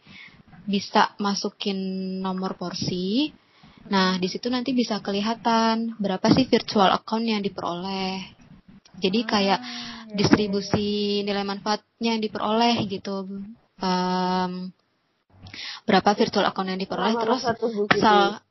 bisa 0.67 1.15
masukin 1.21 1.77
nomor 2.19 2.59
porsi. 2.59 3.31
Nah, 3.87 4.19
di 4.19 4.27
situ 4.27 4.51
nanti 4.51 4.75
bisa 4.75 4.99
kelihatan 4.99 5.95
berapa 5.95 6.27
sih 6.35 6.43
virtual 6.51 6.91
account 6.91 7.23
yang 7.23 7.39
diperoleh 7.39 8.36
jadi 8.97 9.19
kayak 9.23 9.59
ah, 9.61 9.65
iya, 10.09 10.15
distribusi 10.17 11.21
iya. 11.21 11.25
nilai 11.25 11.45
manfaatnya 11.45 12.17
yang 12.17 12.21
diperoleh 12.21 12.75
gitu. 12.89 13.45
Um, 13.77 14.73
berapa 15.87 16.09
virtual 16.17 16.45
account 16.49 16.69
yang 16.75 16.81
diperoleh 16.81 17.13
Lama 17.15 17.23
terus 17.23 17.41
sal 18.01 18.43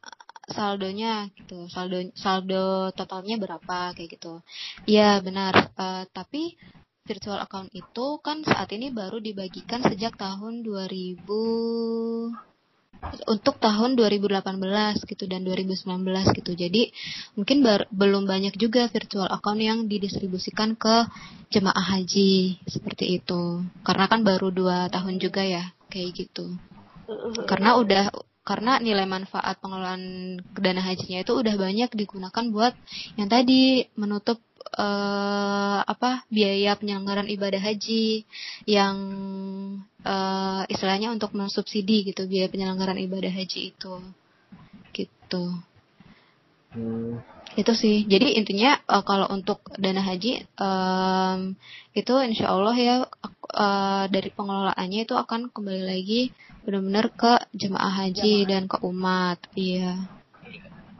saldonya 0.46 1.26
gitu 1.34 1.66
saldo 1.66 1.98
saldo 2.14 2.94
totalnya 2.94 3.36
berapa 3.36 3.92
kayak 3.92 4.08
gitu 4.16 4.40
iya 4.86 5.18
benar 5.18 5.74
uh, 5.74 6.06
tapi 6.14 6.54
virtual 7.02 7.42
account 7.42 7.70
itu 7.74 8.06
kan 8.22 8.46
saat 8.46 8.70
ini 8.74 8.94
baru 8.94 9.18
dibagikan 9.18 9.82
sejak 9.82 10.14
tahun 10.14 10.62
2000 10.62 11.26
untuk 13.26 13.58
tahun 13.58 13.98
2018 13.98 14.38
gitu 15.06 15.24
dan 15.26 15.42
2019 15.42 15.86
gitu. 16.36 16.52
Jadi 16.54 16.82
mungkin 17.38 17.62
bar, 17.62 17.86
belum 17.90 18.26
banyak 18.26 18.54
juga 18.58 18.86
virtual 18.90 19.28
account 19.30 19.60
yang 19.60 19.78
didistribusikan 19.86 20.78
ke 20.78 21.06
jemaah 21.50 21.96
haji 21.96 22.60
seperti 22.66 23.22
itu. 23.22 23.64
Karena 23.86 24.06
kan 24.06 24.22
baru 24.22 24.50
dua 24.52 24.90
tahun 24.92 25.18
juga 25.18 25.42
ya 25.46 25.64
kayak 25.90 26.10
gitu. 26.26 26.54
Karena 27.46 27.78
udah 27.78 28.10
karena 28.46 28.78
nilai 28.78 29.10
manfaat 29.10 29.58
pengelolaan 29.58 30.38
dana 30.54 30.78
hajinya 30.78 31.26
itu 31.26 31.34
udah 31.34 31.58
banyak 31.58 31.90
digunakan 31.98 32.44
buat 32.54 32.78
yang 33.18 33.26
tadi 33.26 33.90
menutup 33.98 34.38
uh, 34.78 35.82
apa 35.82 36.22
biaya 36.30 36.78
penyelenggaraan 36.78 37.26
ibadah 37.26 37.58
haji 37.58 38.22
yang 38.70 38.96
uh, 40.06 40.62
istilahnya 40.70 41.10
untuk 41.10 41.34
mensubsidi 41.34 42.06
gitu 42.06 42.30
biaya 42.30 42.46
penyelenggaraan 42.46 43.02
ibadah 43.02 43.32
haji 43.34 43.74
itu 43.74 43.94
gitu 44.94 45.44
hmm. 46.72 47.18
itu 47.58 47.72
sih 47.74 48.06
jadi 48.06 48.38
intinya 48.38 48.78
uh, 48.86 49.02
kalau 49.02 49.26
untuk 49.34 49.60
dana 49.76 50.00
haji 50.00 50.46
um, 50.56 51.58
itu 51.92 52.14
insya 52.22 52.54
Allah 52.54 52.76
ya 52.78 52.96
uh, 53.52 54.04
dari 54.06 54.30
pengelolaannya 54.30 55.00
itu 55.04 55.14
akan 55.18 55.50
kembali 55.50 55.82
lagi 55.82 56.30
benar-benar 56.62 57.14
ke 57.14 57.32
jemaah 57.54 58.06
haji 58.06 58.46
jemaah. 58.46 58.50
dan 58.50 58.62
ke 58.70 58.76
umat 58.86 59.38
iya 59.58 60.06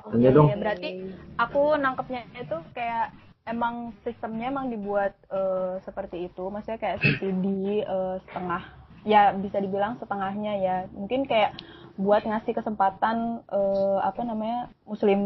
Oke, 0.06 0.22
okay, 0.22 0.30
dong. 0.30 0.46
berarti 0.62 0.88
aku 1.34 1.74
nangkepnya 1.82 2.30
itu 2.38 2.56
kayak 2.70 3.10
emang 3.42 3.90
sistemnya 4.06 4.54
emang 4.54 4.70
dibuat 4.70 5.18
uh, 5.34 5.82
seperti 5.82 6.30
itu 6.30 6.46
maksudnya 6.46 6.78
kayak 6.78 7.02
subsidi 7.02 7.82
uh, 7.82 8.22
setengah 8.30 8.85
ya 9.06 9.30
bisa 9.32 9.62
dibilang 9.62 9.96
setengahnya 10.02 10.52
ya. 10.58 10.76
Mungkin 10.90 11.24
kayak 11.30 11.54
buat 11.96 12.28
ngasih 12.28 12.52
kesempatan 12.52 13.40
uh, 13.48 13.98
apa 14.04 14.20
namanya 14.20 14.68
muslim 14.84 15.20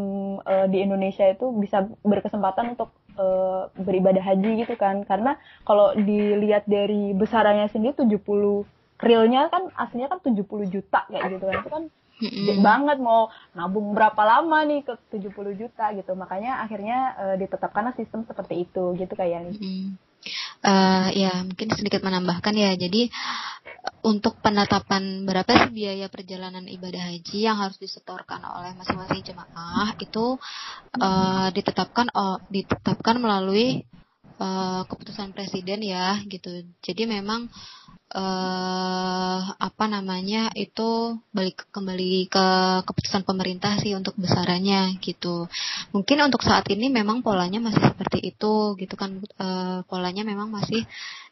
uh, 0.46 0.70
di 0.70 0.86
Indonesia 0.86 1.26
itu 1.26 1.50
bisa 1.58 1.82
berkesempatan 2.06 2.78
untuk 2.78 2.94
uh, 3.18 3.72
beribadah 3.74 4.22
haji 4.22 4.62
gitu 4.62 4.78
kan. 4.78 5.02
Karena 5.02 5.40
kalau 5.66 5.96
dilihat 5.96 6.68
dari 6.70 7.10
besarannya 7.16 7.66
sendiri 7.72 7.98
70 7.98 8.22
realnya 9.00 9.48
kan 9.48 9.72
aslinya 9.74 10.12
kan 10.12 10.20
70 10.22 10.46
juta 10.70 11.00
kayak 11.10 11.40
gitu 11.40 11.44
kan. 11.48 11.58
Itu 11.58 11.70
kan 11.72 11.84
mm-hmm. 12.20 12.60
banget 12.62 12.98
mau 13.00 13.32
nabung 13.56 13.96
berapa 13.96 14.22
lama 14.22 14.62
nih 14.68 14.86
ke 14.86 14.94
70 15.10 15.56
juta 15.58 15.90
gitu. 15.96 16.12
Makanya 16.14 16.62
akhirnya 16.62 16.98
uh, 17.18 17.36
ditetapkanlah 17.40 17.96
sistem 17.98 18.22
seperti 18.28 18.68
itu 18.68 18.94
gitu 18.94 19.16
kayak 19.16 19.56
mm-hmm. 19.56 20.09
Uh, 20.64 21.08
ya 21.12 21.44
mungkin 21.44 21.68
sedikit 21.74 22.04
menambahkan 22.04 22.54
ya. 22.56 22.72
Jadi 22.76 23.08
untuk 24.04 24.40
penetapan 24.40 25.24
berapa 25.24 25.48
sih 25.48 25.72
biaya 25.72 26.08
perjalanan 26.08 26.64
ibadah 26.68 27.12
haji 27.12 27.48
yang 27.48 27.60
harus 27.60 27.76
disetorkan 27.80 28.40
oleh 28.44 28.72
masing-masing 28.76 29.24
jemaah 29.24 29.96
itu 30.00 30.36
uh, 31.00 31.48
ditetapkan 31.52 32.08
oh, 32.12 32.40
ditetapkan 32.48 33.16
melalui 33.20 33.84
uh, 34.40 34.84
keputusan 34.88 35.36
presiden 35.36 35.84
ya 35.84 36.20
gitu. 36.28 36.64
Jadi 36.80 37.08
memang 37.08 37.48
uh, 37.48 37.79
apa 39.60 39.84
namanya 39.86 40.50
itu 40.58 41.14
balik 41.30 41.62
kembali 41.70 42.26
ke 42.26 42.46
keputusan 42.82 43.22
pemerintah 43.22 43.78
sih 43.78 43.94
untuk 43.94 44.18
besarannya 44.18 44.98
gitu. 44.98 45.46
Mungkin 45.94 46.18
untuk 46.26 46.42
saat 46.42 46.66
ini 46.74 46.90
memang 46.90 47.22
polanya 47.22 47.62
masih 47.62 47.94
seperti 47.94 48.34
itu 48.34 48.74
gitu 48.74 48.94
kan 48.98 49.22
uh, 49.38 49.86
polanya 49.86 50.26
memang 50.26 50.50
masih 50.50 50.82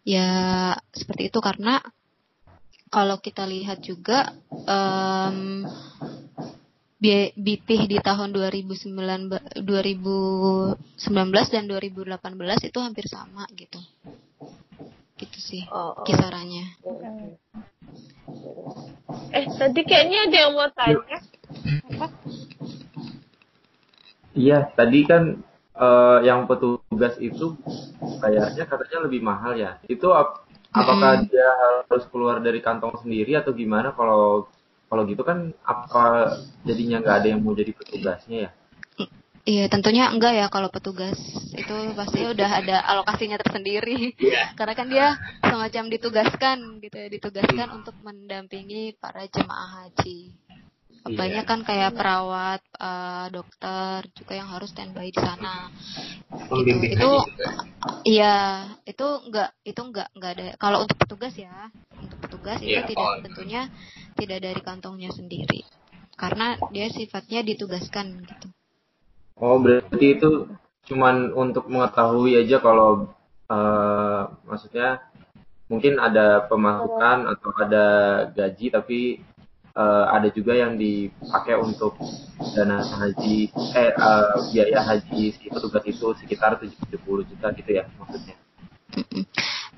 ya 0.06 0.72
seperti 0.94 1.34
itu 1.34 1.38
karena 1.42 1.82
kalau 2.88 3.20
kita 3.20 3.44
lihat 3.44 3.84
juga 3.84 4.32
um, 4.48 5.66
BPIH 6.98 7.86
di 7.86 7.98
tahun 8.02 8.34
2019, 8.34 8.90
2019 9.62 11.54
dan 11.54 11.64
2018 11.68 12.70
itu 12.70 12.78
hampir 12.80 13.06
sama 13.06 13.44
gitu 13.54 13.78
gitu 15.18 15.38
sih 15.42 15.62
oh, 15.68 15.98
oh. 15.98 16.04
kisarannya. 16.06 16.78
Eh 19.34 19.44
tadi 19.58 19.80
kayaknya 19.82 20.30
ada 20.30 20.36
yang 20.46 20.52
mau 20.54 20.70
tanya. 20.70 21.18
Iya 24.38 24.58
tadi 24.78 25.02
kan 25.02 25.42
uh, 25.74 26.18
yang 26.22 26.46
petugas 26.46 27.18
itu 27.18 27.58
kayaknya 28.22 28.64
katanya 28.70 28.98
lebih 29.10 29.20
mahal 29.26 29.58
ya. 29.58 29.82
Itu 29.90 30.14
ap 30.14 30.46
apakah 30.70 31.24
hmm. 31.24 31.26
dia 31.32 31.48
harus 31.90 32.04
keluar 32.12 32.38
dari 32.38 32.62
kantong 32.62 33.02
sendiri 33.02 33.34
atau 33.34 33.50
gimana? 33.50 33.90
Kalau 33.98 34.46
kalau 34.88 35.02
gitu 35.04 35.20
kan 35.26 35.52
apa 35.66 36.38
jadinya 36.64 37.02
nggak 37.02 37.16
ada 37.24 37.28
yang 37.28 37.40
mau 37.42 37.52
jadi 37.52 37.74
petugasnya 37.74 38.38
ya? 38.48 38.50
Iya, 39.48 39.64
tentunya 39.72 40.12
enggak 40.12 40.36
ya 40.36 40.46
kalau 40.52 40.68
petugas 40.68 41.16
itu 41.56 41.76
pasti 41.96 42.20
udah 42.20 42.50
ada 42.60 42.84
alokasinya 42.84 43.40
tersendiri. 43.40 44.12
Yeah. 44.20 44.52
Karena 44.60 44.74
kan 44.76 44.92
dia 44.92 45.16
semacam 45.40 45.84
ditugaskan 45.88 46.84
gitu 46.84 46.96
ya, 47.00 47.08
ditugaskan 47.08 47.68
untuk 47.80 47.96
mendampingi 48.04 49.00
para 49.00 49.24
jemaah 49.24 49.88
haji. 49.88 50.36
Iya. 51.08 51.16
Banyak 51.16 51.44
kan 51.48 51.64
kayak 51.64 51.96
perawat, 51.96 52.60
uh, 52.76 53.32
dokter 53.32 54.04
juga 54.12 54.36
yang 54.36 54.52
harus 54.52 54.68
standby 54.68 55.08
di 55.08 55.16
sana. 55.16 55.72
Gitu. 56.52 57.00
Itu 57.00 57.10
iya, 58.04 58.68
itu 58.84 59.06
enggak 59.32 59.56
itu 59.64 59.80
enggak 59.80 60.12
enggak 60.12 60.30
ada. 60.36 60.44
Kalau 60.60 60.84
untuk 60.84 61.00
petugas 61.00 61.32
ya, 61.32 61.72
untuk 61.96 62.20
petugas 62.20 62.60
yeah. 62.60 62.84
itu 62.84 62.92
tidak 62.92 63.24
tentunya 63.24 63.72
tidak 64.12 64.44
dari 64.44 64.60
kantongnya 64.60 65.08
sendiri. 65.08 65.64
Karena 66.20 66.60
dia 66.68 66.92
sifatnya 66.92 67.40
ditugaskan 67.40 68.28
gitu. 68.28 68.52
Oh 69.38 69.62
berarti 69.62 70.18
itu 70.18 70.50
cuman 70.88 71.30
untuk 71.36 71.70
mengetahui 71.70 72.42
aja 72.42 72.58
kalau 72.58 73.12
uh, 73.46 74.22
maksudnya 74.48 75.04
mungkin 75.68 76.00
ada 76.00 76.48
pemasukan 76.48 77.28
atau 77.28 77.50
ada 77.60 77.86
gaji 78.32 78.66
tapi 78.72 79.00
uh, 79.76 80.10
ada 80.10 80.32
juga 80.32 80.56
yang 80.56 80.74
dipakai 80.74 81.54
untuk 81.60 81.94
dana 82.56 82.82
haji 82.82 83.52
eh 83.76 83.92
uh, 83.94 84.48
biaya 84.50 84.80
haji 84.80 85.36
si 85.36 85.46
petugas 85.52 85.84
itu 85.86 86.08
sekitar 86.18 86.58
70 86.58 86.98
juta 87.30 87.46
gitu 87.54 87.70
ya 87.70 87.84
maksudnya. 88.00 88.34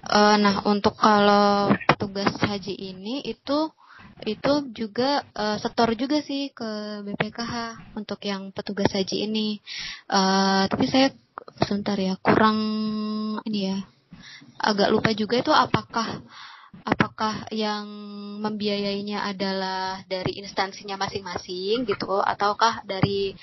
Uh, 0.07 0.41
nah 0.41 0.63
untuk 0.65 0.97
kalau 0.97 1.75
petugas 1.91 2.33
haji 2.39 2.73
ini 2.73 3.21
itu 3.27 3.69
itu 4.27 4.53
juga 4.73 5.25
uh, 5.37 5.57
setor 5.61 5.97
juga 5.97 6.21
sih 6.21 6.53
ke 6.53 7.03
BPKH 7.05 7.55
untuk 7.97 8.21
yang 8.25 8.53
petugas 8.53 8.93
haji 8.93 9.27
ini. 9.29 9.61
Uh, 10.11 10.69
tapi 10.69 10.87
saya 10.89 11.13
sebentar 11.65 11.97
ya 11.97 12.17
kurang 12.21 12.59
ini 13.49 13.61
ya 13.73 13.79
agak 14.61 14.93
lupa 14.93 15.11
juga 15.17 15.41
itu 15.41 15.53
apakah 15.53 16.21
apakah 16.85 17.49
yang 17.51 17.89
membiayainya 18.45 19.27
adalah 19.27 20.05
dari 20.07 20.39
instansinya 20.39 21.01
masing-masing 21.01 21.89
gitu 21.89 22.21
ataukah 22.21 22.85
dari 22.87 23.35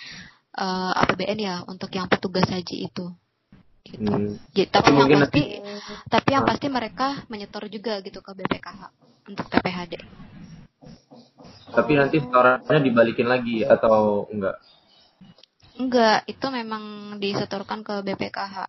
uh, 0.58 0.94
APBN 1.06 1.40
ya 1.42 1.56
untuk 1.68 1.92
yang 1.94 2.08
petugas 2.08 2.48
haji 2.48 2.88
itu 2.88 3.06
gitu. 3.88 4.12
Hmm. 4.12 4.36
Jadi, 4.52 4.68
tapi 4.68 4.90
yang 4.92 5.10
pasti 5.24 5.44
tapi 6.12 6.30
yang 6.36 6.46
pasti 6.46 6.68
mereka 6.68 7.08
menyetor 7.32 7.72
juga 7.72 8.00
gitu 8.04 8.20
ke 8.20 8.32
BPKH 8.36 8.82
untuk 9.32 9.46
TPHD. 9.48 9.96
Tapi 11.68 11.92
nanti 11.94 12.18
setorannya 12.24 12.80
dibalikin 12.80 13.28
lagi 13.28 13.62
atau 13.62 14.26
enggak? 14.32 14.58
Enggak, 15.78 16.26
itu 16.26 16.46
memang 16.50 17.16
disetorkan 17.22 17.86
ke 17.86 18.02
BPKH. 18.02 18.66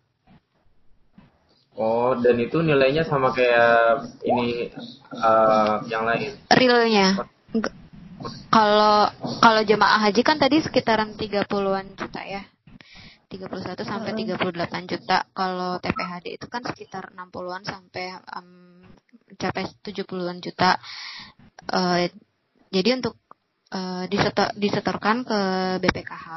Oh, 1.79 2.11
dan 2.19 2.35
itu 2.37 2.59
nilainya 2.59 3.07
sama 3.07 3.31
kayak 3.31 4.03
ini 4.27 4.69
eh, 5.15 5.75
yang 5.89 6.03
lain. 6.05 6.35
Realnya. 6.51 7.23
Enggak. 7.55 7.73
Kalau 8.51 9.07
kalau 9.39 9.61
jemaah 9.63 10.03
haji 10.03 10.21
kan 10.27 10.35
tadi 10.35 10.59
sekitaran 10.59 11.15
30-an 11.15 11.95
juta 11.95 12.21
ya. 12.27 12.43
31 13.29 13.85
sampai 13.85 14.11
38 14.25 14.89
juta. 14.89 15.17
Kalau 15.37 15.77
TPHD 15.77 16.35
itu 16.35 16.49
kan 16.49 16.65
sekitar 16.65 17.13
60-an 17.13 17.61
sampai 17.61 18.17
um, 18.35 18.81
mencapai 19.29 19.69
70-an 19.85 20.41
juta. 20.41 20.81
Eh, 21.67 22.07
jadi 22.71 22.89
untuk 23.01 23.19
eh, 23.73 24.05
disetor, 24.07 24.55
disetorkan 24.55 25.27
ke 25.27 25.39
BPKH 25.83 26.27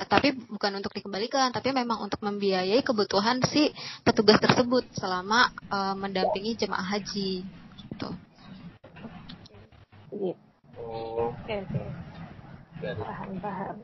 tapi 0.00 0.32
bukan 0.32 0.80
untuk 0.80 0.96
dikembalikan, 0.96 1.52
tapi 1.52 1.76
memang 1.76 2.00
untuk 2.00 2.24
membiayai 2.24 2.80
kebutuhan 2.80 3.36
si 3.44 3.68
petugas 4.00 4.40
tersebut 4.40 4.88
selama 4.96 5.52
eh, 5.68 5.94
mendampingi 5.96 6.56
jemaah 6.56 6.96
haji. 6.96 7.44
Gitu. 7.44 8.08
Oh, 10.80 11.30
Oke, 11.30 11.62
Paham, 12.80 13.30
paham. 13.44 13.76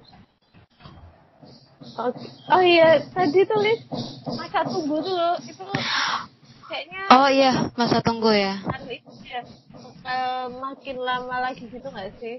Oke. 1.97 2.25
Oh 2.49 2.63
iya, 2.65 3.05
tadi 3.13 3.45
tulis 3.45 3.81
masa 4.33 4.65
tunggu 4.65 4.97
dulu 5.05 5.33
itu 5.45 5.65
kayaknya 6.65 7.03
Oh 7.13 7.29
iya, 7.29 7.53
masa 7.77 8.01
tunggu 8.01 8.33
ya. 8.33 8.57
anu 8.65 8.89
itu 8.89 9.11
ya 9.29 9.45
makin 10.51 10.97
lama 11.03 11.51
lagi 11.51 11.67
gitu 11.67 11.87
nggak 11.87 12.11
sih? 12.19 12.37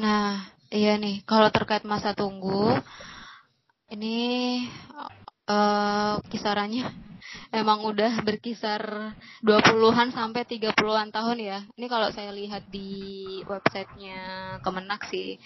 Nah, 0.00 0.48
iya 0.72 0.96
nih, 0.96 1.20
kalau 1.28 1.52
terkait 1.52 1.84
masa 1.84 2.16
tunggu, 2.16 2.72
ini 3.92 4.16
eh 5.42 6.14
kisarannya 6.30 6.86
emang 7.60 7.84
udah 7.84 8.22
berkisar 8.24 9.12
20-an 9.44 10.14
sampai 10.14 10.48
30-an 10.48 11.12
tahun 11.12 11.38
ya. 11.42 11.58
Ini 11.76 11.86
kalau 11.90 12.08
saya 12.14 12.32
lihat 12.32 12.68
di 12.72 12.88
websitenya 13.44 14.58
Kemenak 14.64 15.08
sih, 15.12 15.36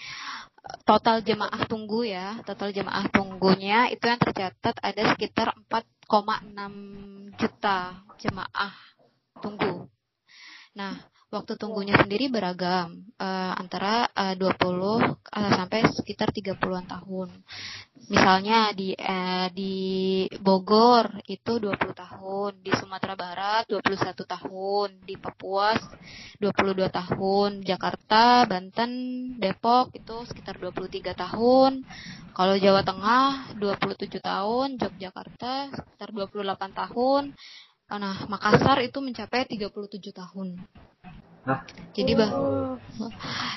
total 0.87 1.23
jemaah 1.23 1.63
tunggu 1.67 2.07
ya, 2.07 2.39
total 2.47 2.71
jemaah 2.71 3.07
tunggunya 3.11 3.91
itu 3.91 4.03
yang 4.07 4.19
tercatat 4.19 4.75
ada 4.79 5.01
sekitar 5.15 5.55
4,6 5.67 7.35
juta 7.35 7.77
jemaah 8.17 8.73
tunggu. 9.43 9.87
Nah, 10.77 10.93
waktu 11.33 11.57
tunggunya 11.57 11.97
sendiri 11.97 12.29
beragam 12.29 13.01
eh, 13.17 13.53
antara 13.57 14.05
eh, 14.13 14.37
20 14.37 14.45
eh, 14.45 15.51
sampai 15.57 15.79
sekitar 15.89 16.29
30-an 16.29 16.85
tahun. 16.85 17.29
Misalnya 18.13 18.71
di 18.77 18.93
eh, 18.93 19.49
di 19.51 19.75
Bogor 20.37 21.17
itu 21.25 21.57
20 21.57 21.97
tahun, 21.97 22.51
di 22.61 22.71
Sumatera 22.77 23.17
Barat 23.17 23.65
21 23.67 24.13
tahun, 24.21 24.89
di 25.01 25.17
Papua 25.17 25.73
22 26.37 26.87
tahun, 26.93 27.49
Jakarta, 27.65 28.45
Banten, 28.45 28.91
Depok 29.41 29.91
itu 29.97 30.29
sekitar 30.29 30.61
23 30.61 31.17
tahun. 31.17 31.81
Kalau 32.37 32.53
Jawa 32.53 32.85
Tengah 32.85 33.57
27 33.57 34.21
tahun, 34.21 34.77
Yogyakarta 34.77 35.73
sekitar 35.73 36.13
28 36.13 36.69
tahun. 36.69 37.33
Nah, 37.87 38.27
Makassar 38.27 38.83
itu 38.83 38.99
mencapai 38.99 39.47
37 39.47 40.11
tahun. 40.11 40.59
Hah? 41.47 41.63
Jadi 41.95 42.11
bah, 42.11 42.31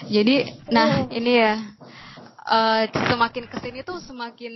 jadi 0.06 0.54
nah 0.70 1.10
ini 1.10 1.32
ya 1.34 1.54
eh, 2.46 2.82
semakin 2.86 3.50
ke 3.50 3.58
sini 3.58 3.82
tuh 3.82 3.98
semakin 3.98 4.54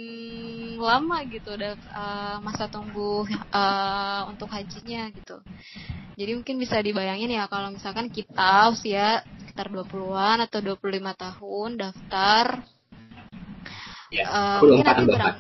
lama 0.79 1.19
gitu 1.27 1.59
udah 1.59 1.75
eh, 1.75 2.37
masa 2.39 2.71
tunggu 2.71 3.27
eh, 3.31 4.21
untuk 4.31 4.47
hajinya 4.55 5.11
gitu. 5.11 5.43
Jadi 6.15 6.31
mungkin 6.39 6.57
bisa 6.63 6.79
dibayangin 6.79 7.35
ya 7.35 7.51
kalau 7.51 7.75
misalkan 7.75 8.07
kita 8.07 8.71
usia 8.71 9.27
sekitar 9.43 9.67
20-an 9.75 10.47
atau 10.47 10.63
25 10.63 10.79
tahun 11.19 11.71
daftar 11.75 12.63
Ya, 14.15 14.31
belum 14.63 14.79
mungkin 14.79 14.87
nanti 14.87 15.05
berang 15.11 15.37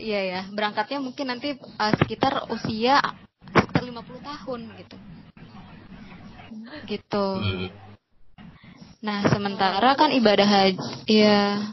Iya 0.00 0.20
ya, 0.24 0.40
berangkatnya 0.52 0.98
mungkin 1.00 1.26
nanti 1.32 1.56
eh, 1.56 1.92
sekitar 1.96 2.52
usia 2.52 3.00
sekitar 3.00 3.16
50 3.16 3.29
tahun 4.30 4.60
gitu. 4.78 4.96
Gitu. 6.86 7.26
Nah, 9.00 9.18
sementara 9.32 9.96
kan 9.96 10.10
ibadah 10.12 10.46
haji 10.46 10.78
ya 11.08 11.72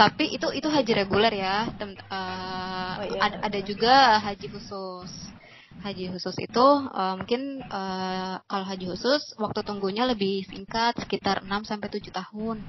tapi 0.00 0.32
itu 0.32 0.48
itu 0.56 0.64
haji 0.64 0.92
reguler 0.96 1.32
ya. 1.34 1.68
Tem, 1.76 1.92
eh, 1.92 2.92
Oh, 3.00 3.04
iya. 3.04 3.20
ada, 3.20 3.36
ada 3.48 3.60
juga 3.60 4.16
haji 4.16 4.46
khusus. 4.48 5.12
Haji 5.84 6.12
khusus 6.16 6.36
itu 6.40 6.66
eh, 6.88 7.14
mungkin 7.20 7.60
eh, 7.64 8.34
kalau 8.44 8.64
haji 8.64 8.86
khusus 8.96 9.36
waktu 9.36 9.60
tunggunya 9.60 10.08
lebih 10.08 10.48
singkat 10.48 10.96
sekitar 11.00 11.44
6 11.44 11.68
sampai 11.68 11.88
7 11.92 12.12
tahun. 12.12 12.64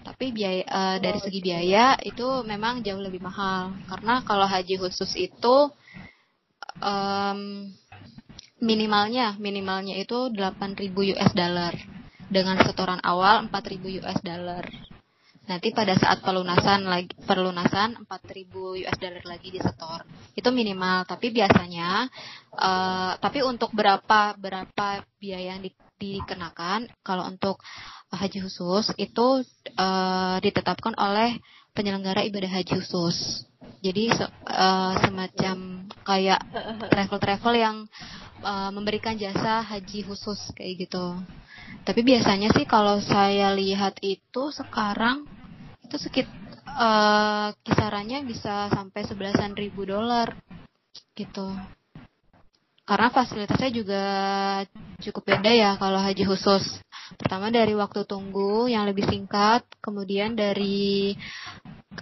Tapi 0.00 0.32
biaya 0.36 0.64
eh, 0.64 0.96
dari 1.00 1.18
segi 1.20 1.40
biaya 1.40 1.96
itu 2.04 2.44
memang 2.44 2.84
jauh 2.84 3.00
lebih 3.00 3.24
mahal 3.24 3.72
karena 3.88 4.20
kalau 4.24 4.44
haji 4.44 4.76
khusus 4.80 5.12
itu 5.16 5.56
em, 6.80 7.72
minimalnya 8.60 9.34
minimalnya 9.40 9.96
itu 9.96 10.28
8.000 10.32 10.92
US 11.16 11.32
dollar 11.32 11.74
dengan 12.30 12.56
setoran 12.62 13.02
awal 13.02 13.48
4.000 13.50 13.98
US 14.00 14.20
dollar. 14.22 14.64
Nanti 15.50 15.74
pada 15.74 15.98
saat 15.98 16.22
pelunasan 16.22 16.86
lagi 16.86 17.10
pelunasan 17.26 17.98
4.000 18.06 18.86
US 18.86 18.98
dollar 19.02 19.24
lagi 19.26 19.48
disetor. 19.50 20.06
Itu 20.38 20.54
minimal, 20.54 21.08
tapi 21.10 21.34
biasanya 21.34 22.06
eh, 22.54 23.12
tapi 23.18 23.42
untuk 23.42 23.74
berapa 23.74 24.38
berapa 24.38 25.02
biaya 25.18 25.58
yang 25.58 25.64
di- 25.66 25.74
dikenakan 26.00 26.88
kalau 27.02 27.26
untuk 27.26 27.58
haji 28.14 28.46
khusus 28.46 28.94
itu 28.94 29.42
eh, 29.74 30.36
ditetapkan 30.38 30.94
oleh 31.00 31.40
penyelenggara 31.74 32.22
ibadah 32.30 32.60
haji 32.60 32.78
khusus. 32.78 33.42
Jadi 33.82 34.12
se- 34.12 34.30
eh, 34.46 34.94
semacam 35.02 35.56
kayak 36.06 36.40
travel-travel 36.94 37.54
yang 37.58 37.76
uh, 38.42 38.70
memberikan 38.74 39.16
jasa 39.16 39.64
haji 39.64 40.04
khusus 40.04 40.38
kayak 40.56 40.88
gitu. 40.88 41.16
Tapi 41.86 42.00
biasanya 42.04 42.52
sih 42.52 42.66
kalau 42.68 43.00
saya 43.00 43.54
lihat 43.54 44.00
itu 44.04 44.52
sekarang 44.52 45.24
itu 45.84 45.96
sekit 45.96 46.26
uh, 46.66 47.54
kisarannya 47.64 48.22
bisa 48.26 48.68
sampai 48.70 49.02
sebelasan 49.06 49.56
ribu 49.56 49.86
dolar 49.88 50.36
gitu. 51.14 51.52
Karena 52.84 53.06
fasilitasnya 53.14 53.70
juga 53.70 54.04
cukup 54.98 55.22
beda 55.22 55.50
ya 55.54 55.70
kalau 55.78 56.02
haji 56.02 56.26
khusus. 56.26 56.82
Pertama 57.18 57.50
dari 57.50 57.74
waktu 57.74 58.06
tunggu 58.06 58.70
yang 58.70 58.86
lebih 58.86 59.06
singkat, 59.08 59.66
kemudian 59.82 60.34
dari 60.38 61.14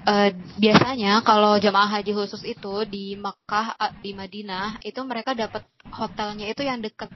eh, 0.04 0.30
biasanya 0.60 1.24
kalau 1.24 1.56
jamaah 1.56 2.00
haji 2.00 2.12
khusus 2.12 2.42
itu 2.44 2.84
di 2.84 3.16
Mekah, 3.16 3.76
di 4.04 4.12
Madinah 4.12 4.82
itu 4.84 5.00
mereka 5.04 5.32
dapat 5.32 5.64
hotelnya 5.92 6.48
itu 6.48 6.62
yang 6.64 6.82
dekat. 6.84 7.08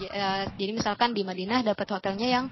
Eh, 0.00 0.44
Jadi 0.58 0.70
misalkan 0.74 1.14
di 1.14 1.22
Madinah 1.22 1.62
dapat 1.62 1.86
hotelnya 1.94 2.28
yang 2.28 2.46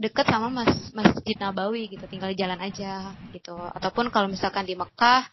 dekat 0.00 0.32
sama 0.32 0.48
mas 0.48 0.72
Masjid 0.96 1.36
Nabawi 1.36 1.92
gitu, 1.92 2.08
tinggal 2.08 2.32
jalan 2.32 2.56
aja 2.56 3.12
gitu. 3.36 3.52
Ataupun 3.52 4.08
kalau 4.08 4.32
misalkan 4.32 4.64
di 4.64 4.72
Mekah 4.72 5.28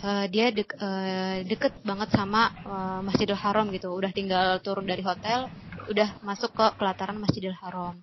eh, 0.00 0.26
dia 0.32 0.48
dek, 0.48 0.70
eh, 0.80 1.36
deket 1.44 1.84
banget 1.84 2.08
sama 2.16 2.48
eh, 2.64 3.00
Masjidil 3.04 3.36
Haram 3.36 3.68
gitu. 3.68 3.92
Udah 3.92 4.08
tinggal 4.10 4.64
turun 4.64 4.88
dari 4.88 5.04
hotel, 5.04 5.52
udah 5.88 6.20
masuk 6.22 6.52
ke 6.52 6.66
pelataran 6.76 7.18
Masjidil 7.18 7.56
Haram. 7.56 7.96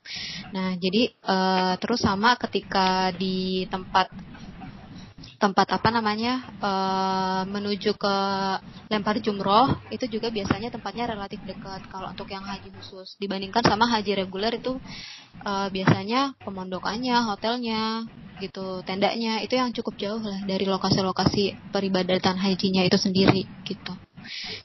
Nah, 0.52 0.74
jadi 0.76 1.14
eh, 1.14 1.74
terus 1.80 2.02
sama 2.02 2.36
ketika 2.36 3.14
di 3.14 3.70
tempat 3.70 4.10
tempat 5.36 5.68
apa 5.78 5.90
namanya 5.94 6.42
eh, 6.60 7.44
menuju 7.46 7.94
ke 7.96 8.16
lempar 8.90 9.18
jumroh 9.22 9.78
itu 9.94 10.06
juga 10.10 10.34
biasanya 10.34 10.74
tempatnya 10.74 11.06
relatif 11.14 11.40
dekat. 11.46 11.86
Kalau 11.90 12.12
untuk 12.12 12.30
yang 12.34 12.44
haji 12.46 12.70
khusus 12.82 13.18
dibandingkan 13.22 13.62
sama 13.62 13.86
haji 13.90 14.26
reguler 14.26 14.58
itu 14.58 14.78
eh, 15.46 15.68
biasanya 15.70 16.34
pemondokannya 16.42 17.16
hotelnya 17.30 18.06
gitu 18.36 18.84
tendanya 18.84 19.40
itu 19.40 19.56
yang 19.56 19.72
cukup 19.72 19.96
jauh 19.96 20.20
lah 20.20 20.44
dari 20.44 20.68
lokasi-lokasi 20.68 21.72
peribadatan 21.72 22.36
hajinya 22.36 22.84
itu 22.84 23.00
sendiri 23.00 23.48
gitu. 23.64 23.94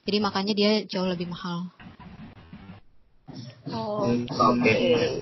Jadi 0.08 0.18
makanya 0.18 0.52
dia 0.56 0.70
jauh 0.88 1.06
lebih 1.06 1.28
mahal 1.28 1.70
Oh, 3.70 4.08
Hmm, 4.08 4.26
oke. 4.26 4.66
Oke. 4.66 4.74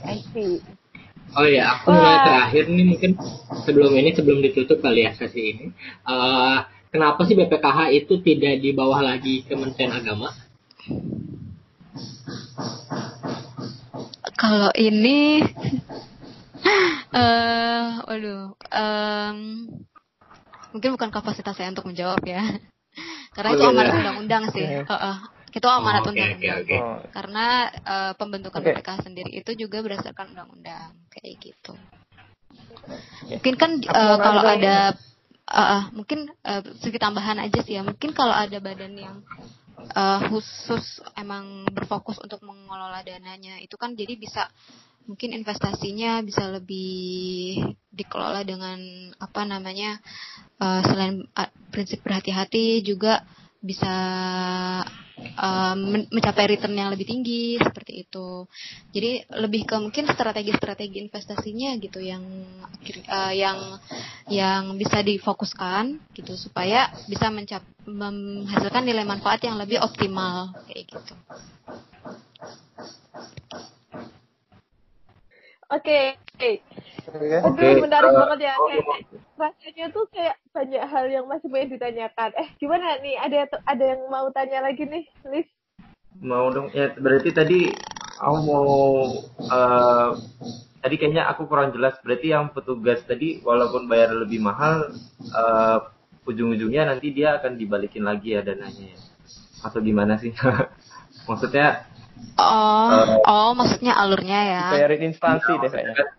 I 0.04 0.18
see. 0.32 0.62
Oh 1.36 1.44
ya, 1.44 1.76
aku 1.76 1.92
mulai 1.92 2.24
terakhir 2.24 2.64
nih 2.72 2.86
mungkin 2.88 3.12
sebelum 3.68 3.92
ini 3.92 4.16
sebelum 4.16 4.40
ditutup 4.40 4.80
kali 4.80 5.04
ya 5.04 5.12
sesi 5.12 5.52
ini. 5.52 5.66
Eh, 6.08 6.58
kenapa 6.88 7.20
sih 7.28 7.36
BPKH 7.36 7.78
itu 7.92 8.24
tidak 8.24 8.64
di 8.64 8.72
bawah 8.72 9.04
lagi 9.04 9.44
Kementerian 9.44 9.92
Agama? 9.92 10.32
Kalau 14.38 14.72
ini, 14.78 15.44
eh, 17.12 17.20
uh, 17.20 18.00
waduh, 18.08 18.56
um, 18.56 19.38
mungkin 20.72 20.90
bukan 20.96 21.10
kapasitas 21.12 21.58
saya 21.58 21.74
untuk 21.74 21.90
menjawab 21.90 22.22
ya, 22.24 22.56
karena 23.34 23.50
oh, 23.52 23.54
itu 23.58 23.64
iya, 23.66 23.72
amanat 23.74 23.92
iya. 23.92 23.98
undang-undang 24.00 24.44
sih. 24.54 24.64
Okay. 24.64 24.86
Uh, 24.88 24.94
uh, 24.94 25.16
itu 25.52 25.68
amanat 25.68 26.04
oh, 26.04 26.10
undang-undang. 26.12 26.38
Okay, 26.38 26.52
okay, 26.64 26.78
okay. 26.80 27.10
Karena 27.12 27.46
uh, 27.84 28.12
pembentukan 28.18 28.60
okay. 28.60 28.96
Sendiri 29.00 29.30
itu 29.32 29.50
juga 29.56 29.80
berdasarkan 29.80 30.36
undang-undang 30.36 30.92
kayak 31.10 31.34
gitu. 31.40 31.72
Mungkin 33.28 33.54
kan 33.56 33.70
uh, 33.84 34.16
kalau 34.16 34.42
ada 34.44 34.96
uh, 35.48 35.60
uh, 35.60 35.82
mungkin 35.92 36.28
uh, 36.44 36.60
sedikit 36.80 37.08
tambahan 37.08 37.40
aja 37.40 37.60
sih 37.64 37.76
ya. 37.76 37.82
Mungkin 37.84 38.12
kalau 38.12 38.32
ada 38.32 38.56
badan 38.60 38.94
yang 38.96 39.16
uh, 39.94 40.20
khusus 40.28 41.00
emang 41.14 41.68
berfokus 41.70 42.18
untuk 42.20 42.42
mengelola 42.42 43.00
dananya 43.04 43.60
itu 43.62 43.78
kan 43.78 43.94
jadi 43.94 44.18
bisa 44.18 44.48
mungkin 45.08 45.32
investasinya 45.32 46.20
bisa 46.20 46.52
lebih 46.52 47.56
dikelola 47.88 48.44
dengan 48.44 48.76
apa 49.16 49.48
namanya 49.48 49.96
uh, 50.60 50.84
selain 50.84 51.24
uh, 51.32 51.48
prinsip 51.72 52.04
berhati-hati 52.04 52.84
juga 52.84 53.24
bisa 53.64 53.94
um, 55.38 56.04
mencapai 56.10 56.50
return 56.50 56.74
yang 56.74 56.90
lebih 56.90 57.06
tinggi 57.06 57.56
seperti 57.62 58.04
itu. 58.04 58.44
Jadi 58.90 59.24
lebih 59.38 59.64
ke 59.64 59.76
mungkin 59.78 60.10
strategi-strategi 60.10 60.98
investasinya 61.06 61.78
gitu 61.78 62.02
yang 62.02 62.22
uh, 63.06 63.32
yang 63.32 63.78
yang 64.26 64.62
bisa 64.74 65.00
difokuskan 65.00 66.02
gitu 66.18 66.34
supaya 66.34 66.90
bisa 67.06 67.30
mencap 67.30 67.62
menghasilkan 67.86 68.84
nilai 68.84 69.06
manfaat 69.06 69.40
yang 69.46 69.56
lebih 69.56 69.78
optimal 69.78 70.52
kayak 70.66 70.90
gitu. 70.90 71.14
Oke, 75.68 76.16
okay. 76.16 76.64
okay. 77.12 77.44
Aduh, 77.44 77.84
menarik 77.84 78.08
uh, 78.08 78.16
banget 78.24 78.48
ya. 78.48 78.54
Kayak, 78.56 79.17
rasanya 79.38 79.86
tuh 79.94 80.04
kayak 80.10 80.36
banyak 80.50 80.82
hal 80.82 81.06
yang 81.06 81.24
masih 81.30 81.46
pengen 81.48 81.78
ditanyakan. 81.78 82.30
Eh, 82.34 82.48
gimana 82.58 82.98
nih? 82.98 83.16
Ada 83.16 83.62
ada 83.64 83.84
yang 83.94 84.02
mau 84.10 84.26
tanya 84.34 84.66
lagi 84.66 84.84
nih, 84.84 85.06
Liz? 85.30 85.48
Mau 86.18 86.50
dong. 86.50 86.74
Ya, 86.74 86.92
berarti 86.98 87.30
tadi 87.30 87.70
aku 88.18 88.38
mau 88.42 88.66
uh, 89.46 90.10
tadi 90.82 90.94
kayaknya 90.98 91.30
aku 91.30 91.46
kurang 91.46 91.70
jelas. 91.70 91.94
Berarti 92.02 92.34
yang 92.34 92.50
petugas 92.50 93.00
tadi 93.06 93.38
walaupun 93.46 93.86
bayar 93.86 94.12
lebih 94.18 94.42
mahal, 94.42 94.90
uh, 95.32 95.78
ujung-ujungnya 96.26 96.90
nanti 96.90 97.14
dia 97.14 97.38
akan 97.38 97.54
dibalikin 97.54 98.02
lagi 98.02 98.34
ya 98.34 98.42
dananya 98.42 98.92
ya. 98.92 99.00
Atau 99.62 99.78
gimana 99.80 100.18
sih? 100.18 100.34
Maksudnya 101.30 101.86
Oh, 102.38 102.90
uh, 102.90 103.18
oh 103.26 103.50
maksudnya 103.54 103.94
alurnya 103.94 104.40
ya. 104.42 104.64
Bayarin 104.74 105.10
instansi 105.10 105.54
deh 105.58 105.70
kayaknya. 105.70 106.17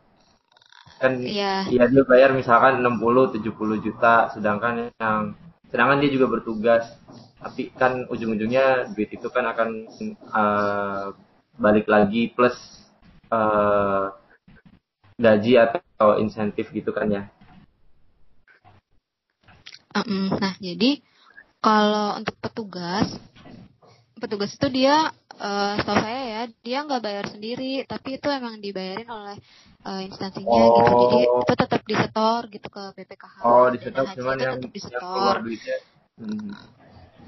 Kan 0.99 1.23
iya. 1.23 1.63
ya 1.71 1.87
dia 1.87 2.03
bayar 2.03 2.35
misalkan 2.35 2.83
60 2.83 3.39
70 3.39 3.85
juta 3.85 4.27
sedangkan 4.35 4.91
yang 4.99 5.33
sedangkan 5.71 6.03
dia 6.03 6.11
juga 6.11 6.27
bertugas 6.27 6.83
tapi 7.39 7.71
kan 7.71 8.03
ujung-ujungnya 8.11 8.91
duit 8.91 9.15
itu 9.15 9.31
kan 9.31 9.47
akan 9.47 9.87
uh, 10.35 11.15
balik 11.55 11.87
lagi 11.87 12.35
plus 12.35 12.55
uh, 13.31 14.11
gaji 15.15 15.55
atau 15.55 16.19
insentif 16.19 16.67
gitu 16.75 16.91
kan 16.91 17.07
ya. 17.07 17.23
Nah, 19.95 20.55
jadi 20.59 20.99
kalau 21.59 22.19
untuk 22.19 22.35
petugas, 22.39 23.07
petugas 24.19 24.51
itu 24.55 24.67
dia 24.71 25.11
uh, 25.39 25.73
setahu 25.79 25.99
saya 25.99 26.21
ya 26.23 26.41
dia 26.63 26.77
nggak 26.87 27.03
bayar 27.03 27.25
sendiri 27.27 27.83
tapi 27.87 28.19
itu 28.19 28.27
emang 28.31 28.59
dibayarin 28.59 29.09
oleh 29.09 29.37
uh, 29.85 30.01
instansinya 30.03 30.49
oh. 30.49 30.75
gitu 30.79 30.91
jadi 30.91 31.19
itu 31.23 31.53
tetap 31.55 31.81
disetor 31.87 32.41
gitu 32.51 32.67
ke 32.67 32.83
BPKH 32.97 33.35
oh 33.45 33.67
disetor 33.71 34.05
cuman 34.15 34.37
yang 34.39 34.55
tetap 34.59 34.71
disetor 34.73 35.35
hmm. 36.19 36.51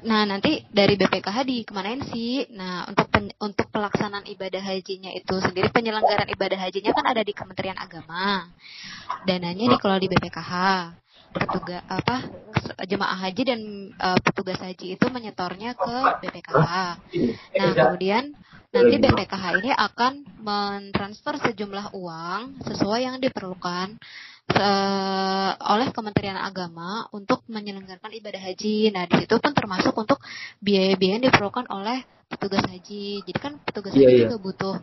Nah 0.02 0.26
nanti 0.26 0.66
dari 0.70 0.98
BPKH 0.98 1.38
dikemanain 1.46 2.02
sih? 2.10 2.50
Nah 2.54 2.90
untuk 2.90 3.08
pen, 3.08 3.30
untuk 3.38 3.70
pelaksanaan 3.70 4.26
ibadah 4.26 4.62
hajinya 4.62 5.14
itu 5.14 5.36
sendiri 5.38 5.70
penyelenggaraan 5.70 6.30
ibadah 6.34 6.58
hajinya 6.58 6.92
kan 6.94 7.06
ada 7.06 7.22
di 7.22 7.34
Kementerian 7.34 7.78
Agama. 7.78 8.50
Dananya 9.24 9.78
dikelola 9.78 10.02
di 10.02 10.10
BPKH 10.10 10.54
petugas 11.32 11.80
apa 11.88 12.28
jemaah 12.86 13.16
haji 13.16 13.42
dan 13.48 13.60
uh, 13.96 14.20
petugas 14.20 14.60
haji 14.60 15.00
itu 15.00 15.06
menyetornya 15.08 15.80
ke 15.80 15.96
BPKH. 16.28 16.74
Nah, 17.56 17.72
kemudian 17.72 18.36
nanti 18.72 18.96
BPKH 19.00 19.46
ini 19.64 19.72
akan 19.72 20.14
mentransfer 20.44 21.40
sejumlah 21.40 21.96
uang 21.96 22.64
sesuai 22.68 23.00
yang 23.08 23.16
diperlukan 23.24 23.96
uh, 24.56 25.52
oleh 25.58 25.88
Kementerian 25.94 26.40
Agama 26.40 27.08
untuk 27.16 27.46
menyelenggarakan 27.48 28.12
ibadah 28.18 28.42
haji. 28.42 28.92
Nah, 28.92 29.06
di 29.08 29.24
situ 29.24 29.36
pun 29.38 29.54
termasuk 29.54 29.94
untuk 29.96 30.20
biaya-biaya 30.60 31.20
yang 31.20 31.24
diperlukan 31.30 31.68
oleh 31.70 32.04
petugas 32.32 32.64
haji. 32.66 33.22
Jadi 33.28 33.40
kan 33.40 33.60
petugas 33.62 33.94
yeah, 33.94 34.08
haji 34.08 34.16
yeah. 34.16 34.24
juga 34.28 34.38
butuh 34.40 34.76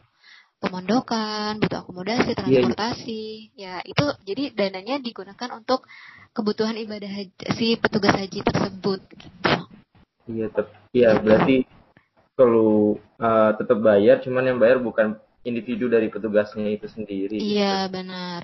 pemondokan, 0.59 1.63
butuh 1.63 1.79
akomodasi, 1.87 2.21
iya, 2.21 2.29
iya. 2.29 2.39
transportasi. 2.39 3.25
Yeah, 3.55 3.57
yeah. 3.57 3.79
Ya, 3.83 3.89
itu 3.89 4.05
jadi 4.27 4.45
dananya 4.55 4.97
digunakan 4.99 5.51
untuk 5.55 5.87
kebutuhan 6.35 6.77
ibadah 6.79 7.11
haji, 7.11 7.33
si 7.57 7.75
petugas 7.79 8.15
haji 8.15 8.39
tersebut 8.47 9.01
gitu. 9.19 9.55
Iya, 10.29 10.47
tetap 10.53 10.69
iya 10.93 11.17
berarti 11.17 11.65
kalau 12.37 13.01
uh, 13.19 13.51
tetap 13.57 13.81
bayar 13.81 14.21
cuman 14.21 14.45
yang 14.45 14.59
bayar 14.61 14.79
bukan 14.79 15.17
individu 15.43 15.89
dari 15.89 16.13
petugasnya 16.13 16.69
itu 16.69 16.87
sendiri. 16.87 17.41
Iya, 17.41 17.89
gitu. 17.89 17.95
benar. 17.97 18.41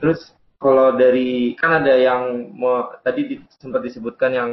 Terus 0.00 0.20
kalau 0.62 0.94
dari 0.94 1.58
kan 1.58 1.82
ada 1.82 1.98
yang 1.98 2.54
mau 2.54 2.94
tadi 3.02 3.26
di, 3.26 3.36
sempat 3.58 3.82
disebutkan 3.82 4.30
yang 4.30 4.50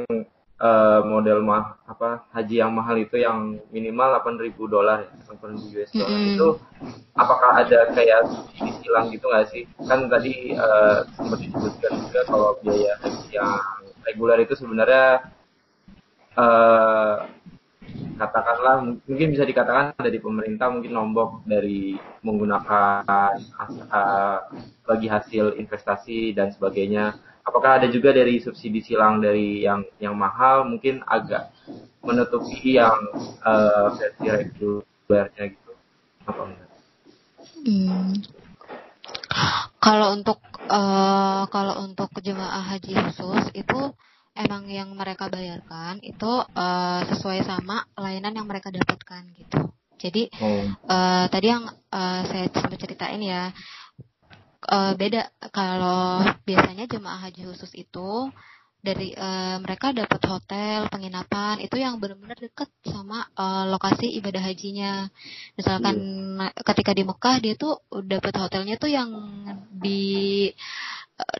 uh, 0.59 1.01
model 1.05 1.45
mah 1.45 1.77
apa 1.85 2.25
haji 2.33 2.65
yang 2.65 2.73
mahal 2.73 2.97
itu 2.97 3.21
yang 3.21 3.61
minimal 3.69 4.17
8.000 4.17 4.57
dolar 4.65 5.05
ya, 5.05 5.11
8.000 5.29 5.75
US 5.77 5.89
dollar. 5.93 6.09
Mm 6.09 6.17
-hmm. 6.17 6.33
Itu 6.33 6.47
apakah 7.13 7.49
ada 7.61 7.79
kayak 7.93 8.21
silang 8.81 9.07
gitu 9.13 9.25
nggak 9.29 9.47
sih? 9.53 9.63
Kan 9.85 10.09
tadi 10.09 10.57
uh, 10.57 11.05
sempat 11.13 11.39
disebutkan 11.45 11.91
juga 12.09 12.21
kalau 12.25 12.49
biaya 12.65 12.93
yang 13.29 13.49
reguler 14.03 14.41
itu 14.41 14.57
sebenarnya 14.57 15.29
uh, 16.35 17.29
katakanlah 18.19 18.83
mungkin 18.83 19.31
bisa 19.31 19.47
dikatakan 19.47 19.95
dari 19.95 20.19
pemerintah 20.19 20.67
mungkin 20.67 20.91
nombok 20.91 21.47
dari 21.47 21.95
menggunakan 22.21 23.05
uh, 23.87 24.39
bagi 24.83 25.07
hasil 25.07 25.55
investasi 25.55 26.35
dan 26.35 26.51
sebagainya. 26.51 27.15
Apakah 27.47 27.81
ada 27.81 27.87
juga 27.89 28.13
dari 28.13 28.37
subsidi 28.43 28.83
silang 28.83 29.23
dari 29.23 29.65
yang 29.65 29.81
yang 29.97 30.13
mahal 30.13 30.67
mungkin 30.67 31.01
agak 31.07 31.49
menutupi 32.03 32.77
yang 32.77 32.99
uh, 33.41 33.95
versi 33.95 34.25
regulernya 34.27 35.43
gitu? 35.55 35.71
Apa 36.29 36.41
enggak? 36.45 36.69
Hmm, 37.59 38.13
kalau 39.81 40.13
untuk 40.13 40.39
uh, 40.69 41.43
kalau 41.49 41.87
untuk 41.87 42.11
jemaah 42.21 42.61
haji 42.61 42.93
khusus 42.99 43.49
itu 43.55 43.79
emang 44.37 44.69
yang 44.69 44.89
mereka 44.93 45.27
bayarkan 45.27 45.99
itu 46.05 46.31
uh, 46.43 47.01
sesuai 47.09 47.43
sama 47.45 47.85
layanan 47.97 48.35
yang 48.35 48.47
mereka 48.47 48.69
dapatkan 48.73 49.23
gitu. 49.35 49.59
Jadi 49.99 50.31
uh, 50.87 51.25
tadi 51.27 51.47
yang 51.51 51.67
uh, 51.67 52.21
saya 52.23 52.47
sempat 52.47 52.79
ceritain 52.79 53.19
ya 53.19 53.51
uh, 54.71 54.93
beda 54.95 55.27
kalau 55.51 56.23
biasanya 56.47 56.87
jemaah 56.87 57.19
haji 57.27 57.51
khusus 57.51 57.71
itu 57.75 58.31
dari 58.79 59.11
uh, 59.11 59.59
mereka 59.59 59.91
dapat 59.91 60.23
hotel 60.23 60.87
penginapan 60.87 61.59
itu 61.59 61.75
yang 61.75 61.99
benar-benar 61.99 62.39
dekat 62.39 62.71
sama 62.87 63.27
uh, 63.35 63.67
lokasi 63.67 64.07
ibadah 64.23 64.39
hajinya 64.39 65.11
misalkan 65.59 65.99
yeah. 66.39 66.55
ketika 66.63 66.95
di 66.95 67.03
Mekah 67.03 67.43
dia 67.43 67.59
tuh 67.59 67.83
dapat 68.07 68.39
hotelnya 68.39 68.79
tuh 68.79 68.87
yang 68.87 69.11
di 69.67 70.47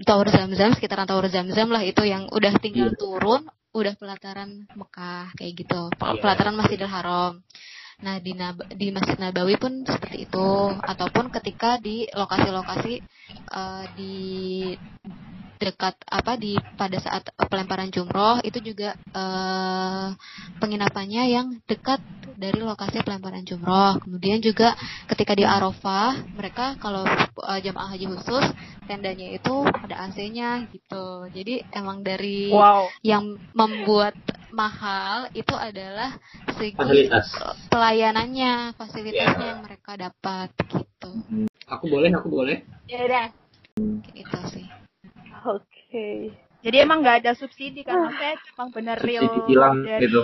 Tower 0.03 0.27
Zam-Zam 0.27 0.75
sekitaran 0.75 1.07
Tower 1.07 1.27
Zam-Zam 1.32 1.71
lah 1.71 1.84
itu 1.84 2.03
yang 2.03 2.27
udah 2.32 2.53
tinggal 2.59 2.91
yeah. 2.91 2.99
turun 2.99 3.41
udah 3.69 3.93
pelataran 3.95 4.65
Mekah 4.75 5.32
kayak 5.38 5.53
gitu 5.55 5.91
yeah. 5.93 6.17
pelataran 6.19 6.55
Masjidil 6.57 6.89
Haram 6.89 7.39
Nah 7.99 8.15
di 8.23 8.32
Nab 8.32 8.63
di 8.71 8.95
Masjid 8.95 9.19
Nabawi 9.19 9.59
pun 9.59 9.84
seperti 9.84 10.23
itu 10.23 10.47
ataupun 10.71 11.27
ketika 11.36 11.75
di 11.84 12.07
lokasi-lokasi 12.07 13.03
uh, 13.51 13.84
di 13.99 14.15
dekat 15.60 15.95
apa 16.07 16.39
di 16.39 16.55
pada 16.80 16.95
saat 17.03 17.28
pelemparan 17.51 17.91
jumroh 17.91 18.39
itu 18.47 18.64
juga 18.64 18.95
uh, 19.12 20.16
penginapannya 20.64 21.24
yang 21.28 21.47
dekat 21.68 21.99
dari 22.39 22.64
lokasi 22.64 23.03
pelemparan 23.03 23.43
jumroh. 23.43 23.99
Kemudian 23.99 24.39
juga 24.39 24.72
ketika 25.12 25.36
di 25.36 25.43
Arafah, 25.43 26.16
mereka 26.39 26.80
kalau 26.80 27.03
uh, 27.43 27.60
jamaah 27.60 27.91
haji 27.91 28.07
khusus 28.07 28.45
tendanya 28.88 29.36
itu 29.36 29.68
ada 29.68 30.07
AC-nya 30.07 30.64
gitu. 30.72 31.28
Jadi 31.36 31.68
emang 31.76 32.01
dari 32.01 32.47
Wow. 32.49 32.88
yang 33.03 33.36
membuat 33.51 34.16
mahal 34.49 35.30
itu 35.36 35.53
adalah 35.53 36.16
segi 36.57 36.74
Fasilitas. 36.74 37.28
pelayanannya, 37.70 38.74
fasilitasnya 38.80 39.45
Ya. 39.45 39.49
yang 39.53 39.62
mereka 39.62 39.99
dapat 39.99 40.49
gitu. 40.72 41.12
Aku 41.70 41.86
boleh, 41.86 42.10
aku 42.16 42.32
boleh. 42.32 42.64
Ya 42.89 43.05
udah. 43.05 43.28
Kayak 43.78 44.14
gitu 44.26 44.39
sih. 44.55 44.78
Oke. 45.45 46.33
Jadi 46.59 46.75
emang 46.75 46.99
nggak 46.99 47.23
ada 47.23 47.31
subsidi 47.39 47.87
kan? 47.87 47.95
Maksudnya 48.03 48.35
emang 48.55 48.69
bener 48.75 48.97
real 48.99 49.23
Subsidi 49.23 49.51
hilang 49.55 49.75
dari 49.87 50.05
gitu. 50.07 50.21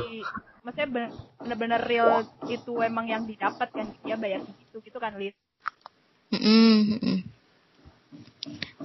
maksudnya 0.65 0.87
ben- 0.89 1.13
bener-bener 1.39 1.81
real 1.85 2.25
itu 2.49 2.73
emang 2.81 3.05
yang 3.07 3.23
didapat 3.23 3.69
kan 3.71 3.87
dia 4.03 4.17
bayar 4.17 4.41
segitu 4.43 4.77
gitu 4.83 4.97
kan 4.99 5.15
Lis. 5.15 5.37
Mm-mm, 6.33 6.75
mm-mm. 6.97 7.17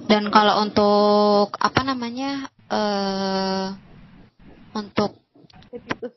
Dan 0.07 0.29
kalau 0.31 0.63
untuk 0.63 1.51
apa 1.57 1.81
namanya 1.83 2.47
eh 2.71 3.67
untuk 4.77 5.19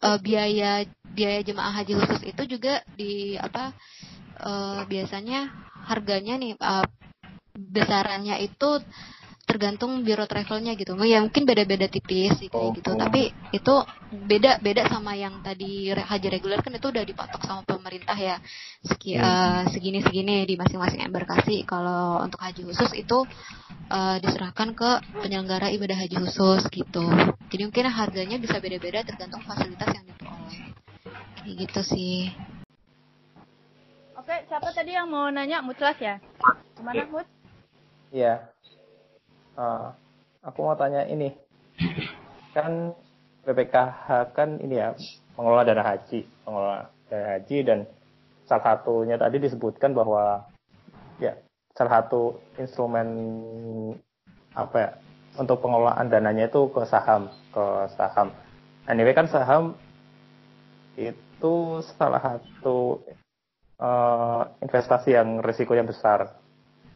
eh, 0.05 0.19
biaya 0.23 0.87
biaya 1.15 1.41
jemaah 1.43 1.83
haji 1.83 1.99
khusus 1.99 2.23
itu 2.23 2.43
juga 2.47 2.85
di 2.95 3.35
apa 3.35 3.75
eh, 4.39 4.81
biasanya 4.87 5.51
harganya 5.91 6.35
nih 6.39 6.55
eh, 6.55 6.87
besarannya 7.55 8.37
itu 8.43 8.83
tergantung 9.45 10.01
biro 10.01 10.25
travelnya 10.25 10.73
gitu. 10.75 10.97
Ya 11.05 11.21
mungkin 11.21 11.45
beda-beda 11.45 11.87
tipis 11.87 12.33
sih 12.41 12.49
kayak 12.49 12.81
gitu. 12.81 12.97
Oh. 12.97 12.99
Tapi 12.99 13.29
itu 13.53 13.75
beda 14.15 14.59
beda 14.65 14.89
sama 14.89 15.13
yang 15.15 15.45
tadi 15.45 15.93
haji 15.93 16.29
reguler 16.33 16.65
kan 16.65 16.73
itu 16.73 16.89
udah 16.89 17.05
dipatok 17.05 17.43
sama 17.45 17.61
pemerintah 17.63 18.17
ya. 18.17 18.41
Segi, 18.81 19.21
eh, 19.21 19.63
segini 19.69 20.01
segini 20.01 20.49
di 20.49 20.57
masing-masing 20.57 21.05
embarkasi. 21.05 21.69
Kalau 21.69 22.25
untuk 22.25 22.41
haji 22.41 22.65
khusus 22.65 22.91
itu 22.97 23.19
eh, 23.93 24.17
diserahkan 24.25 24.73
ke 24.73 24.91
penyelenggara 25.21 25.69
ibadah 25.77 25.97
haji 26.01 26.17
khusus 26.25 26.65
gitu. 26.73 27.05
Jadi 27.53 27.63
mungkin 27.69 27.93
harganya 27.93 28.37
bisa 28.41 28.57
beda-beda 28.59 29.05
tergantung 29.05 29.45
fasilitas 29.45 29.93
yang 29.93 30.05
diperoleh. 30.09 30.73
Kayak 31.45 31.55
gitu 31.69 31.81
sih. 31.85 32.33
Oke, 34.17 34.41
siapa 34.49 34.73
tadi 34.73 34.97
yang 34.97 35.13
mau 35.13 35.29
nanya 35.29 35.61
Mutlas 35.61 36.01
ya? 36.01 36.17
Gimana 36.81 37.05
Mut? 37.13 37.29
Iya. 38.09 38.54
Eh, 39.55 39.89
aku 40.43 40.59
mau 40.67 40.75
tanya 40.75 41.07
ini. 41.07 41.31
Kan 42.51 42.95
BPKH 43.47 44.35
kan 44.35 44.59
ini 44.59 44.83
ya 44.83 44.91
mengelola 45.39 45.63
dana 45.63 45.83
haji, 45.87 46.27
mengelola 46.47 46.91
dana 47.07 47.27
haji 47.39 47.57
dan 47.63 47.79
salah 48.47 48.65
satunya 48.75 49.15
tadi 49.15 49.37
disebutkan 49.39 49.95
bahwa 49.95 50.43
ya 51.23 51.39
salah 51.75 52.03
satu 52.03 52.39
instrumen 52.59 53.09
apa 54.55 54.77
ya 54.79 54.91
untuk 55.39 55.63
pengelolaan 55.63 56.11
dananya 56.11 56.51
itu 56.51 56.71
ke 56.71 56.83
saham, 56.87 57.31
ke 57.55 57.65
saham. 57.95 58.35
Anyway 58.91 59.15
kan 59.15 59.31
saham 59.31 59.75
itu 60.99 61.55
salah 61.95 62.23
satu 62.23 63.03
eh, 63.79 64.43
investasi 64.67 65.15
yang 65.15 65.39
risikonya 65.43 65.87
besar. 65.87 66.44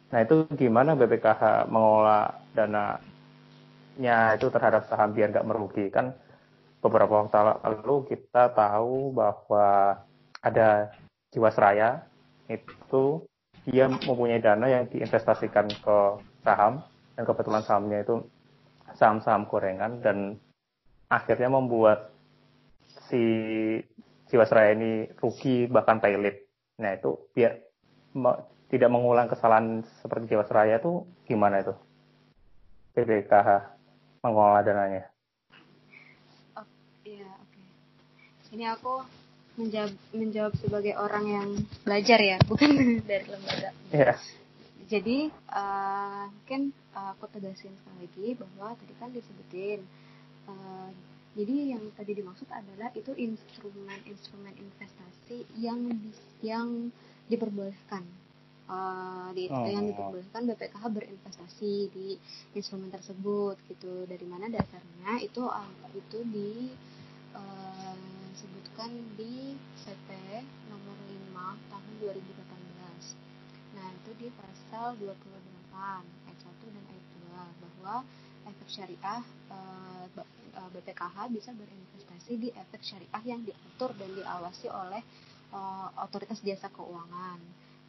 Nah 0.09 0.19
itu 0.25 0.49
gimana 0.57 0.97
BPKH 0.97 1.69
mengelola 1.69 2.33
dananya 2.57 4.17
itu 4.33 4.49
terhadap 4.49 4.89
saham 4.89 5.13
biar 5.13 5.29
nggak 5.29 5.47
merugi 5.47 5.93
kan 5.93 6.17
beberapa 6.79 7.23
waktu 7.23 7.59
lalu 7.61 8.07
kita 8.09 8.55
tahu 8.55 9.11
bahwa 9.11 9.99
ada 10.39 10.95
Jiwasraya 11.29 12.07
itu 12.49 13.21
dia 13.69 13.85
mempunyai 13.85 14.41
dana 14.41 14.65
yang 14.65 14.89
diinvestasikan 14.89 15.69
ke 15.69 15.97
saham 16.41 16.81
dan 17.13 17.23
kebetulan 17.27 17.61
sahamnya 17.61 18.01
itu 18.01 18.15
saham-saham 18.97 19.45
gorengan 19.45 20.01
dan 20.01 20.39
akhirnya 21.11 21.51
membuat 21.53 22.09
si 23.11 23.21
Jiwasraya 24.29 24.73
ini 24.73 25.09
rugi 25.17 25.69
bahkan 25.69 26.01
paylit. 26.01 26.49
Nah 26.81 26.95
itu 26.97 27.17
biar 27.33 27.59
tidak 28.69 28.89
mengulang 28.93 29.25
kesalahan 29.25 29.81
seperti 30.01 30.33
Jiwasraya 30.33 30.77
itu 30.77 31.05
gimana 31.25 31.65
itu? 31.65 31.73
BPKH 32.93 33.49
mengelola 34.21 34.61
dananya. 34.61 35.09
Iya, 37.05 37.25
oke. 37.25 37.61
Ini 38.53 38.65
aku 38.77 38.93
menjawab 39.57 39.93
menjawab 40.13 40.53
sebagai 40.61 40.93
orang 40.95 41.25
yang 41.25 41.49
belajar 41.83 42.19
ya, 42.21 42.37
bukan 42.45 42.69
dari 43.09 43.25
lembaga. 43.25 43.69
Ya, 43.89 44.13
Jadi 44.89 45.29
eh, 45.29 46.23
mungkin 46.29 46.61
eh, 46.73 47.09
aku 47.17 47.25
tegasin 47.33 47.73
sekali 47.73 48.05
lagi 48.05 48.27
bahwa 48.37 48.77
tadi 48.77 48.93
kan 49.01 49.09
disebutin. 49.09 49.81
eh, 50.49 50.89
jadi 51.37 51.77
yang 51.77 51.83
tadi 51.93 52.17
dimaksud 52.17 52.49
adalah 52.49 52.89
itu 52.97 53.13
instrumen-instrumen 53.13 54.53
investasi 54.57 55.45
yang 55.61 55.87
yang 56.41 56.89
diperbolehkan. 57.29 58.01
Eh, 58.69 59.27
di, 59.33 59.43
Oh. 59.49 59.65
yang 59.65 59.89
diperbolehkan 59.89 60.45
BPKH 60.45 60.83
berinvestasi 60.93 61.73
di 61.89 62.13
instrumen 62.53 62.93
tersebut 62.93 63.57
gitu. 63.65 64.05
Dari 64.05 64.25
mana 64.29 64.45
dasarnya 64.45 65.17
itu 65.25 65.41
eh, 65.41 65.73
itu 65.97 66.19
di 66.29 66.53
sebutkan 68.39 68.91
di 69.19 69.57
CP 69.83 70.09
nomor 70.69 70.97
5 71.09 71.57
tahun 71.71 71.93
2018. 71.99 73.15
Nah, 73.75 73.87
itu 73.91 74.11
di 74.15 74.27
pasal 74.31 74.95
28 75.01 76.05
ayat 76.29 76.39
1 76.39 76.67
dan 76.69 76.83
ayat 76.93 77.05
2 77.19 77.63
bahwa 77.63 77.95
efek 78.47 78.69
syariah 78.69 79.21
B- 80.13 80.29
eh, 80.53 80.69
BPKH 80.73 81.17
bisa 81.33 81.51
berinvestasi 81.53 82.31
di 82.37 82.49
efek 82.53 82.81
syariah 82.81 83.23
yang 83.25 83.41
diatur 83.41 83.97
dan 83.97 84.09
diawasi 84.13 84.69
oleh 84.69 85.01
eh, 85.49 85.87
otoritas 86.05 86.39
jasa 86.45 86.69
keuangan. 86.69 87.39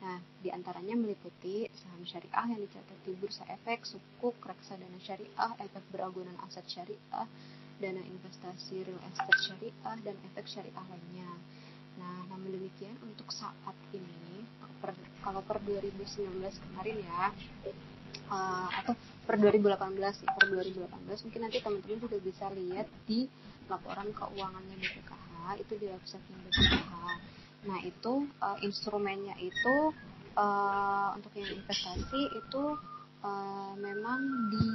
Nah, 0.01 0.17
di 0.41 0.49
antaranya 0.49 0.97
meliputi 0.97 1.69
saham 1.77 2.01
syariah 2.09 2.57
yang 2.57 2.61
dicatat 2.65 2.99
di 3.05 3.13
bursa 3.21 3.45
efek, 3.53 3.85
sukuk, 3.85 4.37
reksadana 4.41 4.97
syariah, 5.05 5.53
efek 5.61 5.85
beragunan 5.93 6.33
aset 6.49 6.65
syariah, 6.65 7.29
dana 7.77 8.01
investasi 8.01 8.81
real 8.89 9.03
estate 9.13 9.41
syariah, 9.45 9.97
dan 10.01 10.17
efek 10.33 10.49
syariah 10.49 10.85
lainnya. 10.89 11.31
Nah, 12.01 12.25
namun 12.33 12.49
demikian 12.57 12.97
untuk 13.05 13.29
saat 13.29 13.77
ini, 13.93 14.49
per, 14.81 14.97
kalau 15.21 15.45
per 15.45 15.61
2019 15.69 16.49
kemarin 16.49 16.97
ya, 17.05 17.23
eh, 17.69 18.69
atau 18.81 18.97
per 19.29 19.37
2018 19.37 20.25
ya, 20.25 20.31
per 20.33 20.47
2018 20.49 21.25
mungkin 21.29 21.41
nanti 21.45 21.59
teman-teman 21.61 21.99
juga 22.01 22.17
bisa 22.25 22.47
lihat 22.57 22.89
di 23.05 23.29
laporan 23.69 24.09
keuangannya 24.17 24.77
BPKH 24.81 25.61
itu 25.61 25.73
di 25.77 25.87
websitenya 25.93 26.39
BPKH. 26.49 26.95
Nah 27.69 27.81
itu 27.85 28.15
eh, 28.41 28.59
instrumennya 28.65 29.37
itu 29.41 29.77
eh, 30.37 31.09
untuk 31.17 31.33
yang 31.37 31.51
investasi 31.61 32.21
itu 32.33 32.65
eh, 33.25 33.73
memang 33.77 34.21
di 34.53 34.67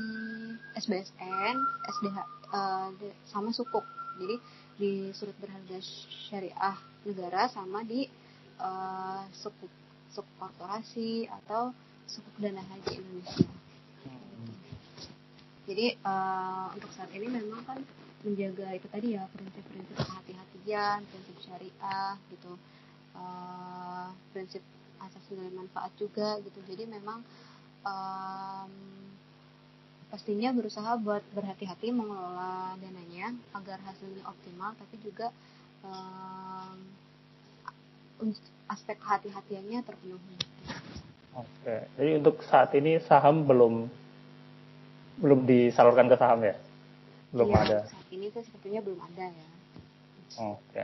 SBSN, 0.76 1.56
SDH 1.90 2.18
de- 3.02 3.18
sama 3.28 3.50
sukuk. 3.52 3.84
Jadi 4.22 4.36
di 4.76 4.92
surut 5.16 5.36
berharga 5.40 5.80
syariah 6.30 6.78
negara 7.08 7.48
sama 7.50 7.82
di 7.82 8.06
eh, 8.62 9.24
sukuk 9.34 9.72
sukuk 10.14 10.36
korporasi 10.40 11.28
atau 11.44 11.74
sukuk 12.08 12.36
dana 12.40 12.62
haji 12.62 13.02
Indonesia. 13.02 13.50
Jadi 15.66 15.86
eh, 15.98 16.66
untuk 16.78 16.92
saat 16.94 17.10
ini 17.18 17.26
memang 17.26 17.66
kan 17.66 17.82
menjaga 18.26 18.74
itu 18.74 18.88
tadi 18.90 19.08
ya 19.18 19.24
prinsip-prinsip 19.34 19.98
kehati-hatian, 20.02 21.06
prinsip 21.10 21.36
syariah 21.46 22.18
gitu, 22.34 22.58
eh, 23.16 24.08
prinsip 24.36 24.62
asas 25.02 25.24
nilai 25.32 25.52
manfaat 25.54 25.92
juga 26.00 26.40
gitu. 26.44 26.60
Jadi 26.68 26.88
memang 26.88 27.24
em, 27.86 28.72
pastinya 30.10 30.52
berusaha 30.56 30.96
buat 31.02 31.24
berhati-hati 31.36 31.92
mengelola 31.92 32.80
dananya 32.80 33.36
agar 33.54 33.80
hasilnya 33.84 34.24
optimal, 34.26 34.74
tapi 34.80 34.96
juga 35.04 35.30
uns- 38.20 38.54
aspek 38.72 38.98
kehati-hatiannya 38.98 39.80
terpenuhi. 39.86 40.38
oke. 41.36 41.76
Jadi 42.00 42.12
untuk 42.18 42.42
saat 42.48 42.72
ini 42.74 42.98
saham 43.04 43.46
belum 43.46 43.86
belum 45.22 45.48
disalurkan 45.48 46.12
ke 46.12 46.16
saham 46.18 46.44
ya? 46.44 46.56
Belum 47.32 47.52
Iya, 47.52 47.60
ada. 47.64 47.80
Saat 47.88 48.08
ini 48.12 48.32
tuh 48.32 48.44
sepertinya 48.44 48.82
belum 48.84 49.00
ada 49.00 49.26
ya. 49.32 49.50
Oke. 50.42 50.84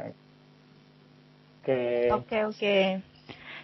Oke. 1.62 2.10
Oke 2.10 2.38
oke. 2.50 2.78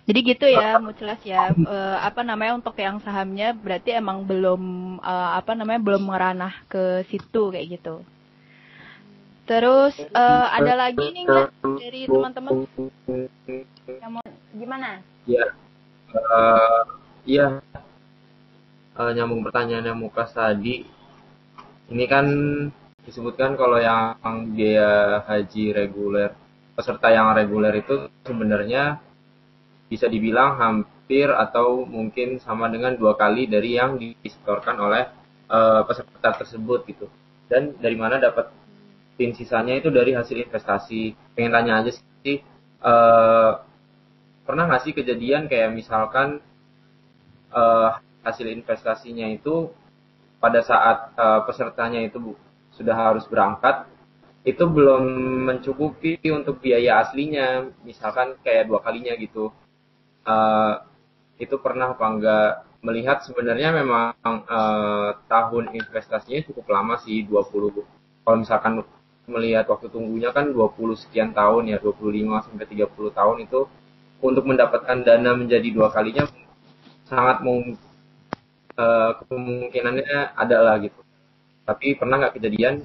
Jadi 0.08 0.20
gitu 0.24 0.46
ya, 0.46 0.78
Muclas 0.78 1.20
ya. 1.26 1.50
Eh, 1.50 1.98
apa 1.98 2.22
namanya 2.22 2.62
untuk 2.62 2.78
yang 2.78 3.02
sahamnya 3.02 3.58
berarti 3.58 3.98
emang 3.98 4.24
belum 4.24 4.62
eh, 5.02 5.32
apa 5.42 5.58
namanya 5.58 5.82
belum 5.82 6.06
meranah 6.06 6.54
ke 6.70 7.02
situ 7.10 7.50
kayak 7.50 7.82
gitu. 7.82 8.06
Terus 9.48 9.96
uh, 10.12 10.46
ada 10.52 10.76
lagi 10.76 11.08
nih 11.08 11.24
nggak 11.24 11.50
dari 11.80 12.04
teman-teman 12.04 12.68
yang 13.88 14.12
mau 14.12 14.28
gimana? 14.52 15.00
Ya, 15.24 15.56
uh, 16.12 16.84
iya. 17.24 17.64
Uh, 18.92 19.12
nyambung 19.16 19.48
pertanyaan 19.48 19.88
yang 19.88 20.04
muka 20.04 20.28
tadi. 20.28 20.84
Ini 21.88 22.06
kan 22.12 22.28
disebutkan 23.08 23.56
kalau 23.56 23.80
yang 23.80 24.20
biaya 24.52 25.24
haji 25.24 25.72
reguler 25.72 26.36
peserta 26.78 27.10
yang 27.10 27.34
reguler 27.34 27.74
itu 27.82 28.06
sebenarnya 28.22 29.02
bisa 29.90 30.06
dibilang 30.06 30.62
hampir 30.62 31.26
atau 31.34 31.90
mungkin 31.90 32.38
sama 32.38 32.70
dengan 32.70 32.94
dua 32.94 33.18
kali 33.18 33.50
dari 33.50 33.82
yang 33.82 33.98
disetorkan 33.98 34.78
oleh 34.78 35.10
uh, 35.50 35.82
peserta 35.90 36.46
tersebut 36.46 36.86
gitu. 36.86 37.10
Dan 37.50 37.74
dari 37.82 37.98
mana 37.98 38.22
dapat 38.22 38.54
tin 39.18 39.34
sisanya 39.34 39.74
itu 39.74 39.90
dari 39.90 40.14
hasil 40.14 40.38
investasi. 40.38 41.18
Pengen 41.34 41.58
tanya 41.58 41.82
aja 41.82 41.92
sih, 41.98 42.46
uh, 42.86 43.52
pernah 44.46 44.70
nggak 44.70 44.84
sih 44.86 44.94
kejadian 44.94 45.50
kayak 45.50 45.74
misalkan 45.74 46.46
uh, 47.50 47.98
hasil 48.22 48.46
investasinya 48.54 49.26
itu 49.34 49.74
pada 50.38 50.62
saat 50.62 51.18
uh, 51.18 51.42
pesertanya 51.50 52.06
itu 52.06 52.38
sudah 52.78 52.94
harus 52.94 53.26
berangkat 53.26 53.90
itu 54.48 54.64
belum 54.64 55.04
mencukupi 55.44 56.24
untuk 56.32 56.64
biaya 56.64 57.04
aslinya. 57.04 57.68
Misalkan 57.84 58.40
kayak 58.40 58.72
dua 58.72 58.80
kalinya 58.80 59.12
gitu. 59.20 59.52
Uh, 60.24 60.80
itu 61.36 61.60
pernah 61.60 61.92
apa 61.92 62.06
enggak? 62.08 62.52
Melihat 62.80 63.28
sebenarnya 63.28 63.76
memang 63.76 64.16
uh, 64.24 65.20
tahun 65.28 65.76
investasinya 65.76 66.40
cukup 66.48 66.72
lama 66.72 66.96
sih 67.04 67.26
20 67.28 67.98
kalau 68.24 68.38
misalkan 68.44 68.84
melihat 69.28 69.68
waktu 69.68 69.88
tunggunya 69.92 70.32
kan 70.32 70.52
20 70.52 70.76
sekian 71.00 71.36
tahun 71.36 71.72
ya 71.72 71.84
25 71.84 72.48
sampai 72.48 72.66
30 72.68 73.20
tahun 73.20 73.38
itu. 73.44 73.62
Untuk 74.18 74.50
mendapatkan 74.50 75.06
dana 75.06 75.32
menjadi 75.38 75.70
dua 75.70 75.94
kalinya 75.94 76.26
sangat 77.06 77.46
mung, 77.46 77.78
uh, 78.74 79.12
kemungkinannya 79.30 80.34
adalah 80.34 80.82
gitu. 80.82 80.98
Tapi 81.70 81.94
pernah 81.94 82.18
nggak 82.18 82.42
kejadian 82.42 82.82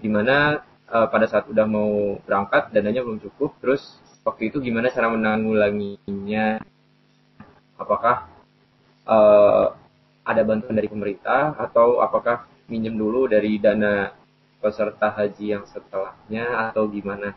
di 0.00 0.08
mana 0.08 0.64
uh, 0.90 1.06
pada 1.08 1.26
saat 1.30 1.46
udah 1.46 1.66
mau 1.66 2.18
berangkat 2.26 2.74
dananya 2.74 3.06
belum 3.06 3.22
cukup 3.22 3.56
terus 3.62 3.82
waktu 4.26 4.52
itu 4.52 4.60
gimana 4.60 4.92
cara 4.92 5.08
menanggulanginya 5.08 6.60
apakah 7.80 8.28
uh, 9.08 9.72
ada 10.26 10.42
bantuan 10.44 10.76
dari 10.76 10.90
pemerintah 10.90 11.56
atau 11.56 12.04
apakah 12.04 12.44
minjem 12.68 12.94
dulu 12.94 13.26
dari 13.26 13.56
dana 13.56 14.12
peserta 14.60 15.08
haji 15.16 15.56
yang 15.56 15.64
setelahnya 15.64 16.70
atau 16.70 16.84
gimana? 16.86 17.32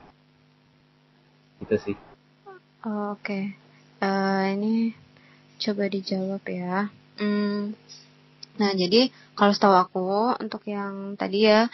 Itu 1.63 1.79
sih. 1.79 1.95
Oh, 2.83 3.15
oke. 3.15 3.23
Okay. 3.23 3.43
uh, 4.03 4.51
eh, 4.51 4.59
ini 4.59 4.75
coba 5.63 5.87
dijawab 5.87 6.43
ya. 6.51 6.91
Hmm, 7.15 7.71
Nah, 8.53 8.71
jadi 8.77 9.09
kalau 9.33 9.53
setahu 9.53 9.75
aku 9.81 10.05
untuk 10.37 10.61
yang 10.69 11.17
tadi 11.17 11.49
ya 11.49 11.73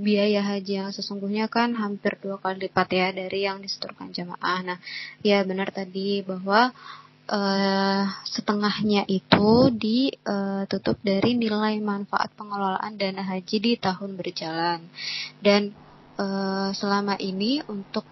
biaya 0.00 0.40
haji 0.40 0.80
yang 0.80 0.90
sesungguhnya 0.96 1.52
kan 1.52 1.76
hampir 1.76 2.16
dua 2.24 2.40
kali 2.40 2.68
lipat 2.68 2.88
ya 2.88 3.08
dari 3.12 3.44
yang 3.44 3.60
disetorkan 3.60 4.12
jamaah. 4.16 4.58
Nah, 4.64 4.78
ya 5.20 5.44
benar 5.44 5.68
tadi 5.76 6.24
bahwa 6.24 6.72
uh, 7.28 8.04
setengahnya 8.24 9.04
itu 9.04 9.68
ditutup 9.76 10.96
dari 11.04 11.36
nilai 11.36 11.76
manfaat 11.84 12.32
pengelolaan 12.32 12.96
dana 12.96 13.20
haji 13.20 13.56
di 13.60 13.72
tahun 13.76 14.16
berjalan. 14.16 14.80
Dan 15.44 15.76
uh, 16.16 16.72
selama 16.72 17.20
ini 17.20 17.60
untuk 17.68 18.08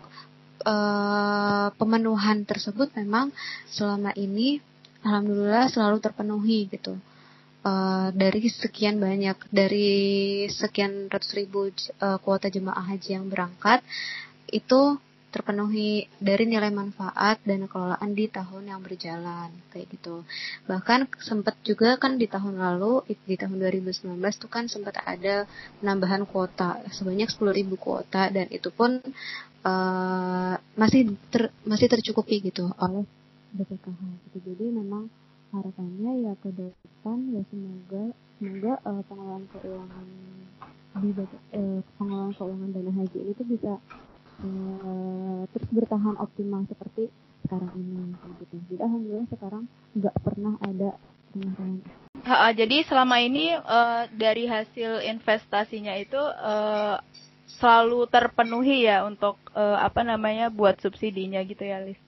uh, 0.69 1.73
pemenuhan 1.81 2.45
tersebut 2.45 2.93
memang 3.01 3.33
selama 3.73 4.13
ini 4.13 4.61
alhamdulillah 5.07 5.73
selalu 5.73 6.05
terpenuhi 6.05 6.69
gitu 6.69 6.99
uh, 7.67 8.09
dari 8.15 8.47
sekian 8.47 9.03
banyak 9.03 9.51
dari 9.51 9.91
sekian 10.47 11.11
ratus 11.11 11.35
ribu 11.35 11.67
uh, 11.67 12.19
kuota 12.23 12.47
jemaah 12.47 12.87
haji 12.95 13.19
yang 13.19 13.27
berangkat 13.27 13.83
itu 14.47 15.03
terpenuhi 15.35 16.09
dari 16.17 16.49
nilai 16.49 16.73
manfaat 16.73 17.43
dan 17.45 17.69
kelolaan 17.69 18.17
di 18.17 18.25
tahun 18.31 18.73
yang 18.73 18.81
berjalan 18.81 19.53
kayak 19.69 19.93
gitu 19.93 20.25
bahkan 20.65 21.05
sempat 21.21 21.59
juga 21.61 22.01
kan 22.01 22.17
di 22.17 22.25
tahun 22.25 22.57
lalu 22.57 23.05
di 23.29 23.37
tahun 23.37 23.61
2019 23.61 24.17
tuh 24.41 24.49
kan 24.49 24.65
sempat 24.71 24.97
ada 25.05 25.45
penambahan 25.83 26.25
kuota 26.25 26.81
sebanyak 26.89 27.29
10.000 27.29 27.69
kuota 27.77 28.33
dan 28.33 28.49
itu 28.49 28.73
pun 28.73 28.97
uh, 29.67 30.55
masih 30.79 31.13
ter, 31.29 31.53
masih 31.69 31.91
tercukupi 31.91 32.41
gitu 32.41 32.73
oleh 32.81 33.05
BPKH. 33.53 34.01
Jadi 34.41 34.67
memang 34.73 35.11
harapannya 35.55 36.13
ya 36.27 36.33
ke 36.43 36.51
depan 36.55 37.19
ya 37.33 37.43
semoga 37.49 38.05
semoga 38.39 38.73
uh, 38.85 39.03
pengelolaan 39.07 39.45
keuangan 39.55 40.07
di 40.97 41.11
uh, 41.13 41.81
pengelolaan 42.01 42.33
keuangan 42.35 42.71
dana 42.75 42.93
haji 42.93 43.19
ini 43.21 43.33
tuh 43.37 43.47
bisa 43.47 43.73
uh, 44.43 45.41
terus 45.55 45.69
bertahan 45.71 46.17
optimal 46.19 46.63
seperti 46.67 47.09
sekarang 47.47 47.73
ini 47.79 48.17
gitu. 48.43 48.55
Jadi 48.71 48.83
alhamdulillah 48.83 49.29
sekarang 49.31 49.65
nggak 49.95 50.17
pernah 50.19 50.55
ada 50.67 50.91
permasalahan. 51.31 51.81
Ha, 52.27 52.51
jadi 52.59 52.77
selama 52.91 53.23
ini 53.23 53.55
uh, 53.55 54.11
dari 54.11 54.51
hasil 54.51 55.07
investasinya 55.07 55.95
itu 55.95 56.19
uh, 56.19 56.99
selalu 57.47 58.11
terpenuhi 58.11 58.83
ya 58.83 59.07
untuk 59.07 59.39
uh, 59.55 59.79
apa 59.79 60.03
namanya 60.03 60.51
buat 60.51 60.83
subsidinya 60.83 61.39
gitu 61.47 61.63
ya, 61.63 61.79
Lis? 61.87 62.03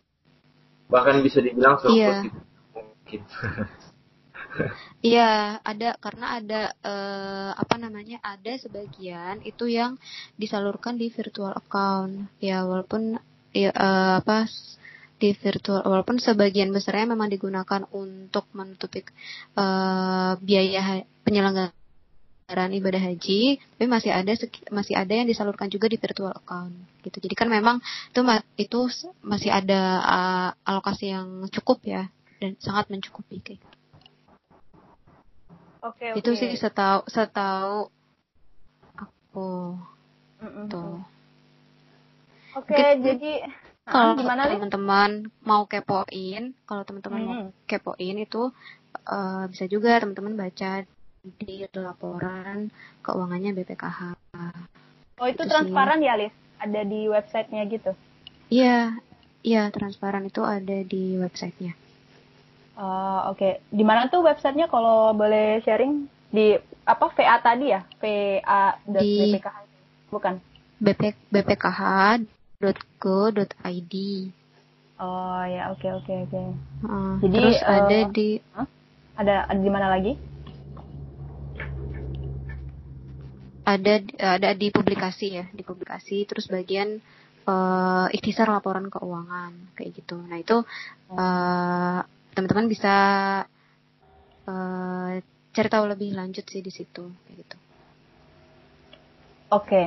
bahkan 0.88 1.20
bisa 1.20 1.44
dibilang 1.44 1.76
surplus 1.78 2.00
yeah. 2.00 2.24
gitu 2.24 2.40
mungkin 3.08 3.24
Iya, 5.04 5.60
ada 5.60 5.94
karena 6.00 6.40
ada 6.40 6.60
uh, 6.82 7.52
apa 7.54 7.78
namanya 7.78 8.18
ada 8.24 8.56
sebagian 8.58 9.44
itu 9.44 9.70
yang 9.70 10.00
disalurkan 10.34 10.98
di 10.98 11.12
virtual 11.12 11.54
account. 11.54 12.26
Ya 12.42 12.64
walaupun 12.66 13.20
ya, 13.54 13.70
uh, 13.70 14.18
apa 14.18 14.50
di 15.20 15.36
virtual 15.36 15.84
walaupun 15.84 16.18
sebagian 16.18 16.74
besarnya 16.74 17.12
memang 17.12 17.30
digunakan 17.30 17.86
untuk 17.92 18.50
menutupi 18.56 19.04
uh, 19.54 20.34
biaya 20.40 21.04
penyelenggaraan 21.22 22.72
ibadah 22.74 23.02
haji, 23.04 23.60
tapi 23.62 23.86
masih 23.86 24.10
ada 24.10 24.32
masih 24.74 24.94
ada 24.96 25.12
yang 25.12 25.28
disalurkan 25.28 25.70
juga 25.70 25.86
di 25.86 26.00
virtual 26.00 26.34
account 26.34 26.72
gitu. 27.04 27.20
Jadi 27.20 27.34
kan 27.36 27.46
memang 27.52 27.78
itu 28.10 28.20
itu 28.58 28.80
masih 29.22 29.54
ada 29.54 29.80
uh, 30.02 30.50
alokasi 30.66 31.14
yang 31.14 31.46
cukup 31.52 31.84
ya 31.84 32.10
dan 32.38 32.54
sangat 32.62 32.90
mencukupi 32.90 33.42
kayak 33.42 33.58
gitu. 33.60 33.78
Oke, 35.78 36.10
okay, 36.10 36.18
Itu 36.18 36.34
sih 36.34 36.50
setahu 36.58 37.06
setahu 37.06 37.86
aku. 38.98 39.78
Mm 40.42 40.50
-mm. 40.50 40.64
Tuh. 40.70 40.98
Oke, 42.58 42.74
okay, 42.74 42.98
jadi 42.98 43.46
kalau 43.88 44.20
teman-teman 44.20 45.32
mau 45.46 45.64
kepoin, 45.64 46.52
kalau 46.68 46.82
teman-teman 46.84 47.20
hmm. 47.20 47.28
mau 47.28 47.42
kepoin 47.64 48.16
itu 48.20 48.52
uh, 49.08 49.44
bisa 49.48 49.64
juga 49.64 49.96
teman-teman 49.96 50.36
baca 50.36 50.84
di 51.40 51.64
laporan 51.72 52.68
keuangannya 53.00 53.56
BPKH. 53.56 54.00
Oh 55.18 55.26
itu, 55.26 55.40
itu 55.40 55.50
transparan 55.50 56.04
sih. 56.04 56.08
ya, 56.08 56.14
Lis? 56.20 56.34
Ada 56.58 56.80
di 56.84 57.00
websitenya 57.08 57.62
gitu? 57.70 57.92
Iya, 58.52 58.98
iya 59.40 59.62
transparan 59.72 60.28
itu 60.28 60.44
ada 60.44 60.84
di 60.84 61.16
websitenya. 61.16 61.87
Uh, 62.78 63.34
Oke, 63.34 63.42
okay. 63.42 63.58
di 63.74 63.82
mana 63.82 64.06
tuh 64.06 64.22
websitenya 64.22 64.70
kalau 64.70 65.10
boleh 65.10 65.58
sharing? 65.66 66.06
Di 66.30 66.54
apa 66.86 67.10
VA 67.10 67.42
tadi 67.42 67.74
ya? 67.74 67.82
VA 67.98 68.78
di 68.86 69.34
BPKH 69.34 69.58
bukan? 70.14 70.38
BP, 70.78 71.02
bpkh.go.id. 71.34 72.24
Oh 74.98 75.42
ya, 75.46 75.74
oke 75.74 75.82
okay, 75.82 75.90
oke 75.90 76.06
okay, 76.06 76.16
oke. 76.22 76.30
Okay. 76.30 76.46
Uh, 76.86 77.18
Jadi 77.18 77.38
terus 77.42 77.58
uh, 77.66 77.82
ada 77.82 77.98
di 78.14 78.28
huh? 78.54 78.68
ada 79.18 79.34
ada 79.50 79.58
di 79.58 79.70
mana 79.74 79.90
lagi? 79.90 80.14
ada 83.68 84.00
ada 84.16 84.50
di 84.56 84.72
publikasi 84.72 85.26
ya 85.28 85.44
di 85.52 85.60
publikasi 85.60 86.24
terus 86.24 86.48
bagian 86.48 87.04
uh, 87.44 88.08
ikhtisar 88.08 88.48
laporan 88.48 88.88
keuangan 88.88 89.76
kayak 89.76 89.92
gitu 89.92 90.16
nah 90.24 90.40
itu 90.40 90.64
uh, 91.12 92.00
teman-teman 92.36 92.66
bisa 92.66 92.94
uh, 94.48 95.10
cari 95.52 95.68
tahu 95.68 95.84
lebih 95.88 96.14
lanjut 96.16 96.44
sih 96.46 96.60
di 96.64 96.72
situ 96.72 97.08
kayak 97.26 97.36
gitu. 97.44 97.56
Oke 99.48 99.84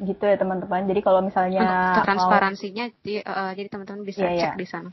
gitu 0.00 0.24
ya 0.24 0.36
teman-teman. 0.40 0.88
Jadi 0.88 1.00
kalau 1.04 1.20
misalnya 1.20 1.60
Untuk 1.60 2.08
transparansinya 2.08 2.84
mau... 2.88 2.94
jadi, 3.04 3.14
uh, 3.24 3.52
jadi 3.52 3.68
teman-teman 3.68 4.02
bisa 4.08 4.24
yeah, 4.24 4.36
cek 4.36 4.52
yeah. 4.52 4.56
di 4.56 4.66
sana. 4.66 4.90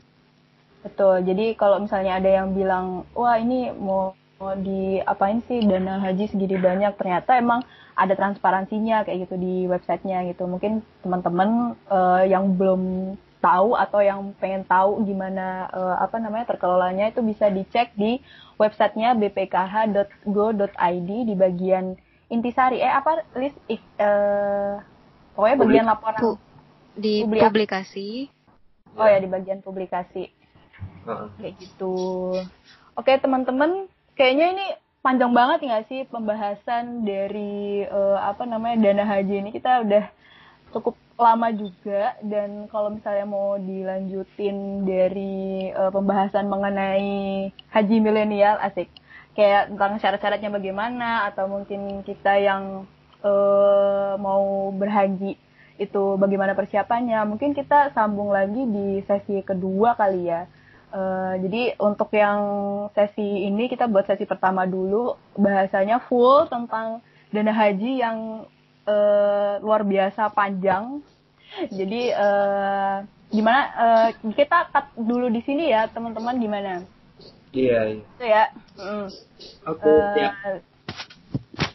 Betul. 0.84 1.24
Jadi 1.24 1.46
kalau 1.58 1.82
misalnya 1.82 2.20
ada 2.20 2.30
yang 2.30 2.52
bilang 2.54 3.08
wah 3.16 3.36
ini 3.40 3.72
mau 3.72 4.14
di 4.62 5.02
apain 5.02 5.42
sih 5.50 5.66
dana 5.66 5.98
haji 5.98 6.30
segini 6.30 6.62
banyak 6.62 6.94
ternyata 6.94 7.34
emang 7.42 7.66
ada 7.98 8.14
transparansinya 8.14 9.02
kayak 9.02 9.26
gitu 9.26 9.34
di 9.34 9.66
websitenya 9.66 10.30
gitu. 10.30 10.46
Mungkin 10.46 10.84
teman-teman 11.02 11.74
uh, 11.90 12.22
yang 12.22 12.54
belum 12.54 13.14
tahu 13.38 13.78
atau 13.78 14.02
yang 14.02 14.34
pengen 14.42 14.66
tahu 14.66 15.02
gimana 15.06 15.70
uh, 15.70 15.96
apa 16.02 16.18
namanya 16.18 16.50
terkelolanya 16.54 17.10
itu 17.10 17.22
bisa 17.22 17.46
dicek 17.50 17.94
di 17.94 18.18
websitenya 18.58 19.14
bpkh.go.id 19.14 21.10
di 21.26 21.34
bagian 21.38 21.94
intisari. 22.28 22.82
Eh 22.82 22.90
apa 22.90 23.22
list 23.38 23.58
uh, 24.02 24.82
pokoknya 25.38 25.56
bagian 25.56 25.86
laporan. 25.86 26.20
Di 26.98 27.22
publikasi. 27.22 28.26
Oh 28.98 29.06
ya 29.06 29.22
di 29.22 29.30
bagian 29.30 29.62
publikasi. 29.62 30.34
Kayak 31.38 31.54
gitu. 31.62 32.34
Oke 32.98 33.14
teman-teman 33.22 33.86
kayaknya 34.18 34.46
ini 34.58 34.66
panjang 34.98 35.30
banget 35.30 35.62
nggak 35.62 35.86
sih 35.86 36.02
pembahasan 36.10 37.06
dari 37.06 37.86
uh, 37.86 38.18
apa 38.18 38.42
namanya 38.44 38.90
dana 38.90 39.06
haji 39.06 39.46
ini? 39.46 39.50
Kita 39.54 39.86
udah 39.86 40.10
cukup 40.72 40.94
lama 41.18 41.50
juga 41.50 42.14
dan 42.22 42.70
kalau 42.70 42.94
misalnya 42.94 43.26
mau 43.26 43.58
dilanjutin 43.58 44.86
dari 44.86 45.68
uh, 45.74 45.90
pembahasan 45.90 46.46
mengenai 46.46 47.50
haji 47.74 47.96
milenial 47.98 48.56
asik. 48.62 48.86
Kayak 49.34 49.70
tentang 49.70 50.02
syarat-syaratnya 50.02 50.50
bagaimana 50.50 51.30
atau 51.30 51.46
mungkin 51.46 52.02
kita 52.02 52.38
yang 52.42 52.86
uh, 53.22 54.14
mau 54.18 54.70
berhaji 54.74 55.38
itu 55.78 56.02
bagaimana 56.18 56.58
persiapannya. 56.58 57.22
Mungkin 57.26 57.54
kita 57.54 57.94
sambung 57.94 58.34
lagi 58.34 58.66
di 58.66 59.02
sesi 59.06 59.42
kedua 59.42 59.94
kali 59.94 60.26
ya. 60.26 60.46
Uh, 60.88 61.36
jadi 61.44 61.76
untuk 61.78 62.10
yang 62.16 62.40
sesi 62.96 63.46
ini 63.46 63.70
kita 63.70 63.86
buat 63.86 64.06
sesi 64.06 64.26
pertama 64.26 64.66
dulu. 64.66 65.14
Bahasanya 65.38 66.02
full 66.06 66.50
tentang 66.50 67.02
dana 67.30 67.52
haji 67.54 68.02
yang 68.02 68.46
uh, 68.88 69.52
luar 69.60 69.84
biasa 69.84 70.32
panjang. 70.32 71.04
Jadi 71.68 72.12
uh, 72.16 73.04
gimana 73.28 73.62
uh, 73.76 74.08
kita 74.32 74.72
cut 74.72 74.88
dulu 74.96 75.28
di 75.28 75.44
sini 75.44 75.68
ya 75.68 75.84
teman-teman 75.92 76.40
gimana? 76.40 76.72
Iya. 77.52 77.80
iya. 77.92 78.00
Itu 78.00 78.24
ya. 78.24 78.44
Mm. 78.80 79.06
Oke. 79.68 79.84
Okay, 79.84 80.24
uh, 80.24 80.58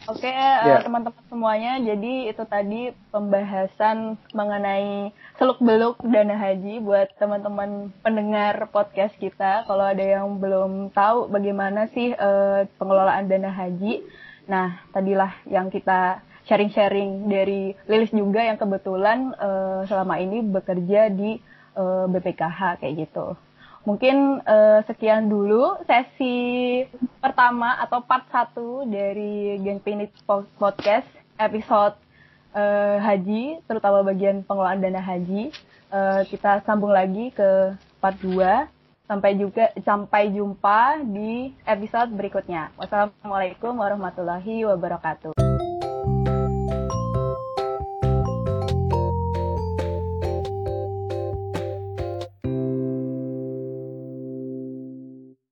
Oke, 0.04 0.28
okay, 0.28 0.36
yeah. 0.36 0.80
uh, 0.80 0.84
teman-teman 0.84 1.24
semuanya, 1.32 1.80
jadi 1.80 2.28
itu 2.28 2.44
tadi 2.44 2.92
pembahasan 3.08 4.20
mengenai 4.36 5.16
seluk-beluk 5.40 5.96
dana 6.04 6.36
haji 6.36 6.84
buat 6.84 7.08
teman-teman 7.16 7.88
pendengar 8.04 8.68
podcast 8.68 9.16
kita. 9.16 9.64
Kalau 9.64 9.80
ada 9.80 10.04
yang 10.04 10.36
belum 10.36 10.92
tahu 10.92 11.32
bagaimana 11.32 11.88
sih 11.96 12.12
uh, 12.20 12.68
pengelolaan 12.76 13.32
dana 13.32 13.48
haji, 13.48 14.04
nah 14.44 14.76
tadilah 14.92 15.32
yang 15.48 15.72
kita 15.72 16.20
sharing-sharing 16.44 17.28
dari 17.28 17.72
Lilis 17.88 18.12
juga 18.12 18.44
yang 18.44 18.60
kebetulan 18.60 19.32
uh, 19.36 19.82
selama 19.88 20.20
ini 20.20 20.44
bekerja 20.44 21.08
di 21.12 21.40
uh, 21.76 22.04
BPKH 22.08 22.80
kayak 22.80 22.94
gitu. 23.08 23.36
Mungkin 23.84 24.40
uh, 24.48 24.80
sekian 24.88 25.28
dulu 25.28 25.76
sesi 25.84 26.80
pertama 27.20 27.76
atau 27.84 28.00
part 28.00 28.24
1 28.32 28.88
dari 28.88 29.60
Geng 29.60 29.80
Pinit 29.84 30.08
Podcast 30.56 31.04
episode 31.36 31.92
uh, 32.56 32.96
haji, 33.04 33.60
terutama 33.68 34.00
bagian 34.00 34.40
pengelolaan 34.40 34.80
dana 34.80 35.04
haji. 35.04 35.52
Uh, 35.92 36.24
kita 36.32 36.64
sambung 36.64 36.96
lagi 36.96 37.28
ke 37.36 37.76
part 38.00 38.16
2. 38.24 38.72
Sampai 39.04 39.36
juga 39.36 39.68
sampai 39.84 40.32
jumpa 40.32 41.04
di 41.04 41.52
episode 41.68 42.08
berikutnya. 42.16 42.72
Wassalamualaikum 42.80 43.76
warahmatullahi 43.76 44.64
wabarakatuh. 44.64 45.53